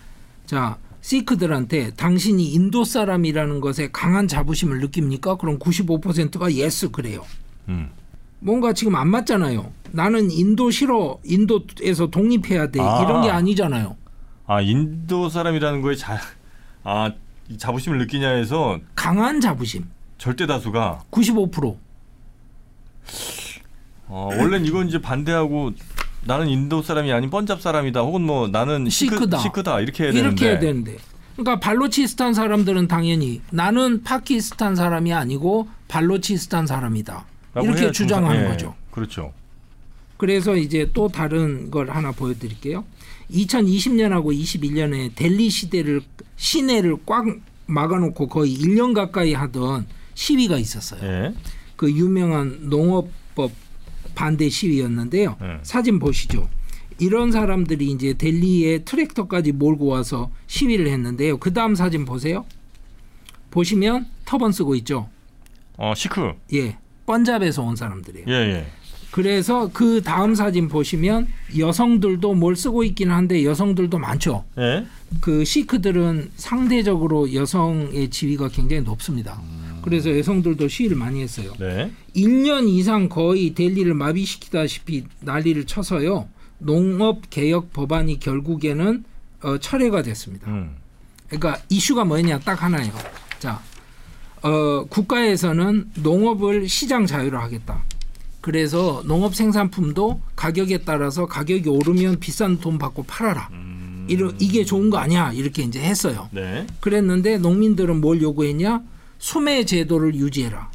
자, 0.46 0.78
시크들한테 1.02 1.90
당신이 1.94 2.52
인도 2.52 2.84
사람이라는 2.84 3.60
것에 3.60 3.90
강한 3.92 4.28
자부심을 4.28 4.80
느낍니까? 4.80 5.36
그럼 5.36 5.58
95%가 5.58 6.52
yes 6.54 6.90
그래요. 6.90 7.24
음. 7.68 7.90
뭔가 8.38 8.72
지금 8.72 8.94
안 8.96 9.08
맞잖아요. 9.08 9.70
나는 9.92 10.30
인도 10.30 10.70
싫어. 10.70 11.18
인도에서 11.24 12.06
독립해야 12.10 12.70
돼. 12.70 12.80
아. 12.80 13.02
이런 13.02 13.22
게 13.22 13.30
아니잖아요. 13.30 13.96
아, 14.46 14.60
인도 14.62 15.28
사람이라는 15.28 15.82
거에 15.82 15.94
자 15.94 16.18
아, 16.82 17.12
이 17.48 17.58
자부심을 17.58 17.98
느끼냐 17.98 18.30
해서 18.30 18.78
강한 18.94 19.40
자부심. 19.40 19.84
절대 20.20 20.46
다수가 20.46 21.04
95%. 21.10 21.76
어, 24.06 24.28
원래는 24.38 24.66
이건 24.66 24.86
이제 24.86 25.00
반대하고 25.00 25.72
나는 26.24 26.48
인도 26.48 26.82
사람이 26.82 27.10
아닌 27.10 27.30
펀잡 27.30 27.62
사람이다. 27.62 28.00
혹은 28.02 28.20
뭐 28.20 28.46
나는 28.46 28.90
시크, 28.90 29.14
시크다. 29.16 29.38
시크다. 29.38 29.80
이렇게 29.80 30.04
해야 30.04 30.12
이렇게 30.12 30.22
되는데. 30.22 30.46
해야 30.46 30.58
되는데. 30.58 30.96
그러니까 31.36 31.58
발로치스탄 31.60 32.34
사람들은 32.34 32.86
당연히 32.86 33.40
나는 33.50 34.02
파키스탄 34.02 34.76
사람이 34.76 35.14
아니고 35.14 35.68
발로치스탄 35.88 36.66
사람이다. 36.66 37.24
이렇게 37.62 37.90
주장하는 37.90 38.44
예, 38.44 38.48
거죠. 38.48 38.74
그렇죠. 38.90 39.32
그래서 40.18 40.54
이제 40.54 40.90
또 40.92 41.08
다른 41.08 41.70
걸 41.70 41.88
하나 41.88 42.12
보여드릴게요. 42.12 42.84
2020년하고 43.30 44.38
21년에 44.38 45.14
델리 45.14 45.48
시대를 45.48 46.02
시내를 46.36 46.98
꽉 47.06 47.24
막아놓고 47.64 48.26
거의 48.26 48.54
1년 48.54 48.94
가까이 48.94 49.32
하던 49.32 49.86
시위가 50.20 50.58
있었어요. 50.58 51.02
예. 51.02 51.34
그 51.76 51.90
유명한 51.90 52.68
농업법 52.68 53.52
반대 54.14 54.50
시위였는데요. 54.50 55.36
네. 55.40 55.58
사진 55.62 55.98
보시죠. 55.98 56.48
이런 56.98 57.32
사람들이 57.32 57.90
이제 57.90 58.12
델리에 58.12 58.80
트랙터까지 58.80 59.52
몰고 59.52 59.86
와서 59.86 60.30
시위를 60.46 60.88
했는데요. 60.88 61.38
그 61.38 61.54
다음 61.54 61.74
사진 61.74 62.04
보세요. 62.04 62.44
보시면 63.50 64.06
터번 64.26 64.52
쓰고 64.52 64.74
있죠. 64.76 65.08
어 65.78 65.94
시크. 65.96 66.34
예, 66.52 66.76
번잡에서 67.06 67.62
온 67.62 67.74
사람들이에요. 67.74 68.26
예 68.28 68.32
예. 68.32 68.66
그래서 69.10 69.70
그 69.72 70.02
다음 70.02 70.34
사진 70.34 70.68
보시면 70.68 71.28
여성들도 71.56 72.34
뭘 72.34 72.54
쓰고 72.54 72.84
있긴 72.84 73.10
한데 73.10 73.42
여성들도 73.42 73.98
많죠. 73.98 74.44
예. 74.58 74.84
그 75.22 75.46
시크들은 75.46 76.32
상대적으로 76.36 77.32
여성의 77.32 78.10
지위가 78.10 78.48
굉장히 78.48 78.82
높습니다. 78.82 79.40
그래서 79.82 80.16
여성들도 80.16 80.68
시위를 80.68 80.96
많이 80.96 81.22
했어요. 81.22 81.52
네. 81.58 81.90
1년 82.14 82.68
이상 82.68 83.08
거의 83.08 83.54
델리를 83.54 83.92
마비시키다시피 83.94 85.04
난리를 85.20 85.64
쳐서요. 85.66 86.28
농업 86.58 87.30
개혁 87.30 87.72
법안이 87.72 88.20
결국에는 88.20 89.04
어, 89.42 89.58
철회가 89.58 90.02
됐습니다. 90.02 90.48
음. 90.50 90.76
그러니까 91.28 91.58
이슈가 91.68 92.04
뭐냐 92.04 92.40
딱 92.40 92.62
하나예요. 92.62 92.92
자, 93.38 93.62
어, 94.42 94.84
국가에서는 94.84 95.90
농업을 96.02 96.68
시장 96.68 97.06
자유로 97.06 97.38
하겠다. 97.38 97.82
그래서 98.40 99.02
농업 99.06 99.34
생산품도 99.34 100.20
가격에 100.34 100.78
따라서 100.78 101.26
가격이 101.26 101.68
오르면 101.68 102.20
비싼 102.20 102.58
돈 102.58 102.78
받고 102.78 103.04
팔아라. 103.04 103.48
음. 103.52 104.06
이러, 104.08 104.32
이게 104.38 104.64
좋은 104.64 104.90
거 104.90 104.98
아니야? 104.98 105.32
이렇게 105.32 105.62
이제 105.62 105.80
했어요. 105.80 106.28
네. 106.32 106.66
그랬는데 106.80 107.38
농민들은 107.38 108.00
뭘 108.00 108.20
요구했냐? 108.22 108.82
수매 109.20 109.64
제도를 109.64 110.14
유지해라. 110.16 110.70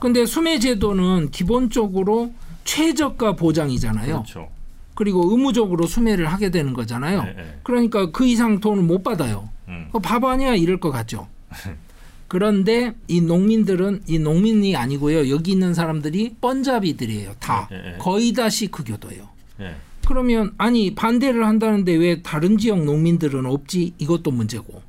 근데 0.00 0.26
수매 0.26 0.58
제도는 0.58 1.30
기본적으로 1.30 2.32
최저가 2.64 3.36
보장이잖아요. 3.36 4.24
그렇죠. 4.24 4.48
그리고 4.94 5.30
의무적으로 5.30 5.86
수매를 5.86 6.26
하게 6.26 6.50
되는 6.50 6.72
거잖아요. 6.72 7.22
네, 7.22 7.34
네. 7.36 7.58
그러니까 7.62 8.10
그 8.10 8.26
이상 8.26 8.58
돈을 8.58 8.82
못 8.82 9.04
받아요. 9.04 9.48
음. 9.68 9.88
그 9.92 10.00
바보 10.00 10.28
아니야 10.28 10.54
이럴 10.54 10.80
것 10.80 10.90
같죠. 10.90 11.28
그런데 12.26 12.94
이 13.06 13.20
농민들은 13.20 14.02
이 14.08 14.18
농민이 14.18 14.74
아니고요. 14.74 15.28
여기 15.28 15.52
있는 15.52 15.74
사람들이 15.74 16.36
번잡이들이에요. 16.40 17.34
다 17.38 17.68
예, 17.70 17.76
예. 17.76 17.98
거의 17.98 18.32
다 18.32 18.48
시크교도예요. 18.48 19.28
예. 19.60 19.76
그러면 20.06 20.52
아니 20.56 20.94
반대를 20.94 21.46
한다는데 21.46 21.92
왜 21.94 22.22
다른 22.22 22.56
지역 22.56 22.82
농민들은 22.84 23.44
없지? 23.44 23.94
이것도 23.98 24.30
문제고 24.30 24.82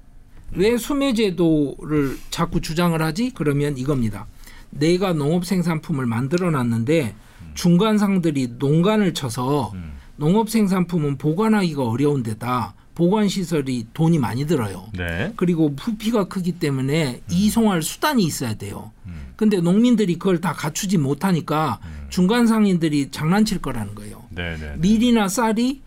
왜 0.56 0.78
수매제도를 0.78 2.18
자꾸 2.30 2.62
주장을 2.62 3.00
하지? 3.02 3.32
그러면 3.34 3.78
이겁니다. 3.78 4.28
내가 4.70 5.14
농업 5.14 5.46
생산품을 5.46 6.06
만들어 6.06 6.52
놨는데 6.52 7.16
중간상들이 7.54 8.56
농간을 8.58 9.14
쳐서 9.14 9.72
음. 9.74 9.94
농업 10.16 10.50
생산품은 10.50 11.18
보관하기가 11.18 11.84
어려운 11.84 12.24
데다 12.24 12.74
보관 12.96 13.28
시설이 13.28 13.88
돈이 13.94 14.20
많이 14.20 14.46
들어요. 14.46 14.86
네. 14.94 15.34
그리고 15.36 15.76
부피가 15.76 16.26
크기 16.26 16.54
때문에 16.54 17.22
이송할 17.30 17.82
수단이 17.82 18.24
있어야 18.24 18.54
돼요. 18.54 18.92
음. 19.08 19.34
근데 19.36 19.60
농민들이 19.60 20.20
그걸 20.20 20.40
다 20.40 20.54
갖추지 20.54 20.98
못하니까 21.00 21.80
중간 22.10 22.46
상인들이 22.46 23.10
장난칠 23.10 23.60
거라는 23.60 23.96
거예요. 23.96 24.24
네, 24.30 24.56
네. 24.58 24.58
네. 24.58 24.76
밀이나 24.78 25.28
쌀이 25.28 25.82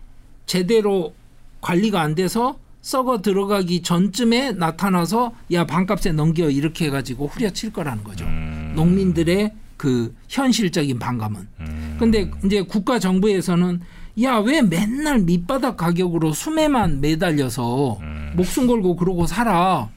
제대로 0.45 1.13
관리가 1.61 2.01
안 2.01 2.13
돼서 2.13 2.59
썩어 2.87 3.21
들어가기 3.21 3.81
전쯤에 3.81 4.53
나타나서 4.53 5.33
야 5.51 5.65
반값에 5.65 6.13
넘겨 6.13 6.49
이렇게 6.49 6.85
해가지고 6.85 7.27
후려칠 7.27 7.73
거라는 7.73 8.01
거죠. 8.01 8.23
음. 8.23 8.71
농민들의 8.77 9.51
그 9.75 10.15
현실적인 10.29 10.97
반감은. 10.97 11.47
음. 11.59 11.97
근데 11.99 12.31
이제 12.45 12.61
국가 12.61 12.97
정부에서는 12.97 13.81
야 14.21 14.39
왜 14.39 14.61
맨날 14.61 15.19
밑바닥 15.19 15.75
가격으로 15.75 16.31
수매만 16.31 17.01
매달려서 17.01 17.97
음. 17.99 18.31
목숨 18.37 18.67
걸고 18.67 18.95
그러고 18.95 19.27
살아 19.27 19.89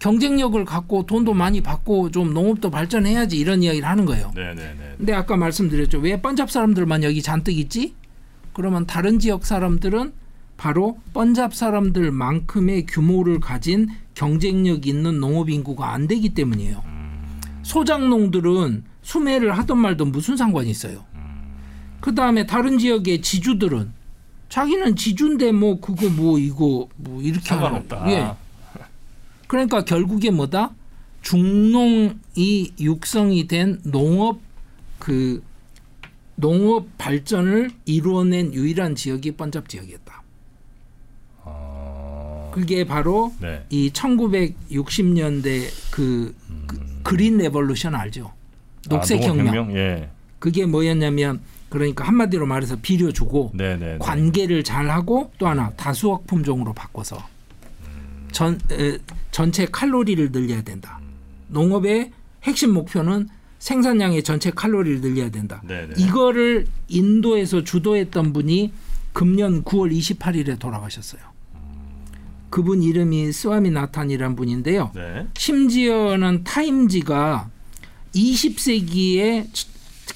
경쟁력을 0.00 0.64
갖고 0.64 1.06
돈도 1.06 1.32
많이 1.32 1.60
받고 1.60 2.10
좀 2.10 2.34
농업도 2.34 2.70
발전해야지 2.70 3.38
이런 3.38 3.62
이야기를 3.62 3.88
하는 3.88 4.04
거예요. 4.04 4.32
네, 4.34 4.52
네, 4.52 4.74
네. 4.76 4.94
근데 4.96 5.12
아까 5.12 5.36
말씀드렸죠. 5.36 6.00
왜 6.00 6.20
번잡 6.20 6.50
사람들만 6.50 7.04
여기 7.04 7.22
잔뜩 7.22 7.56
있지? 7.56 7.94
그러면 8.52 8.84
다른 8.84 9.20
지역 9.20 9.46
사람들은 9.46 10.25
바로 10.56 10.98
번잡 11.12 11.54
사람들만큼의 11.54 12.86
규모를 12.86 13.40
가진 13.40 13.88
경쟁력 14.14 14.86
있는 14.86 15.20
농업 15.20 15.50
인구가 15.50 15.92
안 15.92 16.06
되기 16.06 16.30
때문이에요. 16.30 16.82
소작농들은 17.62 18.84
수매를 19.02 19.56
하던 19.58 19.78
말던 19.78 20.12
무슨 20.12 20.36
상관이 20.36 20.70
있어요. 20.70 21.04
그 22.00 22.14
다음에 22.14 22.46
다른 22.46 22.78
지역의 22.78 23.22
지주들은 23.22 23.92
자기는 24.48 24.96
지주인데 24.96 25.52
뭐 25.52 25.80
그거 25.80 26.08
뭐 26.08 26.38
이거 26.38 26.88
뭐 26.96 27.20
이렇게 27.20 27.44
상관없다. 27.44 28.10
예. 28.10 28.32
그러니까 29.46 29.84
결국에 29.84 30.30
뭐다? 30.30 30.74
중농이 31.22 32.74
육성이 32.78 33.48
된 33.48 33.80
농업 33.84 34.40
그 34.98 35.42
농업 36.36 36.86
발전을 36.98 37.70
이루어낸 37.84 38.54
유일한 38.54 38.94
지역이 38.94 39.32
펀잡 39.32 39.68
지역이었다. 39.68 40.22
아. 42.56 42.60
그게 42.60 42.84
바로 42.84 43.34
네. 43.40 43.64
이 43.70 43.90
1960년대 43.90 45.68
그, 45.90 46.34
그 46.66 47.00
Green 47.02 47.38
Revolution 47.38 47.94
알죠? 47.94 48.32
녹색 48.88 49.22
아, 49.22 49.26
혁명. 49.26 49.76
예. 49.76 50.08
그게 50.38 50.64
뭐였냐면 50.66 51.40
그러니까 51.68 52.04
한마디로 52.04 52.46
말해서 52.46 52.76
비료 52.80 53.12
주고 53.12 53.50
네, 53.54 53.76
네. 53.76 53.92
네. 53.92 53.98
관계를 53.98 54.62
잘 54.62 54.88
하고 54.88 55.30
또 55.38 55.46
하나 55.46 55.70
다수학 55.70 56.26
품종으로 56.26 56.72
바꿔서 56.72 57.18
전 58.32 58.58
에, 58.70 58.98
전체 59.30 59.66
칼로리를 59.66 60.30
늘려야 60.32 60.62
된다. 60.62 61.00
농업의 61.48 62.12
핵심 62.44 62.72
목표는 62.72 63.28
생산량의 63.58 64.22
전체 64.22 64.50
칼로리를 64.50 65.00
늘려야 65.00 65.30
된다. 65.30 65.60
네, 65.64 65.86
네. 65.86 65.94
이거를 65.96 66.66
인도에서 66.88 67.64
주도했던 67.64 68.32
분이 68.32 68.72
금년 69.12 69.64
9월 69.64 69.92
28일에 69.96 70.58
돌아가셨어요. 70.58 71.22
그분 72.50 72.82
이름이 72.82 73.32
스와미 73.32 73.70
나탄이란 73.70 74.36
분인데요. 74.36 74.90
네. 74.94 75.26
심지어는 75.36 76.44
타임지가 76.44 77.50
20세기에 78.14 79.46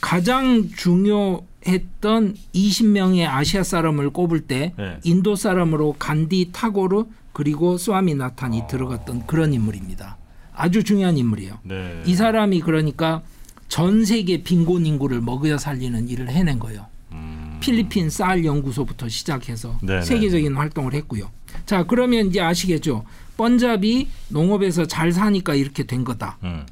가장 0.01 0.69
중요했던 0.69 2.37
20명의 2.55 3.27
아시아 3.29 3.63
사람을 3.63 4.11
꼽을 4.11 4.41
때 4.43 4.73
네. 4.79 4.99
인도 5.05 5.37
사람으로 5.37 5.97
간디 5.99 6.51
타고르 6.53 7.05
그리고 7.33 7.79
스와미 7.79 8.15
나탄이 8.15 8.63
들어갔던 8.69 9.27
그런 9.27 9.53
인물입니다. 9.53 10.17
아주 10.55 10.85
중요한 10.85 11.17
인물이에요. 11.17 11.59
네. 11.65 12.03
이 12.07 12.15
사람이 12.15 12.61
그러니까 12.61 13.23
전 13.69 14.05
세계 14.05 14.43
빈곤 14.43 14.85
인구를 14.85 15.21
먹여 15.21 15.57
살리는 15.59 16.09
일을 16.09 16.29
해낸 16.29 16.59
거예요. 16.59 16.87
음. 17.13 17.59
필리핀 17.61 18.11
쌀 18.11 18.45
연구소부터 18.45 19.09
시작해서 19.09 19.79
네네. 19.83 20.03
세계적인 20.03 20.55
활동을 20.57 20.95
했고요. 20.95 21.31
자, 21.71 21.85
그러면 21.85 22.27
이제 22.27 22.41
아시겠죠? 22.41 23.05
번잡이 23.37 24.09
농업에서 24.29 24.87
잘 24.87 25.13
사니까 25.13 25.55
이렇게 25.55 25.85
된 25.85 26.03
거다. 26.03 26.37
음. 26.43 26.67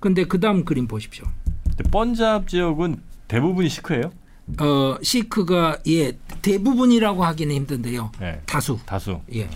근데 0.00 0.24
그 0.24 0.38
다음 0.38 0.66
그림 0.66 0.86
보십시오. 0.86 1.24
번잡 1.90 2.46
지역은 2.46 2.98
대부분이 3.26 3.70
시크예요? 3.70 4.12
어, 4.60 4.98
시크가 5.02 5.78
예, 5.88 6.18
대부분이라고 6.42 7.24
하기는 7.24 7.54
힘든데요. 7.54 8.12
네. 8.20 8.42
다수. 8.44 8.78
다수. 8.84 9.18
예. 9.34 9.48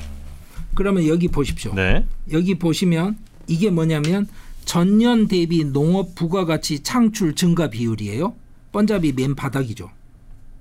그러면 0.75 1.07
여기 1.07 1.29
보십시오. 1.29 1.75
네. 1.75 2.07
여기 2.33 2.59
보시면 2.59 3.19
이게 3.47 3.69
뭐냐면 3.69 4.27
전년 4.65 5.29
대비 5.29 5.65
농업 5.65 6.15
부가가치 6.15 6.83
창출 6.83 7.35
증가 7.35 7.69
비율이에요. 7.69 8.35
번잡이 8.73 9.13
맨 9.13 9.35
바닥이죠. 9.35 9.91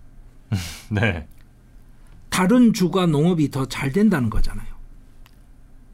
네. 0.91 1.25
다른 2.37 2.71
주가 2.71 3.07
농업이 3.07 3.49
더 3.49 3.65
잘 3.65 3.91
된다는 3.91 4.29
거잖아요. 4.29 4.67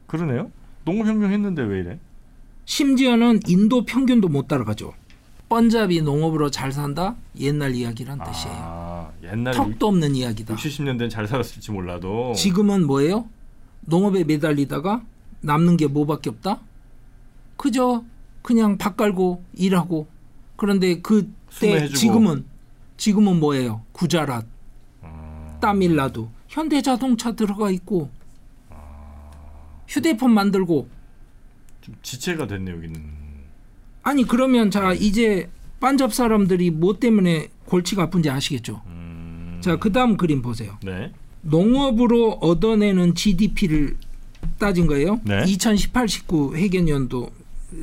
그러네요. 0.06 0.50
농업혁명 0.84 1.32
했는데 1.32 1.62
왜 1.62 1.80
이래? 1.80 1.98
심지어는 2.66 3.40
인도 3.46 3.86
평균도 3.86 4.28
못 4.28 4.46
따라가죠. 4.46 4.92
번잡이 5.48 6.02
농업으로 6.02 6.50
잘 6.50 6.70
산다? 6.70 7.16
옛날 7.40 7.74
이야기란 7.74 8.18
뜻이에요. 8.22 8.56
아, 8.58 9.10
옛날에 9.22 9.56
턱도 9.56 9.88
없는 9.88 10.14
이야기다. 10.16 10.52
60, 10.52 10.84
70년대는 10.84 11.08
잘 11.08 11.26
살았을지 11.26 11.72
몰라도 11.72 12.34
지금은 12.34 12.86
뭐예요? 12.86 13.26
농업에 13.86 14.24
매달리다가 14.24 15.02
남는 15.40 15.78
게 15.78 15.86
뭐밖에 15.86 16.28
없다? 16.28 16.60
그저 17.56 18.04
그냥 18.42 18.76
밥 18.76 18.98
깔고 18.98 19.42
일하고 19.54 20.08
그런데 20.56 21.00
그때. 21.00 21.88
지금은 21.88 22.44
지금은 22.98 23.40
뭐예요? 23.40 23.80
구자랏, 23.94 24.44
아, 25.00 25.58
따밀라도 25.62 26.33
현대자동차 26.58 27.32
들어가 27.32 27.68
있고 27.72 28.10
휴대폰 29.88 30.32
만들고 30.32 30.88
좀 31.80 31.94
지체가 32.00 32.46
됐네 32.46 32.70
여기는. 32.70 33.02
아니 34.04 34.24
그러면 34.24 34.70
자 34.70 34.92
이제 34.92 35.50
반잡 35.80 36.14
사람들이 36.14 36.70
뭐 36.70 36.98
때문에 36.98 37.48
골치가 37.66 38.04
아픈지 38.04 38.30
아시겠죠? 38.30 38.82
음, 38.86 39.58
자, 39.60 39.76
그다음 39.76 40.16
그림 40.16 40.40
보세요. 40.42 40.78
네. 40.82 41.12
농업으로 41.42 42.34
얻어내는 42.40 43.14
GDP를 43.14 43.96
따진 44.58 44.86
거예요. 44.86 45.20
네. 45.24 45.42
2018-19 45.42 46.54
회계연도 46.54 47.30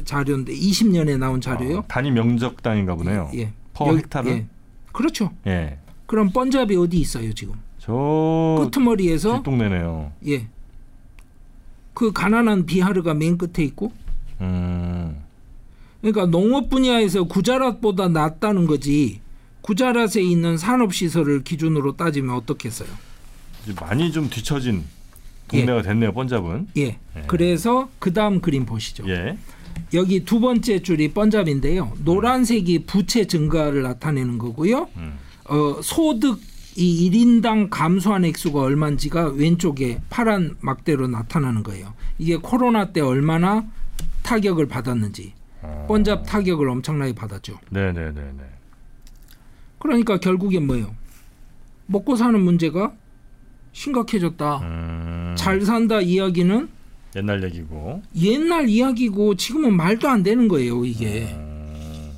자료인데 0.05 0.53
20년에 0.53 1.17
나온 1.17 1.41
자료예요. 1.41 1.79
어, 1.79 1.83
단위 1.87 2.09
명적당인가 2.11 2.95
보네요. 2.95 3.29
예. 3.35 3.51
퍼 3.73 3.87
여기- 3.89 3.97
헥타르? 4.03 4.29
예. 4.29 4.45
그렇죠. 4.93 5.31
예. 5.45 5.77
그럼 6.07 6.29
번잡이 6.31 6.75
어디 6.75 6.97
있어요 6.97 7.33
지금? 7.33 7.55
저 7.81 8.57
끄트머리에서 8.59 9.37
뒷동네네요. 9.37 10.11
예. 10.27 10.47
그 11.95 12.11
가난한 12.11 12.67
비하르가 12.67 13.15
맨 13.15 13.39
끝에 13.39 13.65
있고, 13.65 13.91
음. 14.39 15.17
그러니까 15.99 16.27
농업 16.27 16.69
분야에서 16.69 17.23
구자랏보다 17.23 18.11
낫다는 18.11 18.67
거지. 18.67 19.19
구자랏에 19.63 20.23
있는 20.23 20.57
산업 20.57 20.93
시설을 20.93 21.43
기준으로 21.43 21.97
따지면 21.97 22.35
어떻겠어요? 22.35 22.89
많이 23.79 24.11
좀 24.11 24.29
뒤처진 24.29 24.83
동네가 25.47 25.81
됐네요. 25.81 26.13
번잡은. 26.13 26.67
예. 26.77 26.83
예. 26.83 26.99
그래서 27.27 27.89
그 27.97 28.13
다음 28.13 28.41
그림 28.41 28.65
보시죠. 28.65 29.07
예. 29.09 29.37
여기 29.93 30.23
두 30.23 30.39
번째 30.39 30.81
줄이 30.81 31.11
번잡인데요. 31.13 31.93
노란색이 32.03 32.85
부채 32.85 33.25
증가를 33.25 33.81
나타내는 33.81 34.37
거고요. 34.37 34.87
음. 34.97 35.17
어, 35.45 35.81
소득 35.81 36.39
이 36.75 37.09
1인당 37.09 37.69
감소한 37.69 38.23
액수가 38.25 38.61
얼마인지가 38.61 39.29
왼쪽에 39.29 39.99
파란 40.09 40.55
막대로 40.61 41.07
나타나는 41.07 41.63
거예요. 41.63 41.93
이게 42.17 42.37
코로나 42.37 42.91
때 42.91 43.01
얼마나 43.01 43.65
타격을 44.23 44.67
받았는지. 44.67 45.33
어. 45.61 45.85
번잡 45.87 46.25
타격을 46.25 46.69
엄청나게 46.69 47.13
받았죠. 47.13 47.59
네 47.69 47.91
네 47.91 48.11
네 48.11 48.21
네. 48.37 48.43
그러니까 49.79 50.19
결국엔 50.19 50.65
뭐예요? 50.65 50.95
먹고 51.87 52.15
사는 52.15 52.39
문제가 52.39 52.93
심각해졌다. 53.73 54.57
음. 54.59 55.35
잘 55.37 55.61
산다 55.61 55.99
이야기는 56.01 56.69
옛날 57.17 57.43
얘기고. 57.43 58.01
옛날 58.15 58.69
이야기고 58.69 59.35
지금은 59.35 59.75
말도 59.75 60.07
안 60.07 60.23
되는 60.23 60.47
거예요, 60.47 60.85
이게. 60.85 61.33
음. 61.33 62.13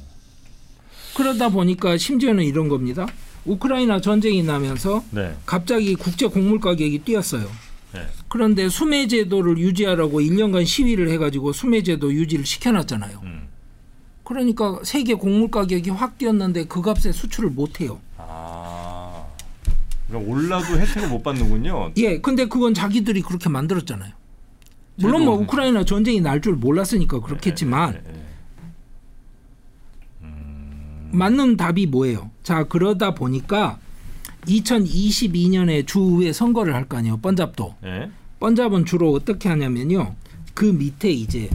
그러다 1.16 1.50
보니까 1.50 1.98
심지어는 1.98 2.44
이런 2.44 2.70
겁니다. 2.70 3.08
우크라이나 3.46 4.00
전쟁이 4.02 4.44
나면서 4.44 5.04
네. 5.12 5.36
갑자기 5.46 5.96
국제 5.96 6.28
곡물 6.28 6.60
가격이 6.60 7.00
뛰었어요. 7.00 7.50
네. 7.94 8.08
그런데 8.28 8.70
수매 8.70 9.08
제도를 9.08 9.58
유지하라고 9.58 10.22
1년간 10.22 10.66
시위를 10.66 11.10
해가지고 11.10 11.54
수매 11.54 11.84
제도 11.84 12.12
유지를 12.14 12.46
시켜놨잖아요. 12.46 13.20
음. 13.24 13.48
그러니까 14.24 14.80
세계 14.84 15.14
곡물 15.14 15.52
가격이 15.52 15.90
확 15.90 16.18
뛰었는데 16.18 16.66
그 16.66 16.82
값에 16.82 17.12
수출을 17.12 17.50
못 17.50 17.82
해요. 17.82 18.00
아. 18.18 19.26
그러니까 20.08 20.32
올라도 20.32 20.80
혜택을 20.80 21.10
못 21.10 21.22
받는군요. 21.22 21.92
예, 21.98 22.20
근데 22.22 22.46
그건 22.46 22.74
자기들이 22.74 23.22
그렇게 23.22 23.50
만들었잖아요. 23.50 24.12
물론 24.96 25.26
뭐 25.26 25.36
우크라이나 25.36 25.84
전쟁이 25.86 26.22
날 26.22 26.40
줄 26.40 26.54
몰랐으니까 26.54 27.20
그렇겠지만 27.20 27.94
네, 27.94 27.98
네, 27.98 28.04
네. 28.12 28.14
음. 28.20 28.24
맞는 31.14 31.58
답이 31.58 31.86
뭐예요? 31.88 32.30
자 32.44 32.64
그러다 32.64 33.14
보니까 33.14 33.80
2022년에 34.48 35.86
주의회 35.88 36.34
선거를 36.34 36.74
할 36.76 36.86
거 36.88 36.98
아니에요. 36.98 37.18
번잡도. 37.18 37.76
네. 37.82 38.10
번잡은 38.40 38.86
주로 38.86 39.14
어떻게 39.14 39.48
하냐면요. 39.50 40.16
그 40.54 40.66
밑에 40.66 41.10
이제 41.10 41.50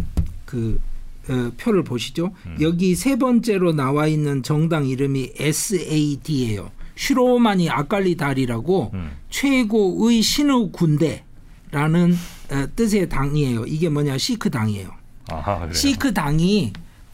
그 0.45 0.81
어, 1.29 1.51
표를 1.59 1.85
보시죠. 1.85 2.33
음. 2.47 2.57
여기 2.61 2.95
세 2.95 3.17
번째로 3.17 3.73
나와 3.73 4.07
있는 4.07 4.43
정당 4.43 4.87
이름이 4.87 5.33
SAD예요. 5.39 6.71
슈로마니 6.97 7.69
아칼리 7.69 8.17
달이라고 8.17 8.91
음. 8.95 9.11
최고의 9.29 10.23
신우 10.23 10.71
군대라는 10.73 12.17
어, 12.51 12.67
뜻의 12.75 13.09
당이에요. 13.11 13.67
이게 13.67 13.91
뭐냐 13.91 14.17
시크 14.17 14.51
당이에요. 14.51 14.89
아하. 15.31 15.71
시크 15.73 16.15
당이 16.15 16.73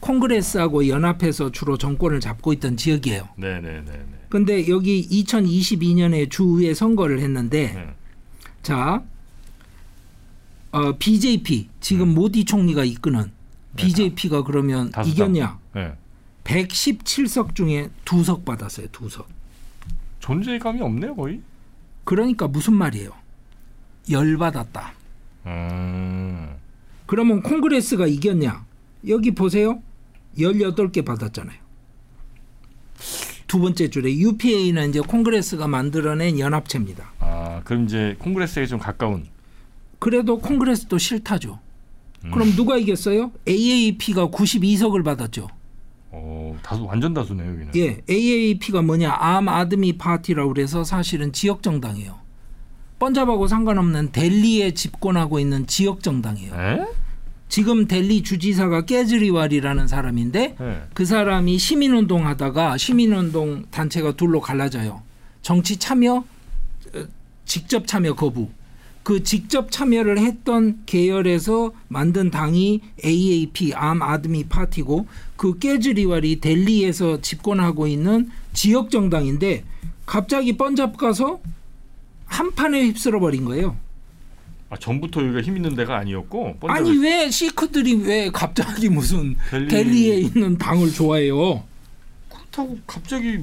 콩그레스하고 0.09 0.87
연합해서 0.87 1.51
주로 1.51 1.77
정권을 1.77 2.19
잡고 2.19 2.53
있던 2.53 2.77
지역이에요. 2.77 3.27
네네네네. 3.37 4.05
근데 4.29 4.67
여기 4.69 5.07
2022년에 5.09 6.29
주의회 6.29 6.73
선거를 6.75 7.19
했는데 7.19 7.73
네. 7.73 7.87
자 8.61 9.01
어, 10.71 10.91
BJP 10.97 11.69
지금 11.79 12.13
모디 12.13 12.45
총리가 12.45 12.83
이끄는 12.83 13.31
BJP가 13.77 14.43
그러면 14.43 14.87
음. 14.87 14.91
다수당. 14.91 15.35
이겼냐? 15.35 15.59
네. 15.73 15.93
117석 16.43 17.55
중에 17.55 17.89
두 18.05 18.23
석 18.23 18.45
받았어요. 18.45 18.87
두 18.91 19.09
석. 19.09 19.27
존재감이 20.19 20.81
없네요, 20.81 21.15
거의. 21.15 21.41
그러니까 22.03 22.47
무슨 22.47 22.73
말이에요? 22.75 23.09
열 24.11 24.37
받았다. 24.37 24.93
음. 25.47 26.55
그러면 27.07 27.41
Congress가 27.41 28.05
이겼냐? 28.07 28.63
여기 29.07 29.31
보세요. 29.31 29.81
18개 30.37 31.03
받았잖아요. 31.05 31.57
두 33.47 33.59
번째 33.59 33.89
줄에 33.89 34.11
UPA는 34.15 34.89
이제 34.89 34.99
Congress가 34.99 35.67
만들어낸 35.67 36.39
연합체입니다. 36.39 37.13
아, 37.19 37.61
그럼 37.63 37.85
이제 37.85 38.15
Congress에 38.19 38.65
좀 38.65 38.79
가까운. 38.79 39.27
그래도 39.99 40.39
Congress도 40.39 40.97
싫다죠. 40.97 41.59
음. 42.25 42.31
그럼 42.31 42.55
누가 42.55 42.77
이겼어요? 42.77 43.31
AAP가 43.47 44.27
92석을 44.29 45.03
받았죠. 45.03 45.47
어, 46.11 46.57
다수 46.63 46.85
완전 46.85 47.13
다수네요, 47.13 47.49
여기는. 47.51 47.71
예, 47.75 48.01
AAP가 48.09 48.81
뭐냐? 48.81 49.15
Aam 49.19 49.47
Aadmi 49.49 49.93
Party라고 49.97 50.53
그래서 50.53 50.83
사실은 50.83 51.31
지역 51.33 51.61
정당이에요. 51.61 52.19
번잡하고 52.99 53.47
상관없는 53.47 54.11
델리에 54.11 54.73
집권하고 54.73 55.39
있는 55.39 55.67
지역 55.67 56.01
정당이에요. 56.01 56.53
에? 56.55 56.85
지금 57.47 57.87
델리 57.87 58.23
주지사가 58.23 58.85
깨즈리왈이라는 58.85 59.87
사람인데 59.87 60.55
네. 60.59 60.81
그 60.93 61.05
사람이 61.05 61.57
시민운동 61.57 62.25
하다가 62.27 62.77
시민운동 62.77 63.65
단체가 63.71 64.13
둘로 64.13 64.41
갈라져요. 64.41 65.01
정치 65.41 65.77
참여, 65.77 66.15
어, 66.15 67.05
직접 67.45 67.87
참여 67.87 68.15
거부. 68.15 68.49
그 69.03 69.21
직접 69.21 69.69
참여를 69.69 70.17
했던 70.17 70.81
계열에서 70.87 71.71
만든 71.87 72.31
당이 72.31 72.81
AAP 73.05 73.75
암 73.75 74.01
아드미 74.01 74.45
파티고 74.45 75.05
그 75.37 75.59
깨즈리왈이 75.59 76.39
델리에서 76.39 77.21
집권하고 77.21 77.85
있는 77.85 78.31
지역 78.53 78.89
정당인데 78.89 79.63
갑자기 80.07 80.57
번잡 80.57 80.97
가서 80.97 81.39
한 82.25 82.55
판에 82.55 82.83
휩쓸어 82.85 83.19
버린 83.19 83.45
거예요. 83.45 83.77
아, 84.69 84.77
전부터 84.77 85.21
여기가 85.23 85.41
힘 85.41 85.55
있는 85.57 85.75
데가 85.75 85.97
아니었고. 85.97 86.57
아니 86.67 86.97
왜 86.97 87.29
시크들이 87.29 87.95
왜 88.03 88.29
갑자기 88.31 88.89
무슨 88.89 89.35
델리- 89.49 89.69
델리에 89.69 90.15
있는 90.21 90.57
당을 90.57 90.91
좋아해요? 90.91 91.63
그렇다고 92.29 92.77
갑자기 92.87 93.39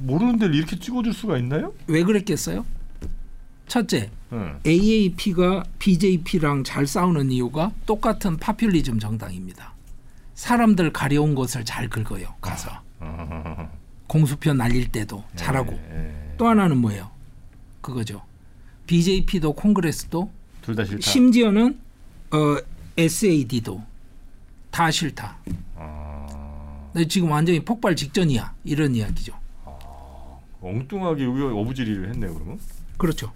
모르는 0.00 0.38
데를 0.38 0.54
이렇게 0.54 0.78
찍어줄 0.78 1.12
수가 1.14 1.38
있나요? 1.38 1.72
왜 1.86 2.02
그랬겠어요? 2.02 2.64
첫째, 3.66 4.10
네. 4.30 4.38
AAP가 4.66 5.64
BJP랑 5.78 6.62
잘 6.62 6.86
싸우는 6.86 7.32
이유가 7.32 7.72
똑같은 7.84 8.36
파퓰리즘 8.36 9.00
정당입니다. 9.00 9.72
사람들 10.34 10.92
가려운 10.92 11.34
것을 11.34 11.64
잘 11.64 11.88
긁어요. 11.88 12.28
가서 12.40 12.70
아, 13.00 13.68
공수표 14.06 14.52
날릴 14.52 14.92
때도 14.92 15.24
잘하고. 15.34 15.72
네. 15.72 16.34
또 16.36 16.46
하나는 16.46 16.76
뭐예요? 16.76 17.10
그거죠. 17.80 18.22
BJP도 18.86 19.54
콩그레스도 19.54 20.30
둘 20.66 20.74
다 20.74 20.84
싫다. 20.84 21.00
심지어는 21.00 21.78
어, 22.32 22.56
SAD도 22.98 23.82
다 24.72 24.90
싫다. 24.90 25.38
아, 25.76 26.92
지금 27.08 27.30
완전히 27.30 27.60
폭발 27.64 27.94
직전이야. 27.94 28.52
이런 28.64 28.94
이야기죠. 28.96 29.32
엉뚱하게 30.60 31.24
여기 31.24 31.40
어부지리를 31.42 32.08
했네요, 32.10 32.34
그러면. 32.34 32.58
그렇죠. 32.96 33.32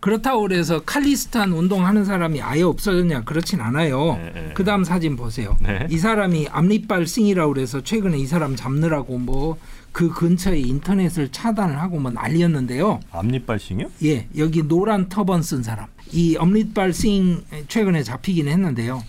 그렇다고 0.00 0.40
그래서 0.40 0.80
칼리스탄 0.80 1.52
운동하는 1.52 2.04
사람이 2.04 2.42
아예 2.42 2.62
없어졌냐? 2.62 3.22
그렇진 3.22 3.60
않아요. 3.60 4.16
네, 4.16 4.32
네. 4.34 4.50
그 4.54 4.64
다음 4.64 4.82
사진 4.82 5.14
보세요. 5.14 5.56
네. 5.60 5.86
이 5.90 5.98
사람이 5.98 6.48
앞니빨 6.50 7.06
싱이라고 7.06 7.52
그래서 7.52 7.80
최근에 7.84 8.18
이 8.18 8.26
사람 8.26 8.56
잡느라고 8.56 9.18
뭐 9.18 9.58
그 9.92 10.08
근처에 10.10 10.58
인터넷을 10.58 11.30
차단을 11.30 11.78
하고 11.78 11.98
뭐 12.00 12.10
난리였는데요. 12.10 13.00
앞니빨 13.10 13.58
싱이요? 13.58 13.90
예, 14.04 14.26
여기 14.36 14.62
노란 14.62 15.08
터번 15.08 15.42
쓴 15.42 15.62
사람. 15.62 15.86
이 16.12 16.36
앞니빨 16.38 16.92
싱 16.92 17.44
최근에 17.68 18.02
잡히긴 18.02 18.48
했는데요. 18.48 19.02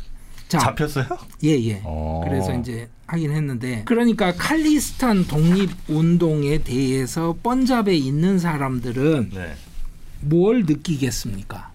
자, 0.49 0.59
잡혔어요? 0.59 1.05
예, 1.45 1.49
예. 1.49 1.81
어. 1.83 2.21
그래서 2.25 2.53
이제 2.53 2.87
하긴 3.07 3.31
했는데 3.31 3.83
그러니까 3.85 4.33
칼리스탄 4.33 5.25
독립 5.25 5.71
운동에 5.87 6.59
대해서 6.59 7.35
번잡에 7.41 7.95
있는 7.95 8.37
사람들은 8.37 9.31
네. 9.33 9.53
뭘 10.21 10.65
느끼겠습니까? 10.65 11.71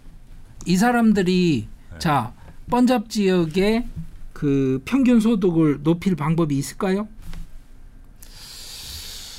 이 0.66 0.76
사람들이 0.76 1.66
네. 1.92 1.98
자 1.98 2.32
번잡 2.70 3.10
지역의 3.10 3.86
그 4.32 4.80
평균 4.84 5.20
소득을 5.20 5.82
높일 5.82 6.14
방법이 6.14 6.56
있을까요? 6.56 7.08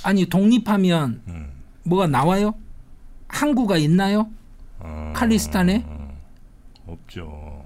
아니 0.04 0.26
독립하면 0.26 1.22
음. 1.28 1.52
뭐가 1.84 2.08
나와요? 2.08 2.54
항구가 3.28 3.78
있나요? 3.78 4.30
어, 4.80 5.14
칼리스탄에? 5.16 5.86
없죠. 6.88 7.66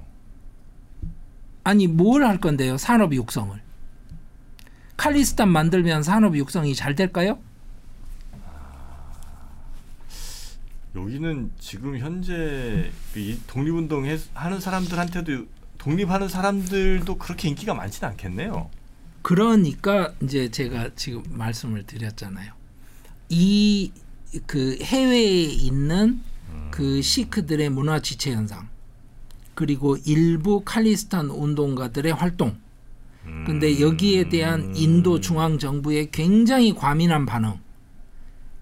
아니 1.63 1.87
뭘 1.87 2.23
할 2.23 2.39
건데요? 2.39 2.77
산업 2.77 3.13
육성을. 3.13 3.61
칼리스탄 4.97 5.49
만들면 5.49 6.03
산업 6.03 6.35
육성이 6.35 6.75
잘 6.75 6.95
될까요? 6.95 7.39
여기는 10.95 11.51
지금 11.59 11.97
현재 11.97 12.91
이 13.15 13.39
독립운동 13.47 14.05
해- 14.05 14.19
하는 14.33 14.59
사람들한테도 14.59 15.45
독립하는 15.79 16.27
사람들도 16.27 17.17
그렇게 17.17 17.49
인기가 17.49 17.73
많지는 17.73 18.09
않겠네요. 18.11 18.69
그러니까 19.23 20.13
이제 20.21 20.51
제가 20.51 20.91
지금 20.95 21.23
말씀을 21.29 21.83
드렸잖아요. 21.83 22.53
이 23.29 23.91
그 24.47 24.77
해외에 24.81 25.43
있는 25.43 26.21
그 26.71 27.01
시크들의 27.01 27.69
문화 27.69 27.99
지체 27.99 28.33
현상 28.33 28.67
그리고 29.53 29.97
일부 30.05 30.63
칼리스탄 30.65 31.29
운동가들의 31.29 32.11
활동 32.13 32.57
음. 33.25 33.43
근데 33.45 33.79
여기에 33.79 34.29
대한 34.29 34.75
인도 34.75 35.19
중앙 35.19 35.59
정부의 35.59 36.09
굉장히 36.11 36.73
과민한 36.73 37.25
반응 37.25 37.59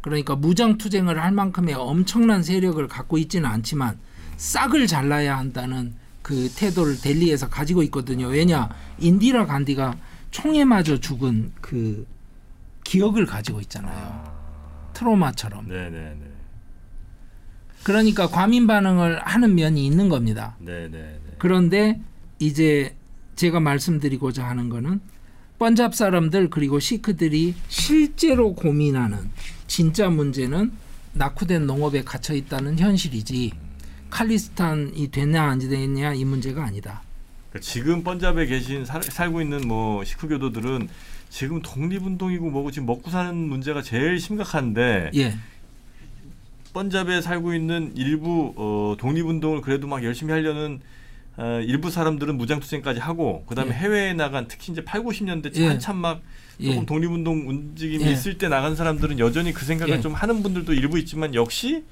그러니까 0.02 0.36
무장 0.36 0.78
투쟁을 0.78 1.22
할 1.22 1.32
만큼의 1.32 1.76
엄청난 1.76 2.44
세력을 2.44 2.86
갖고 2.88 3.18
있지는 3.18 3.50
않지만 3.50 3.98
싹을 4.38 4.88
잘라야 4.88 5.38
한다는 5.38 5.94
그 6.22 6.50
태도를 6.56 7.00
델리에서 7.00 7.50
가지고 7.50 7.82
있거든요. 7.84 8.28
왜냐 8.28 8.70
인디라 9.00 9.46
간디가 9.46 9.96
총에 10.32 10.66
맞아 10.66 10.98
죽은 11.00 11.52
그 11.62 12.08
기억을 12.84 13.26
가지고 13.26 13.60
있잖아요. 13.62 14.92
트로마처럼. 14.94 15.68
네네네. 15.68 16.32
그러니까 17.84 18.28
과민 18.28 18.68
반응을 18.68 19.20
하는 19.26 19.56
면이 19.56 19.86
있는 19.86 20.10
겁니다. 20.10 20.56
네네네. 20.60 21.20
그런데 21.38 22.00
이제 22.40 22.96
제가 23.36 23.60
말씀드리고자 23.60 24.48
하는 24.48 24.70
거는 24.70 25.02
번잡 25.58 25.96
사람들 25.96 26.50
그리고 26.50 26.80
시크들이 26.80 27.56
실제로 27.68 28.54
고민하는 28.56 29.30
진짜 29.68 30.10
문제는 30.10 30.72
낙후된 31.14 31.66
농업에 31.68 32.04
갇혀 32.04 32.34
있다는 32.34 32.80
현실이지 32.80 33.52
칼리스탄이 34.10 35.10
되냐 35.12 35.44
안 35.44 35.60
되냐 35.60 36.14
이 36.14 36.26
문제가 36.26 36.64
아니다. 36.66 37.02
그러니까 37.52 37.60
지금 37.60 38.04
번잡에 38.04 38.46
계신 38.46 38.86
살, 38.86 39.04
살고 39.04 39.42
있는 39.42 39.68
뭐 39.68 40.04
시크교도들은 40.04 40.88
지금 41.30 41.62
독립운동이고 41.62 42.50
뭐고 42.50 42.72
지금 42.72 42.86
먹고 42.88 43.12
사는 43.12 43.36
문제가 43.36 43.82
제일 43.82 44.20
심각한데 44.20 45.12
예, 45.16 45.34
번잡에 46.74 47.22
살고 47.22 47.54
있는 47.54 47.92
일부 47.96 48.54
어, 48.56 48.96
독립운동을 48.98 49.62
그래도 49.62 49.88
막 49.88 50.04
열심히 50.04 50.32
하려는 50.32 50.80
어, 51.38 51.62
일부 51.66 51.90
사람들은 51.90 52.38
무장투쟁까지 52.38 53.00
하고 53.00 53.44
그다음에 53.48 53.72
예. 53.72 53.76
해외에 53.76 54.14
나간 54.14 54.48
특히 54.48 54.72
이제 54.72 54.84
8, 54.84 55.02
90년대 55.02 55.56
예. 55.58 55.68
한참 55.68 55.98
막 55.98 56.22
조금 56.62 56.82
예, 56.82 56.86
독립운동 56.86 57.50
움직임이 57.50 58.06
예. 58.06 58.12
있을 58.12 58.38
때 58.38 58.48
나간 58.48 58.76
사람들은 58.76 59.20
여전히 59.20 59.54
그 59.54 59.66
생각을 59.66 59.98
예. 59.98 60.02
좀 60.02 60.14
하는 60.14 60.42
분들도 60.44 60.74
일부 60.74 60.98
있지만 61.00 61.34
역시 61.36 61.84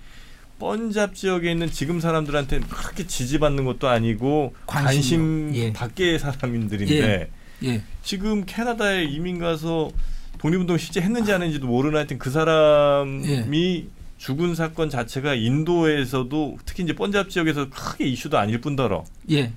번잡 0.59 1.15
지역에 1.15 1.51
있는 1.51 1.71
지금 1.71 1.99
사람들한테는 1.99 2.67
그렇게 2.67 3.07
지지받는 3.07 3.65
것도 3.65 3.87
아니고. 3.87 4.53
관심 4.67 5.51
예. 5.55 5.73
밖의 5.73 6.19
사람들인데 6.19 7.29
예, 7.63 7.81
지금 8.03 8.43
캐나다에 8.45 9.03
이민 9.05 9.39
가서 9.39 9.89
독립운동 10.37 10.77
실제 10.77 11.01
했는지 11.01 11.31
안 11.33 11.41
했는지도 11.41 11.67
모르는 11.67 11.97
하여튼 11.97 12.17
그 12.17 12.29
사람이 12.29 13.87
죽은 14.17 14.55
사건 14.55 14.89
자체가 14.89 15.33
인도에서도 15.33 16.57
특히 16.65 16.83
이제 16.83 16.93
번잡 16.93 17.29
지역에서 17.29 17.69
크게 17.69 18.05
이슈도 18.05 18.37
아닐 18.37 18.61
뿐더러 18.61 19.05
예, 19.31 19.51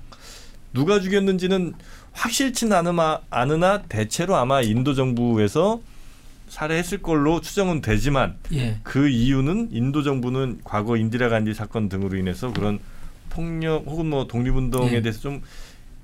누가 0.73 0.99
죽였는지는 0.99 1.73
않으나, 2.73 3.21
않으나 3.29 3.83
대체로 3.83 4.35
아마 4.35 4.61
인도 4.61 4.93
정부에서 4.93 5.81
살해했을 6.47 7.01
걸로 7.01 7.41
추정은 7.41 7.81
되지만 7.81 8.35
예, 8.53 8.79
그 8.83 9.07
이유는 9.07 9.69
인도 9.71 10.03
정부는 10.03 10.59
과거 10.63 10.97
인디라 10.97 11.29
간디 11.29 11.53
사건 11.53 11.89
등으로 11.89 12.17
인해서 12.17 12.51
그런 12.53 12.79
폭력 13.29 13.85
혹은 13.87 14.09
뭐 14.09 14.27
독립운동에 14.27 14.93
예. 14.93 15.01
대해서 15.01 15.19
좀 15.19 15.41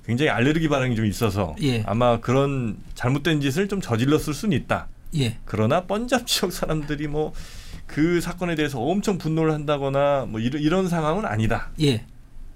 굉장히 0.04 0.30
알레르기 0.30 0.68
반응이 0.68 0.96
좀 0.96 1.06
있어서 1.06 1.54
예. 1.62 1.82
아마 1.86 2.18
그런 2.20 2.76
잘못된 2.94 3.40
짓을 3.40 3.68
좀 3.68 3.80
저질렀을 3.80 4.34
수는 4.34 4.56
있다. 4.56 4.88
예, 5.16 5.38
그러나 5.44 5.84
번잡 5.84 6.26
지역 6.28 6.52
사람들이 6.52 7.06
뭐 7.06 7.32
그 7.90 8.20
사건에 8.20 8.54
대해서 8.54 8.80
엄청 8.80 9.18
분노를 9.18 9.52
한다거나 9.52 10.26
뭐 10.28 10.38
이런, 10.38 10.62
이런 10.62 10.88
상황은 10.88 11.26
아니다. 11.26 11.70
예. 11.82 12.04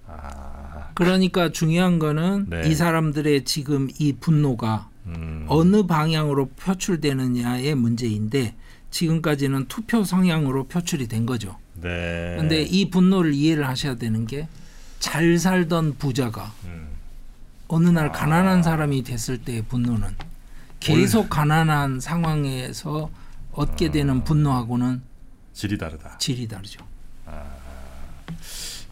아, 0.06 0.90
그러니까 0.94 1.50
중요한 1.50 1.98
거는 1.98 2.46
네. 2.48 2.68
이 2.68 2.74
사람들의 2.74 3.44
지금 3.44 3.88
이 3.98 4.12
분노가 4.12 4.88
음, 5.06 5.44
어느 5.48 5.86
방향으로 5.86 6.46
표출되느냐의 6.50 7.74
문제인데 7.74 8.54
지금까지는 8.90 9.66
투표 9.66 10.04
성향으로 10.04 10.64
표출이 10.66 11.08
된 11.08 11.26
거죠. 11.26 11.58
네. 11.74 12.36
근데 12.38 12.62
이 12.62 12.90
분노를 12.90 13.34
이해를 13.34 13.66
하셔야 13.68 13.96
되는 13.96 14.26
게 14.26 14.48
잘 15.04 15.38
살던 15.38 15.98
부자가 15.98 16.50
음, 16.64 16.88
어느 17.68 17.90
날 17.90 18.10
가난한 18.10 18.62
사람이 18.62 19.02
됐을 19.02 19.36
때의 19.36 19.60
분노는 19.66 20.16
계속 20.80 21.28
가난한 21.28 22.00
상황에서 22.00 23.10
얻게 23.52 23.90
되는 23.90 24.24
분노하고는 24.24 25.02
질이 25.52 25.76
다르다. 25.76 26.16
질이 26.16 26.48
다르죠. 26.48 26.82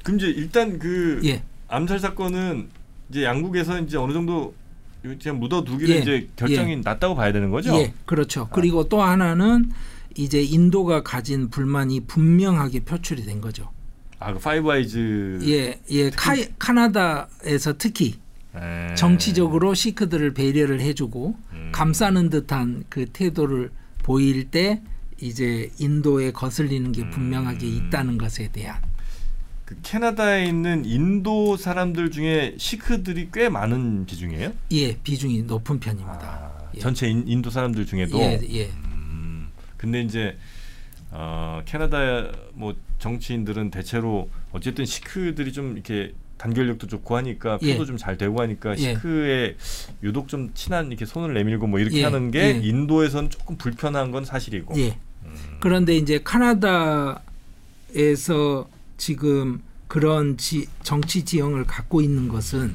그럼 0.02 0.18
이제 0.18 0.26
일단 0.26 0.78
그 0.78 1.22
예, 1.24 1.42
암살 1.68 1.98
사건은 1.98 2.68
이제 3.08 3.24
양국에서 3.24 3.80
이제 3.80 3.96
어느 3.96 4.12
정도 4.12 4.54
그냥 5.02 5.40
묻어두기로 5.40 5.92
예, 5.92 5.98
이제 5.98 6.28
결정이 6.36 6.76
났다고 6.76 7.16
봐야 7.16 7.32
되는 7.32 7.50
거죠? 7.50 7.74
예, 7.74 7.92
그렇죠. 8.06 8.48
그리고 8.52 8.88
또 8.88 9.02
하나는 9.02 9.70
이제 10.16 10.40
인도가 10.42 11.02
가진 11.02 11.50
불만이 11.50 12.06
분명하게 12.06 12.80
표출이 12.80 13.24
된 13.24 13.40
거죠. 13.40 13.70
아, 14.18 14.32
그 14.32 14.38
Five 14.38 14.70
Eyes 14.70 15.40
예, 15.44 15.80
예, 15.90 16.10
카, 16.10 16.36
카나다에서 16.58 17.74
특히 17.76 18.14
에. 18.54 18.94
정치적으로 18.94 19.74
시크들을 19.74 20.34
배려를 20.34 20.80
해주고 20.80 21.36
음. 21.52 21.72
감싸는 21.72 22.30
듯한 22.30 22.84
그 22.88 23.06
태도를 23.06 23.70
보일 24.04 24.50
때 24.50 24.80
이제 25.20 25.70
인도에 25.78 26.30
거슬리는 26.32 26.92
게 26.92 27.08
분명하게 27.10 27.66
음. 27.66 27.72
있다는 27.72 28.18
것에 28.18 28.48
대한 28.52 28.80
그 29.64 29.76
캐나다에 29.82 30.44
있는 30.44 30.84
인도 30.84 31.56
사람들 31.56 32.10
중에 32.10 32.54
시크들이 32.58 33.28
꽤 33.32 33.48
많은 33.48 34.06
비중이에요? 34.06 34.52
예 34.72 34.96
비중이 34.96 35.42
높은 35.42 35.80
편입니다. 35.80 36.20
아, 36.20 36.70
예. 36.74 36.80
전체 36.80 37.08
인, 37.08 37.24
인도 37.26 37.50
사람들 37.50 37.86
중에도. 37.86 38.18
예, 38.18 38.40
예, 38.50 38.66
음, 38.66 39.48
근데 39.76 40.02
이제 40.02 40.36
어, 41.10 41.62
캐나다 41.64 42.32
뭐 42.54 42.74
정치인들은 42.98 43.70
대체로 43.70 44.30
어쨌든 44.52 44.84
시크들이 44.84 45.52
좀 45.52 45.72
이렇게 45.72 46.14
단결력도 46.38 46.88
좋고 46.88 47.16
하니까 47.16 47.58
표도 47.58 47.82
예. 47.82 47.84
좀잘 47.84 48.16
되고 48.18 48.40
하니까 48.40 48.72
예. 48.72 48.76
시크에 48.76 49.56
유독 50.02 50.26
좀 50.28 50.50
친한 50.54 50.88
이렇게 50.88 51.04
손을 51.06 51.34
내밀고 51.34 51.68
뭐 51.68 51.78
이렇게 51.78 51.98
예, 51.98 52.04
하는 52.04 52.32
게 52.32 52.40
예. 52.40 52.60
인도에서는 52.62 53.30
조금 53.30 53.56
불편한 53.56 54.10
건 54.10 54.24
사실이고. 54.24 54.76
예. 54.80 54.98
그런데 55.60 55.96
이제 55.96 56.20
카나다에서 56.22 57.20
지금 59.02 59.60
그런 59.88 60.36
지, 60.36 60.68
정치 60.84 61.24
지형을 61.24 61.64
갖고 61.64 62.02
있는 62.02 62.28
것은 62.28 62.72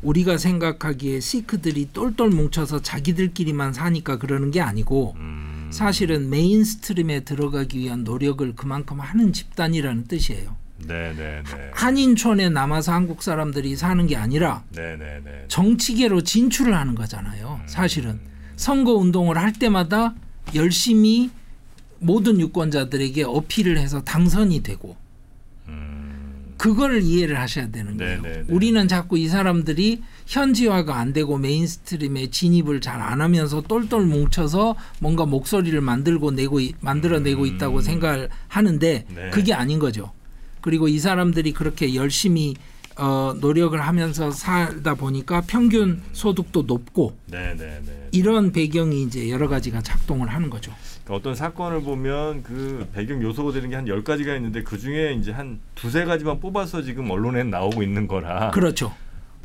우리가 0.00 0.38
생각하기에 0.38 1.20
시크들이 1.20 1.90
똘똘 1.92 2.30
뭉쳐서 2.30 2.80
자기들끼리만 2.80 3.74
사니까 3.74 4.16
그러는 4.16 4.50
게 4.50 4.62
아니고 4.62 5.16
음, 5.18 5.68
사실은 5.70 6.30
mainstream에 6.30 7.24
들어가기 7.24 7.78
위한 7.78 8.04
노력을 8.04 8.56
그만큼 8.56 9.00
하는 9.00 9.34
집단이라는 9.34 10.04
뜻이에요. 10.04 10.56
네네네. 10.78 11.42
한인촌에 11.72 12.48
남아서 12.48 12.94
한국 12.94 13.22
사람들이 13.22 13.76
사는 13.76 14.06
게 14.06 14.16
아니라 14.16 14.64
네네네. 14.74 15.48
정치계로 15.48 16.22
진출을 16.22 16.74
하는 16.74 16.94
거잖아요. 16.94 17.60
사실은 17.66 18.18
선거 18.56 18.94
운동을 18.94 19.36
할 19.36 19.52
때마다 19.52 20.14
열심히 20.54 21.30
모든 21.98 22.40
유권자들에게 22.40 23.24
어필을 23.24 23.76
해서 23.76 24.02
당선이 24.02 24.62
되고 24.62 24.96
음, 25.00 25.05
그걸 26.56 27.02
이해를 27.02 27.38
하셔야 27.38 27.68
되는 27.70 27.96
거예요. 27.96 28.22
네네네. 28.22 28.44
우리는 28.48 28.88
자꾸 28.88 29.18
이 29.18 29.28
사람들이 29.28 30.02
현지화가 30.26 30.96
안 30.96 31.12
되고 31.12 31.36
mainstream에 31.38 32.30
진입을 32.30 32.80
잘 32.80 32.96
안 33.02 33.20
하면서 33.20 33.60
똘똘 33.60 34.04
뭉쳐서 34.06 34.74
뭔가 35.00 35.26
목소리를 35.26 35.78
만들고 35.80 36.30
내고 36.32 36.60
이- 36.60 36.72
만들어내고 36.80 37.46
있다고 37.46 37.80
생각을 37.82 38.28
하는데 38.48 39.04
네. 39.14 39.30
그게 39.30 39.52
아닌 39.52 39.78
거죠. 39.78 40.12
그리고 40.62 40.88
이 40.88 40.98
사람들이 40.98 41.52
그렇게 41.52 41.94
열심히 41.94 42.54
어, 42.98 43.34
노력을 43.38 43.78
하면서 43.78 44.30
살다 44.30 44.94
보니까 44.94 45.42
평균 45.42 46.00
소득도 46.12 46.62
높고 46.62 47.14
네, 47.26 47.54
네, 47.54 47.78
네. 47.84 48.08
이런 48.12 48.52
배경이 48.52 49.02
이제 49.02 49.28
여러 49.28 49.48
가지가 49.48 49.82
작동을 49.82 50.28
하는 50.28 50.48
거죠. 50.48 50.72
그러니까 51.06 51.14
어떤 51.14 51.34
사건을 51.34 51.82
보면 51.82 52.42
그 52.42 52.86
배경 52.92 53.22
요소가 53.22 53.52
되는 53.52 53.70
게 53.70 53.76
한 53.76 53.86
열가지가 53.86 54.34
있는데 54.36 54.62
그중에 54.62 55.12
이제 55.12 55.30
한 55.30 55.60
두세 55.74 56.04
가지만 56.04 56.40
뽑아서 56.40 56.82
지금 56.82 57.10
언론에 57.10 57.44
나오고 57.44 57.82
있는 57.82 58.06
거라 58.08 58.50
그렇죠. 58.52 58.94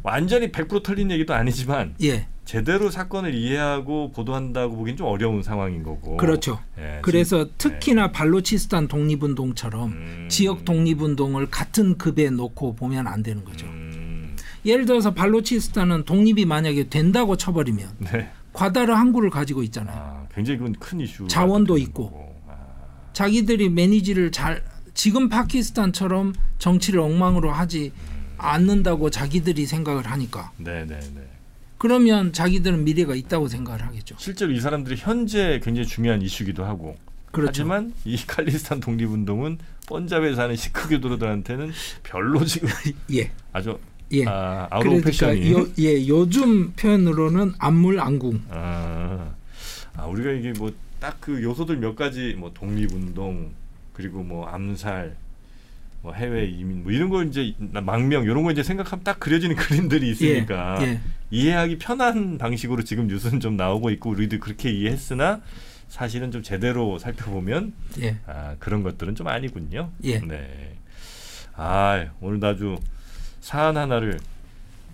완전히 0.04 0.52
100% 0.52 0.84
틀린 0.84 1.12
얘기도 1.12 1.34
아니지만 1.34 1.94
예, 2.02 2.28
제대로 2.46 2.90
사건을 2.90 3.36
이해하고 3.36 4.12
보도한다고 4.12 4.78
보기엔 4.78 4.98
좀 4.98 5.08
어려운 5.08 5.44
상황인 5.44 5.84
거고. 5.84 6.18
그렇죠. 6.18 6.60
예, 6.80 7.00
그래서 7.04 7.48
특히나 7.58 8.12
발로치스탄 8.12 8.88
독립운동처럼 8.88 9.92
음. 9.92 10.28
지역 10.30 10.66
독립운동을 10.66 11.50
같은 11.52 11.98
급에 11.98 12.30
놓고 12.30 12.76
보면 12.76 13.06
안 13.06 13.22
되는 13.22 13.44
거죠. 13.44 13.68
음, 13.68 14.36
예를 14.66 14.86
들어서 14.86 15.14
발로치스탄은 15.14 16.06
독립이 16.06 16.46
만약에 16.46 16.88
된다고 16.90 17.36
쳐버리면 17.38 17.90
네. 18.00 18.32
과다르 18.54 18.92
항구를 18.94 19.30
가지고 19.30 19.64
있잖아요. 19.64 19.96
아, 19.98 20.28
굉장히 20.34 20.58
그건 20.60 20.74
큰 20.74 21.00
이슈. 21.00 21.28
자원도 21.28 21.78
있고. 21.78 22.32
자기들이 23.14 23.70
매니지를 23.70 24.32
잘 24.32 24.64
지금 24.94 25.30
파키스탄처럼 25.30 26.34
정치를 26.60 27.00
엉망으로 27.00 27.52
하지 27.52 27.92
않는다고 28.38 29.10
자기들이 29.10 29.66
생각을 29.66 30.08
하니까 30.08 30.52
네, 30.58 30.86
네, 30.86 31.00
네. 31.00 31.22
그러면 31.78 32.32
자기들은 32.32 32.84
미래가 32.84 33.16
있다고 33.16 33.48
생각을 33.48 33.86
하겠죠. 33.86 34.16
실제로 34.18 34.52
이 34.52 34.60
사람들이 34.60 34.96
현재 34.98 35.60
굉장히 35.64 35.88
중요한 35.88 36.22
이슈기도 36.22 36.64
하고. 36.64 36.96
그렇죠. 37.32 37.50
하지만 37.50 37.94
이 38.06 38.18
칼리스탄 38.18 38.80
독립운동은 38.80 39.60
펀잡에 39.88 40.36
사는 40.36 40.56
시크교도들한테는 40.56 41.72
별로 42.04 42.44
지금 42.46 42.70
예, 43.14 43.32
아주 43.52 43.78
예. 44.14 44.26
아, 44.28 44.68
out 44.74 44.80
of 44.80 44.84
그러니까 44.84 45.06
fashion이. 45.06 45.52
요, 45.52 45.68
예, 45.80 46.08
요즘 46.08 46.74
표현으로는 46.74 47.54
안물 47.60 48.00
안궁. 48.00 48.42
아, 48.50 49.34
아 49.96 50.06
우리가 50.06 50.32
이게 50.32 50.52
뭐 50.58 50.72
딱 51.02 51.18
그 51.20 51.42
요소들 51.44 51.78
몇 51.78 51.96
가지 51.96 52.36
뭐 52.38 52.54
독립운동 52.54 53.52
그리고 53.92 54.24
뭐 54.24 54.46
암살 54.48 55.16
뭐 56.04 56.14
해외 56.14 56.46
이민 56.46 56.84
뭐 56.84 56.92
이런 56.92 57.10
거 57.10 57.24
이제 57.24 57.54
망명 57.58 58.24
이런 58.24 58.44
거 58.44 58.52
이제 58.52 58.64
생각하면 58.64 59.04
딱 59.04 59.20
그려지는 59.20 59.56
그림들이 59.58 60.12
있으니까 60.12 60.78
예, 60.82 60.86
예. 60.86 61.00
이해하기 61.32 61.80
편한 61.80 62.38
방식으로 62.38 62.84
지금 62.84 63.08
뉴스는 63.08 63.40
좀 63.40 63.58
나오고 63.58 63.90
있고 63.92 64.12
우리도 64.12 64.40
그렇게 64.40 64.72
이해했으나 64.72 65.42
사실은 65.90 66.32
좀 66.32 66.44
제대로 66.44 67.00
살펴보면 67.00 67.74
예. 68.02 68.18
아, 68.28 68.56
그런 68.60 68.84
것들은 68.84 69.16
좀 69.16 69.28
아니군요. 69.28 69.90
예. 70.04 70.20
네. 70.20 70.78
아 71.56 72.06
오늘 72.22 72.44
아주 72.46 72.78
사안 73.42 73.76
하나를 73.76 74.20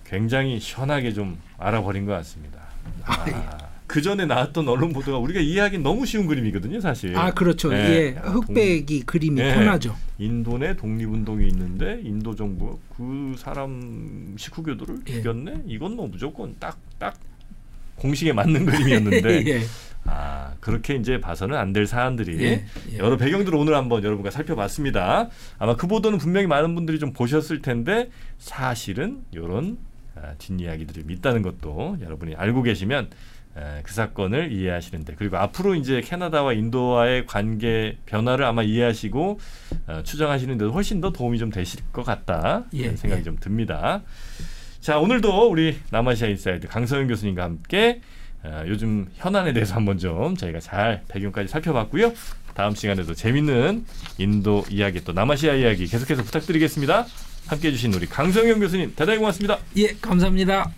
굉장히 0.06 0.60
시원하게 0.60 1.14
좀 1.14 1.38
알아버린 1.58 2.06
것 2.06 2.14
같습니다. 2.14 2.60
아, 3.04 3.58
그 3.86 4.02
전에 4.02 4.26
나왔던 4.26 4.68
언론 4.68 4.94
보도가 4.94 5.18
우리가 5.18 5.40
이해하기 5.40 5.80
너무 5.80 6.06
쉬운 6.06 6.28
그림이거든요, 6.28 6.80
사실. 6.80 7.16
아 7.18 7.32
그렇죠. 7.32 7.70
네. 7.70 7.76
예, 7.76 8.16
아, 8.18 8.30
흑백이 8.30 9.02
그림이 9.02 9.42
네. 9.42 9.54
편하죠. 9.54 9.96
인도 10.18 10.58
내 10.58 10.76
독립운동이 10.76 11.48
있는데 11.48 12.02
인도 12.04 12.36
정부 12.36 12.80
그 12.96 13.36
사람 13.38 14.36
식후교도를 14.38 15.00
예. 15.08 15.14
죽였네. 15.14 15.64
이건 15.68 15.96
뭐 15.96 16.08
무조건 16.08 16.56
딱딱 16.60 17.20
공식에 17.96 18.32
맞는 18.32 18.66
그림이었는데 18.66 19.44
예, 19.48 19.62
아 20.08 20.54
그렇게 20.60 20.96
이제 20.96 21.20
봐서는 21.20 21.56
안 21.58 21.74
될 21.74 21.86
사안들이 21.86 22.42
예, 22.44 22.66
예. 22.94 22.98
여러 22.98 23.18
배경들을 23.18 23.58
오늘 23.58 23.76
한번 23.76 24.04
여러분과 24.04 24.32
살펴봤습니다. 24.32 25.30
아마 25.60 25.76
그 25.76 25.86
보도는 25.86 26.18
분명히 26.18 26.48
많은 26.48 26.74
분들이 26.76 26.98
좀 26.98 27.14
보셨을 27.14 27.62
텐데 27.62 28.10
사실은 28.38 29.22
이런 29.32 29.78
아, 30.16 30.34
뒷이야기들을 30.40 31.04
믿다는 31.06 31.42
것도 31.44 31.98
여러분이 32.02 32.36
알고 32.36 32.64
계시면 32.64 33.10
에, 33.58 33.82
그 33.84 33.94
사건을 33.94 34.52
이해하시는데 34.52 35.16
그리고 35.18 35.38
앞으로 35.38 35.76
이제 35.76 36.02
캐나다와 36.02 36.54
인도와의 36.54 37.26
관계 37.28 37.98
변화를 38.06 38.46
아마 38.46 38.64
이해하시고 38.64 39.40
어, 39.88 40.02
추정하시는 40.04 40.58
데도 40.58 40.72
훨씬 40.72 41.02
더 41.02 41.12
도움이 41.12 41.38
좀 41.38 41.52
되실 41.52 41.82
것 41.92 42.04
같다 42.04 42.64
예, 42.74 42.80
이런 42.80 42.96
생각이 42.98 43.20
예. 43.20 43.24
좀 43.24 43.38
듭니다. 43.40 44.02
자 44.80 45.00
오늘도 45.00 45.50
우리 45.50 45.78
남아시아 45.92 46.28
인사이드 46.30 46.68
강성용 46.68 47.08
교수님과 47.08 47.44
함께 47.44 48.00
어, 48.00 48.17
요즘 48.68 49.08
현안에 49.16 49.54
대해서 49.54 49.76
한번 49.76 49.98
좀 49.98 50.36
저희가 50.36 50.60
잘 50.60 51.04
배경까지 51.08 51.48
살펴봤고요. 51.48 52.14
다음 52.54 52.74
시간에도 52.74 53.14
재밌는 53.14 53.86
인도 54.18 54.66
이야기 54.70 55.04
또 55.04 55.14
남아시아 55.14 55.54
이야기 55.54 55.86
계속해서 55.86 56.24
부탁드리겠습니다. 56.24 57.06
함께해 57.48 57.72
주신 57.72 57.94
우리 57.94 58.08
강성용 58.08 58.60
교수님 58.60 58.94
대단히 58.96 59.20
고맙습니다. 59.20 59.60
예, 59.78 59.88
감사합니다. 60.02 60.72